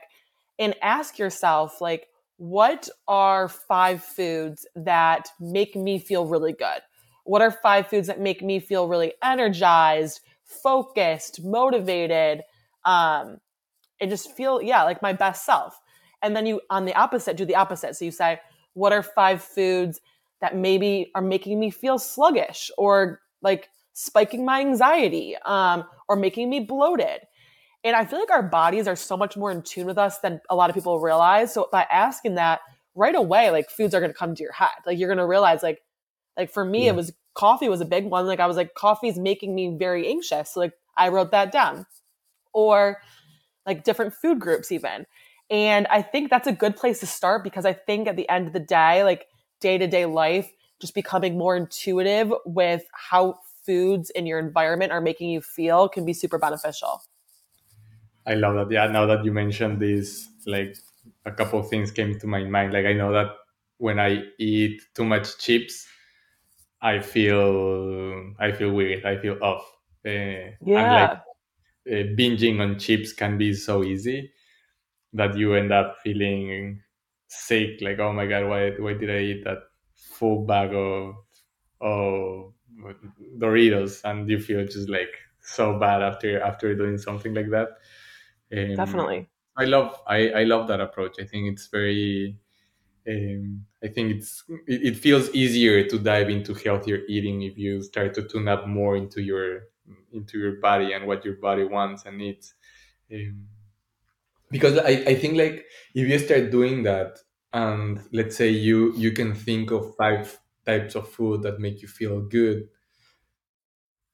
and 0.58 0.76
ask 0.82 1.20
yourself, 1.20 1.82
like, 1.82 2.08
what 2.38 2.90
are 3.08 3.48
five 3.48 4.04
foods 4.04 4.66
that 4.76 5.30
make 5.40 5.76
me 5.76 6.00
feel 6.00 6.26
really 6.26 6.54
good? 6.54 6.82
What 7.26 7.42
are 7.42 7.52
five 7.52 7.88
foods 7.88 8.08
that 8.08 8.20
make 8.20 8.42
me 8.42 8.60
feel 8.60 8.88
really 8.88 9.14
energized, 9.24 10.22
focused, 10.44 11.44
motivated, 11.44 12.42
um, 12.86 13.38
and 14.02 14.10
just 14.10 14.36
feel, 14.36 14.62
yeah, 14.62 14.84
like 14.84 15.02
my 15.02 15.14
best 15.14 15.46
self. 15.46 15.80
And 16.24 16.36
then 16.36 16.46
you, 16.46 16.62
on 16.70 16.86
the 16.86 16.96
opposite, 16.96 17.38
do 17.38 17.46
the 17.46 17.56
opposite. 17.56 17.96
So 17.96 18.06
you 18.06 18.12
say, 18.12 18.40
what 18.74 18.94
are 18.94 19.04
five 19.04 19.44
foods 19.44 20.02
that 20.42 20.56
maybe 20.56 21.12
are 21.14 21.22
making 21.22 21.60
me 21.60 21.70
feel 21.70 22.00
sluggish 22.00 22.72
or 22.78 23.22
like 23.42 23.70
spiking 23.94 24.44
my 24.46 24.62
anxiety 24.62 25.36
um, 25.46 25.84
or 26.08 26.16
making 26.16 26.50
me 26.50 26.62
bloated? 26.62 27.20
And 27.84 27.96
I 27.96 28.06
feel 28.06 28.20
like 28.20 28.32
our 28.32 28.42
bodies 28.42 28.88
are 28.88 28.96
so 28.96 29.18
much 29.18 29.36
more 29.36 29.52
in 29.52 29.62
tune 29.62 29.86
with 29.86 29.98
us 29.98 30.20
than 30.20 30.40
a 30.50 30.56
lot 30.56 30.70
of 30.70 30.74
people 30.74 31.00
realize. 31.00 31.54
So 31.54 31.68
by 31.72 31.86
asking 31.92 32.36
that 32.36 32.62
right 32.96 33.16
away, 33.16 33.52
like 33.52 33.70
foods 33.70 33.94
are 33.94 34.00
going 34.00 34.12
to 34.12 34.18
come 34.18 34.34
to 34.34 34.42
your 34.42 34.54
head. 34.54 34.70
Like 34.86 34.98
you're 34.98 35.10
going 35.10 35.18
to 35.18 35.28
realize, 35.28 35.62
like, 35.62 35.82
like 36.38 36.50
for 36.50 36.64
me, 36.64 36.86
yeah. 36.86 36.92
it 36.92 36.96
was 36.96 37.12
coffee 37.34 37.68
was 37.68 37.82
a 37.82 37.86
big 37.86 38.06
one. 38.06 38.26
Like 38.26 38.40
I 38.40 38.48
was 38.48 38.56
like, 38.56 38.74
coffee's 38.74 39.20
making 39.20 39.54
me 39.54 39.76
very 39.78 40.08
anxious. 40.08 40.54
So 40.54 40.62
like 40.62 40.74
I 40.96 41.10
wrote 41.10 41.32
that 41.32 41.52
down. 41.52 41.86
Or 42.54 43.02
like 43.66 43.84
different 43.84 44.14
food 44.14 44.40
groups 44.40 44.72
even. 44.72 45.06
And 45.54 45.86
I 45.92 46.02
think 46.02 46.32
that's 46.32 46.48
a 46.48 46.52
good 46.52 46.76
place 46.76 47.00
to 47.02 47.06
start 47.06 47.44
because 47.44 47.64
I 47.64 47.74
think 47.74 48.08
at 48.08 48.16
the 48.16 48.28
end 48.28 48.48
of 48.48 48.54
the 48.54 48.60
day, 48.60 49.04
like 49.04 49.28
day 49.62 49.78
to 49.78 49.86
day 49.86 50.08
life, 50.08 50.52
just 50.82 50.96
becoming 50.96 51.38
more 51.38 51.56
intuitive 51.56 52.34
with 52.44 52.82
how 52.92 53.36
foods 53.64 54.10
in 54.10 54.26
your 54.26 54.40
environment 54.40 54.92
are 54.92 55.00
making 55.00 55.30
you 55.30 55.42
feel 55.42 55.88
can 55.88 56.06
be 56.06 56.14
super 56.14 56.40
beneficial. 56.40 57.04
I 58.26 58.34
love 58.34 58.56
that. 58.56 58.74
Yeah, 58.74 58.88
now 58.88 59.06
that 59.06 59.24
you 59.24 59.32
mentioned 59.32 59.80
this, 59.80 60.28
like 60.48 60.76
a 61.24 61.32
couple 61.32 61.60
of 61.60 61.70
things 61.70 61.92
came 61.92 62.18
to 62.18 62.26
my 62.26 62.44
mind. 62.46 62.74
Like 62.74 62.88
I 62.88 62.94
know 62.94 63.14
that 63.14 63.28
when 63.78 64.00
I 64.00 64.24
eat 64.40 64.82
too 64.96 65.06
much 65.06 65.38
chips, 65.38 65.86
I 66.82 67.00
feel 67.00 68.34
I 68.40 68.54
feel 68.54 68.72
weird. 68.72 69.06
I 69.06 69.18
feel 69.18 69.38
off. 69.40 69.72
Uh, 70.04 70.58
yeah. 70.66 71.22
like, 71.86 71.92
uh, 71.92 72.08
binging 72.18 72.60
on 72.60 72.80
chips 72.80 73.14
can 73.14 73.38
be 73.38 73.54
so 73.54 73.84
easy 73.84 74.32
that 75.14 75.38
you 75.38 75.54
end 75.56 75.72
up 75.72 75.98
feeling 76.04 76.82
sick. 77.28 77.82
Like, 77.82 78.00
oh 78.00 78.14
my 78.14 78.26
god, 78.26 78.48
why 78.48 78.72
why 78.72 78.94
did 78.94 79.10
I 79.10 79.20
eat 79.20 79.44
that 79.46 79.60
full 79.96 80.46
bag 80.46 80.74
of 80.74 81.16
of 81.82 82.54
Doritos? 83.38 84.02
And 84.04 84.30
you 84.30 84.40
feel 84.40 84.66
just 84.66 84.90
like 84.90 85.16
so 85.42 85.80
bad 85.80 86.02
after 86.02 86.42
after 86.42 86.76
doing 86.76 86.98
something 86.98 87.34
like 87.34 87.50
that. 87.50 87.70
Um, 88.56 88.76
Definitely. 88.76 89.30
I 89.58 89.66
love 89.66 90.02
I, 90.08 90.30
I 90.30 90.44
love 90.44 90.68
that 90.68 90.82
approach. 90.82 91.18
I 91.20 91.26
think 91.26 91.52
it's 91.52 91.68
very 91.68 92.38
um, 93.08 93.66
I 93.84 93.88
think 93.88 94.16
it's 94.16 94.44
it, 94.68 94.82
it, 94.84 94.98
feels 94.98 95.30
easier 95.32 95.86
to 95.90 96.00
dive 96.00 96.30
into 96.30 96.54
healthier 96.54 97.02
eating 97.10 97.42
if 97.42 97.58
you 97.58 97.84
start 97.84 98.14
to 98.14 98.24
tune 98.24 98.48
up 98.48 98.66
more 98.66 98.96
into 98.96 99.22
your 99.22 99.64
into 100.14 100.38
your 100.38 100.54
body 100.62 100.94
and 100.94 101.06
what 101.06 101.26
your 101.26 101.36
body 101.36 101.66
wants 101.66 102.06
and 102.06 102.18
needs. 102.18 102.54
Um, 103.14 103.48
because 104.54 104.78
I, 104.80 104.92
I 105.12 105.16
think 105.16 105.38
like 105.38 105.66
if 105.96 106.08
you 106.10 106.20
start 106.20 106.52
doing 106.52 106.84
that 106.86 107.20
and 107.54 108.02
let's 108.14 108.38
say 108.38 108.50
you 108.50 108.96
you 108.96 109.12
can 109.14 109.36
think 109.36 109.72
of 109.72 109.96
five 109.98 110.40
types 110.66 110.96
of 110.96 111.10
food 111.10 111.44
that 111.44 111.60
make 111.60 111.82
you 111.84 111.90
feel 111.90 112.22
good 112.22 112.70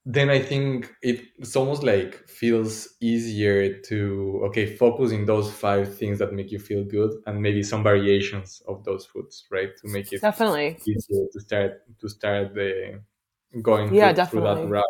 then 0.05 0.29
I 0.29 0.41
think 0.41 0.91
it's 1.01 1.55
almost 1.55 1.83
like 1.83 2.27
feels 2.27 2.95
easier 3.01 3.79
to 3.81 4.41
okay 4.47 4.75
focus 4.75 5.11
in 5.11 5.25
those 5.25 5.51
five 5.51 5.95
things 5.97 6.19
that 6.19 6.33
make 6.33 6.51
you 6.51 6.59
feel 6.59 6.83
good 6.85 7.11
and 7.27 7.41
maybe 7.41 7.61
some 7.63 7.83
variations 7.83 8.61
of 8.67 8.83
those 8.85 9.05
foods, 9.05 9.45
right? 9.51 9.69
To 9.77 9.87
make 9.87 10.11
it 10.13 10.21
definitely 10.21 10.79
easier 10.87 11.25
to 11.33 11.39
start 11.41 11.99
to 11.99 12.09
start 12.09 12.53
the 12.55 13.03
going 13.61 13.91
yeah 13.91 13.97
through, 13.97 14.13
definitely 14.13 14.29
through 14.29 14.43
that 14.43 14.65
route. 14.67 14.85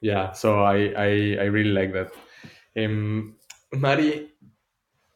Yeah, 0.00 0.32
so 0.32 0.60
I 0.62 0.76
I, 0.96 1.08
I 1.40 1.44
really 1.46 1.70
like 1.72 1.92
that. 1.94 2.12
Um, 2.76 3.36
Mari, 3.72 4.28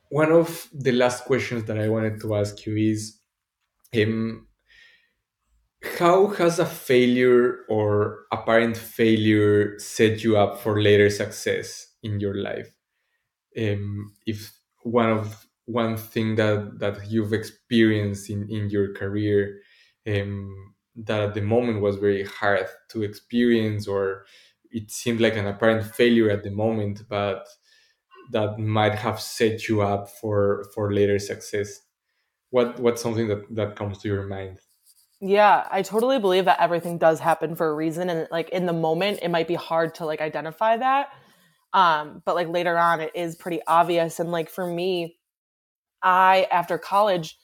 one 0.09 0.33
of 0.33 0.69
the 0.73 0.93
last 0.93 1.25
questions 1.25 1.65
that 1.65 1.79
I 1.79 1.89
wanted 1.89 2.21
to 2.21 2.35
ask 2.35 2.65
you 2.67 2.77
is, 2.77 3.19
um, 3.95 4.47
how 5.99 6.29
has 6.29 6.59
a 6.59 6.67
failure 6.67 7.65
or 7.69 8.25
apparent 8.33 8.77
failure 8.77 9.79
set 9.79 10.23
you 10.23 10.37
up 10.37 10.61
for 10.61 10.83
later 10.83 11.09
success 11.11 11.87
in 12.03 12.21
your 12.21 12.35
life? 12.35 12.71
Um, 13.59 14.15
if 14.27 14.53
one 14.83 15.11
of 15.11 15.47
one 15.67 15.97
thing 15.97 16.37
that 16.37 16.79
that 16.79 17.11
you've 17.11 17.33
experienced 17.33 18.31
in 18.31 18.49
in 18.51 18.71
your 18.71 18.93
career 18.95 19.61
um, 20.07 20.75
that 20.97 21.21
at 21.21 21.35
the 21.35 21.43
moment 21.43 21.81
was 21.81 21.97
very 21.97 22.25
hard 22.25 22.67
to 22.91 23.03
experience 23.03 23.87
or 23.87 24.27
it 24.71 24.91
seemed 24.91 25.21
like 25.21 25.37
an 25.37 25.47
apparent 25.47 25.85
failure 25.95 26.31
at 26.31 26.43
the 26.43 26.51
moment 26.51 27.03
but 27.09 27.47
that 28.33 28.59
might 28.59 28.95
have 28.95 29.21
set 29.21 29.69
you 29.69 29.83
up 29.83 30.09
for 30.09 30.65
for 30.75 30.93
later 30.93 31.19
success 31.19 31.81
what 32.51 32.79
what's 32.81 33.03
something 33.03 33.29
that 33.29 33.43
that 33.55 33.77
comes 33.77 33.99
to 33.99 34.09
your 34.09 34.27
mind 34.27 34.61
Yeah, 35.21 35.67
I 35.71 35.83
totally 35.83 36.19
believe 36.19 36.47
that 36.47 36.61
everything 36.61 36.97
does 36.99 37.21
happen 37.21 37.55
for 37.55 37.69
a 37.69 37.75
reason 37.75 38.09
and 38.09 38.27
like 38.31 38.49
in 38.51 38.67
the 38.67 38.73
moment 38.73 39.21
it 39.23 39.29
might 39.29 39.49
be 39.49 39.55
hard 39.55 39.95
to 39.97 40.07
like 40.07 40.21
identify 40.21 40.77
that. 40.79 41.11
Um 41.73 42.23
but 42.25 42.35
like 42.35 42.49
later 42.49 42.79
on 42.79 43.01
it 43.01 43.13
is 43.15 43.37
pretty 43.37 43.61
obvious 43.67 44.19
and 44.21 44.31
like 44.33 44.51
for 44.51 44.67
me 44.67 45.19
I 46.03 46.47
after 46.51 46.79
college 46.79 47.39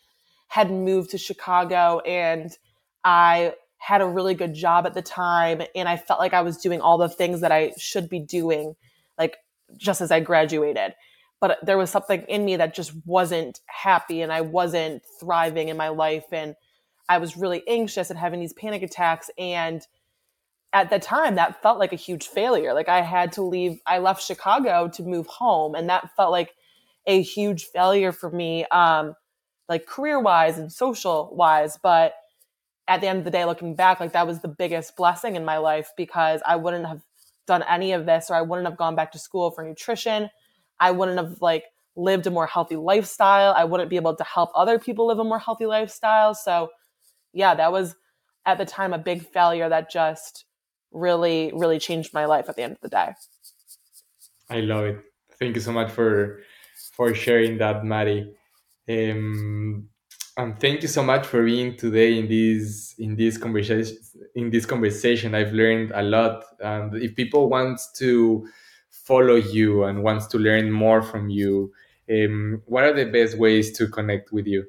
had 0.49 0.71
moved 0.71 1.11
to 1.11 1.19
Chicago 1.19 2.01
and 2.01 2.51
I 3.05 3.55
had 3.79 4.01
a 4.01 4.07
really 4.07 4.35
good 4.35 4.55
job 4.55 4.87
at 4.87 4.95
the 4.95 5.03
time 5.03 5.63
and 5.75 5.89
I 5.89 5.97
felt 5.97 6.19
like 6.19 6.35
I 6.35 6.41
was 6.43 6.57
doing 6.57 6.81
all 6.81 6.99
the 6.99 7.09
things 7.09 7.41
that 7.41 7.53
I 7.53 7.73
should 7.79 8.09
be 8.09 8.19
doing 8.19 8.75
like 9.19 9.37
just 9.77 10.01
as 10.01 10.11
I 10.11 10.21
graduated. 10.21 10.95
But 11.41 11.59
there 11.63 11.77
was 11.77 11.91
something 11.91 12.23
in 12.23 12.45
me 12.45 12.57
that 12.57 12.75
just 12.75 12.93
wasn't 13.05 13.61
happy 13.67 14.23
and 14.23 14.33
I 14.33 14.41
wasn't 14.41 15.03
thriving 15.21 15.69
in 15.69 15.77
my 15.77 15.89
life 15.89 16.25
and 16.33 16.55
I 17.09 17.19
was 17.19 17.37
really 17.37 17.63
anxious 17.69 18.11
and 18.11 18.19
having 18.19 18.41
these 18.41 18.53
panic 18.53 18.83
attacks. 18.83 19.31
And 19.39 19.87
at 20.73 20.91
the 20.91 20.99
time, 20.99 21.37
that 21.37 21.63
felt 21.63 21.79
like 21.79 21.93
a 21.93 21.97
huge 21.97 22.27
failure. 22.27 22.75
Like 22.75 22.89
I 22.89 23.03
had 23.03 23.33
to 23.33 23.43
leave, 23.43 23.81
I 23.87 23.99
left 23.99 24.23
Chicago 24.23 24.89
to 24.95 25.03
move 25.03 25.27
home, 25.27 25.75
and 25.75 25.89
that 25.89 26.11
felt 26.17 26.33
like 26.33 26.55
a 27.07 27.23
huge 27.23 27.65
failure 27.67 28.13
for 28.13 28.31
me, 28.31 28.65
um, 28.67 29.15
like 29.69 29.87
career 29.87 30.21
wise 30.21 30.59
and 30.59 30.73
social 30.73 31.31
wise. 31.35 31.79
But 31.83 32.15
at 32.89 33.01
the 33.01 33.09
end 33.09 33.19
of 33.19 33.25
the 33.25 33.31
day, 33.31 33.45
looking 33.45 33.75
back, 33.75 34.01
like 34.01 34.13
that 34.13 34.27
was 34.27 34.41
the 34.41 34.49
biggest 34.49 34.97
blessing 34.97 35.37
in 35.37 35.45
my 35.45 35.59
life 35.59 35.91
because 35.97 36.41
I 36.47 36.57
wouldn't 36.57 36.87
have 36.87 37.03
done 37.47 37.63
any 37.69 37.93
of 37.93 38.07
this 38.07 38.31
or 38.31 38.35
I 38.35 38.43
wouldn't 38.43 38.67
have 38.67 38.77
gone 38.77 38.95
back 38.95 39.13
to 39.13 39.19
school 39.19 39.51
for 39.51 39.65
nutrition. 39.65 40.31
I 40.79 40.91
wouldn't 40.91 41.19
have 41.19 41.41
like 41.41 41.65
lived 41.97 42.27
a 42.27 42.31
more 42.31 42.47
healthy 42.47 42.77
lifestyle. 42.77 43.55
I 43.57 43.65
wouldn't 43.65 43.91
be 43.91 43.97
able 43.97 44.15
to 44.17 44.25
help 44.25 44.51
other 44.55 44.79
people 44.79 45.07
live 45.07 45.19
a 45.19 45.25
more 45.25 45.39
healthy 45.39 45.67
lifestyle. 45.67 46.35
So 46.35 46.71
yeah, 47.33 47.55
that 47.55 47.73
was 47.73 47.97
at 48.45 48.59
the 48.59 48.65
time 48.65 48.93
a 48.93 48.99
big 48.99 49.27
failure 49.27 49.69
that 49.69 49.91
just 49.91 50.45
really, 50.93 51.53
really 51.55 51.79
changed 51.79 52.15
my 52.15 52.27
life 52.27 52.49
at 52.49 52.57
the 52.57 52.63
end 52.63 52.73
of 52.73 52.81
the 52.81 52.89
day. 52.89 53.13
I 54.49 54.61
love 54.61 54.85
it. 54.85 55.01
Thank 55.39 55.57
you 55.57 55.61
so 55.61 55.73
much 55.73 55.91
for 55.91 56.41
for 56.93 57.15
sharing 57.15 57.59
that, 57.59 57.85
Mari. 57.85 58.35
Um, 58.89 59.89
and 60.37 60.61
thank 60.61 60.83
you 60.83 60.89
so 60.89 61.03
much 61.03 61.27
for 61.27 61.45
being 61.45 61.77
today 61.77 62.19
in 62.19 62.29
this 62.29 62.95
in 62.99 63.17
this 63.17 63.39
conversation. 63.39 63.97
In 64.35 64.51
this 64.51 64.67
conversation, 64.67 65.35
I've 65.35 65.53
learned 65.53 65.93
a 65.95 66.03
lot. 66.03 66.45
And 66.61 66.95
if 67.03 67.17
people 67.17 67.49
want 67.49 67.81
to 67.97 68.47
follow 68.91 69.37
you 69.37 69.85
and 69.85 70.03
wants 70.03 70.27
to 70.29 70.39
learn 70.39 70.71
more 70.71 71.03
from 71.03 71.31
you, 71.31 71.73
um, 72.11 72.63
what 72.67 72.85
are 72.85 72.93
the 72.93 73.07
best 73.07 73.39
ways 73.39 73.77
to 73.79 73.89
connect 73.89 74.33
with 74.33 74.47
you? 74.47 74.67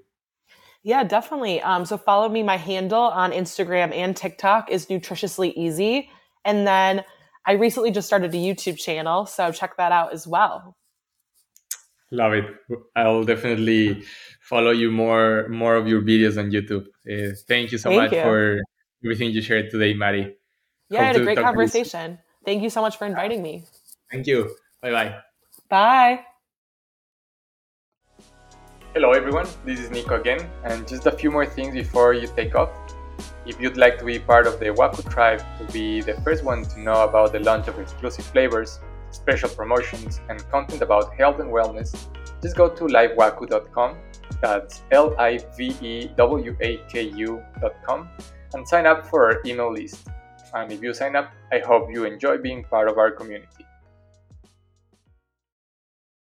Yeah, 0.83 1.03
definitely. 1.03 1.61
Um, 1.61 1.85
so 1.85 1.97
follow 1.97 2.29
me. 2.29 2.43
My 2.43 2.55
handle 2.55 3.01
on 3.01 3.31
Instagram 3.31 3.93
and 3.93 4.15
TikTok 4.15 4.71
is 4.71 4.85
nutritiously 4.85 5.53
easy. 5.55 6.09
And 6.45 6.65
then 6.65 7.03
I 7.45 7.53
recently 7.53 7.91
just 7.91 8.07
started 8.07 8.33
a 8.33 8.37
YouTube 8.37 8.77
channel, 8.77 9.25
so 9.25 9.51
check 9.51 9.75
that 9.77 9.91
out 9.91 10.13
as 10.13 10.25
well. 10.25 10.77
Love 12.11 12.33
it. 12.33 12.45
I'll 12.95 13.25
definitely 13.25 14.03
follow 14.47 14.71
you 14.71 14.89
more 14.89 15.47
more 15.49 15.75
of 15.75 15.87
your 15.87 16.01
videos 16.01 16.37
on 16.39 16.51
YouTube. 16.51 16.87
Uh, 17.03 17.35
thank 17.47 17.71
you 17.71 17.77
so 17.77 17.89
Thank 17.89 18.01
much 18.01 18.13
you. 18.13 18.21
for 18.21 18.59
everything 19.03 19.31
you 19.31 19.41
shared 19.41 19.69
today, 19.69 19.93
Mari. 19.93 20.35
Yeah, 20.89 21.01
I 21.01 21.05
Hope 21.05 21.07
had 21.07 21.15
a 21.21 21.23
great 21.25 21.35
talk 21.35 21.43
to 21.43 21.51
you 21.51 21.55
conversation. 21.55 22.19
Thank 22.45 22.63
you 22.63 22.69
so 22.69 22.81
much 22.81 22.97
for 22.97 23.05
inviting 23.05 23.41
me. 23.43 23.63
Thank 24.09 24.25
you. 24.25 24.55
Bye 24.81 24.91
bye. 24.91 25.15
Bye. 25.69 26.25
Hello 28.93 29.11
everyone, 29.11 29.45
this 29.63 29.79
is 29.79 29.91
Nico 29.91 30.19
again, 30.19 30.39
and 30.63 30.87
just 30.87 31.05
a 31.05 31.11
few 31.11 31.29
more 31.29 31.45
things 31.45 31.73
before 31.75 32.13
you 32.13 32.27
take 32.35 32.55
off. 32.55 32.71
If 33.45 33.61
you'd 33.61 33.77
like 33.77 33.99
to 33.99 34.05
be 34.05 34.17
part 34.17 34.47
of 34.47 34.59
the 34.59 34.67
Waku 34.79 35.07
tribe 35.11 35.43
to 35.59 35.71
be 35.71 36.01
the 36.01 36.15
first 36.21 36.43
one 36.43 36.63
to 36.63 36.79
know 36.79 37.03
about 37.03 37.31
the 37.31 37.39
launch 37.39 37.67
of 37.67 37.77
exclusive 37.77 38.25
flavors, 38.25 38.79
special 39.11 39.49
promotions, 39.49 40.19
and 40.29 40.39
content 40.49 40.81
about 40.81 41.13
health 41.13 41.39
and 41.39 41.51
wellness, 41.51 41.93
just 42.47 42.55
go 42.55 42.69
to 42.69 42.83
livewaku.com, 42.85 43.97
that's 44.41 44.83
L 44.91 45.13
I 45.19 45.37
V 45.57 45.75
E 45.81 46.09
W 46.15 46.55
A 46.61 46.77
K 46.87 47.01
U.com, 47.09 48.07
and 48.53 48.65
sign 48.65 48.85
up 48.85 49.05
for 49.05 49.25
our 49.25 49.41
email 49.45 49.73
list. 49.73 50.07
And 50.53 50.71
if 50.71 50.81
you 50.81 50.93
sign 50.93 51.17
up, 51.17 51.33
I 51.51 51.59
hope 51.59 51.89
you 51.91 52.05
enjoy 52.05 52.37
being 52.37 52.63
part 52.63 52.87
of 52.87 52.97
our 52.97 53.11
community. 53.11 53.66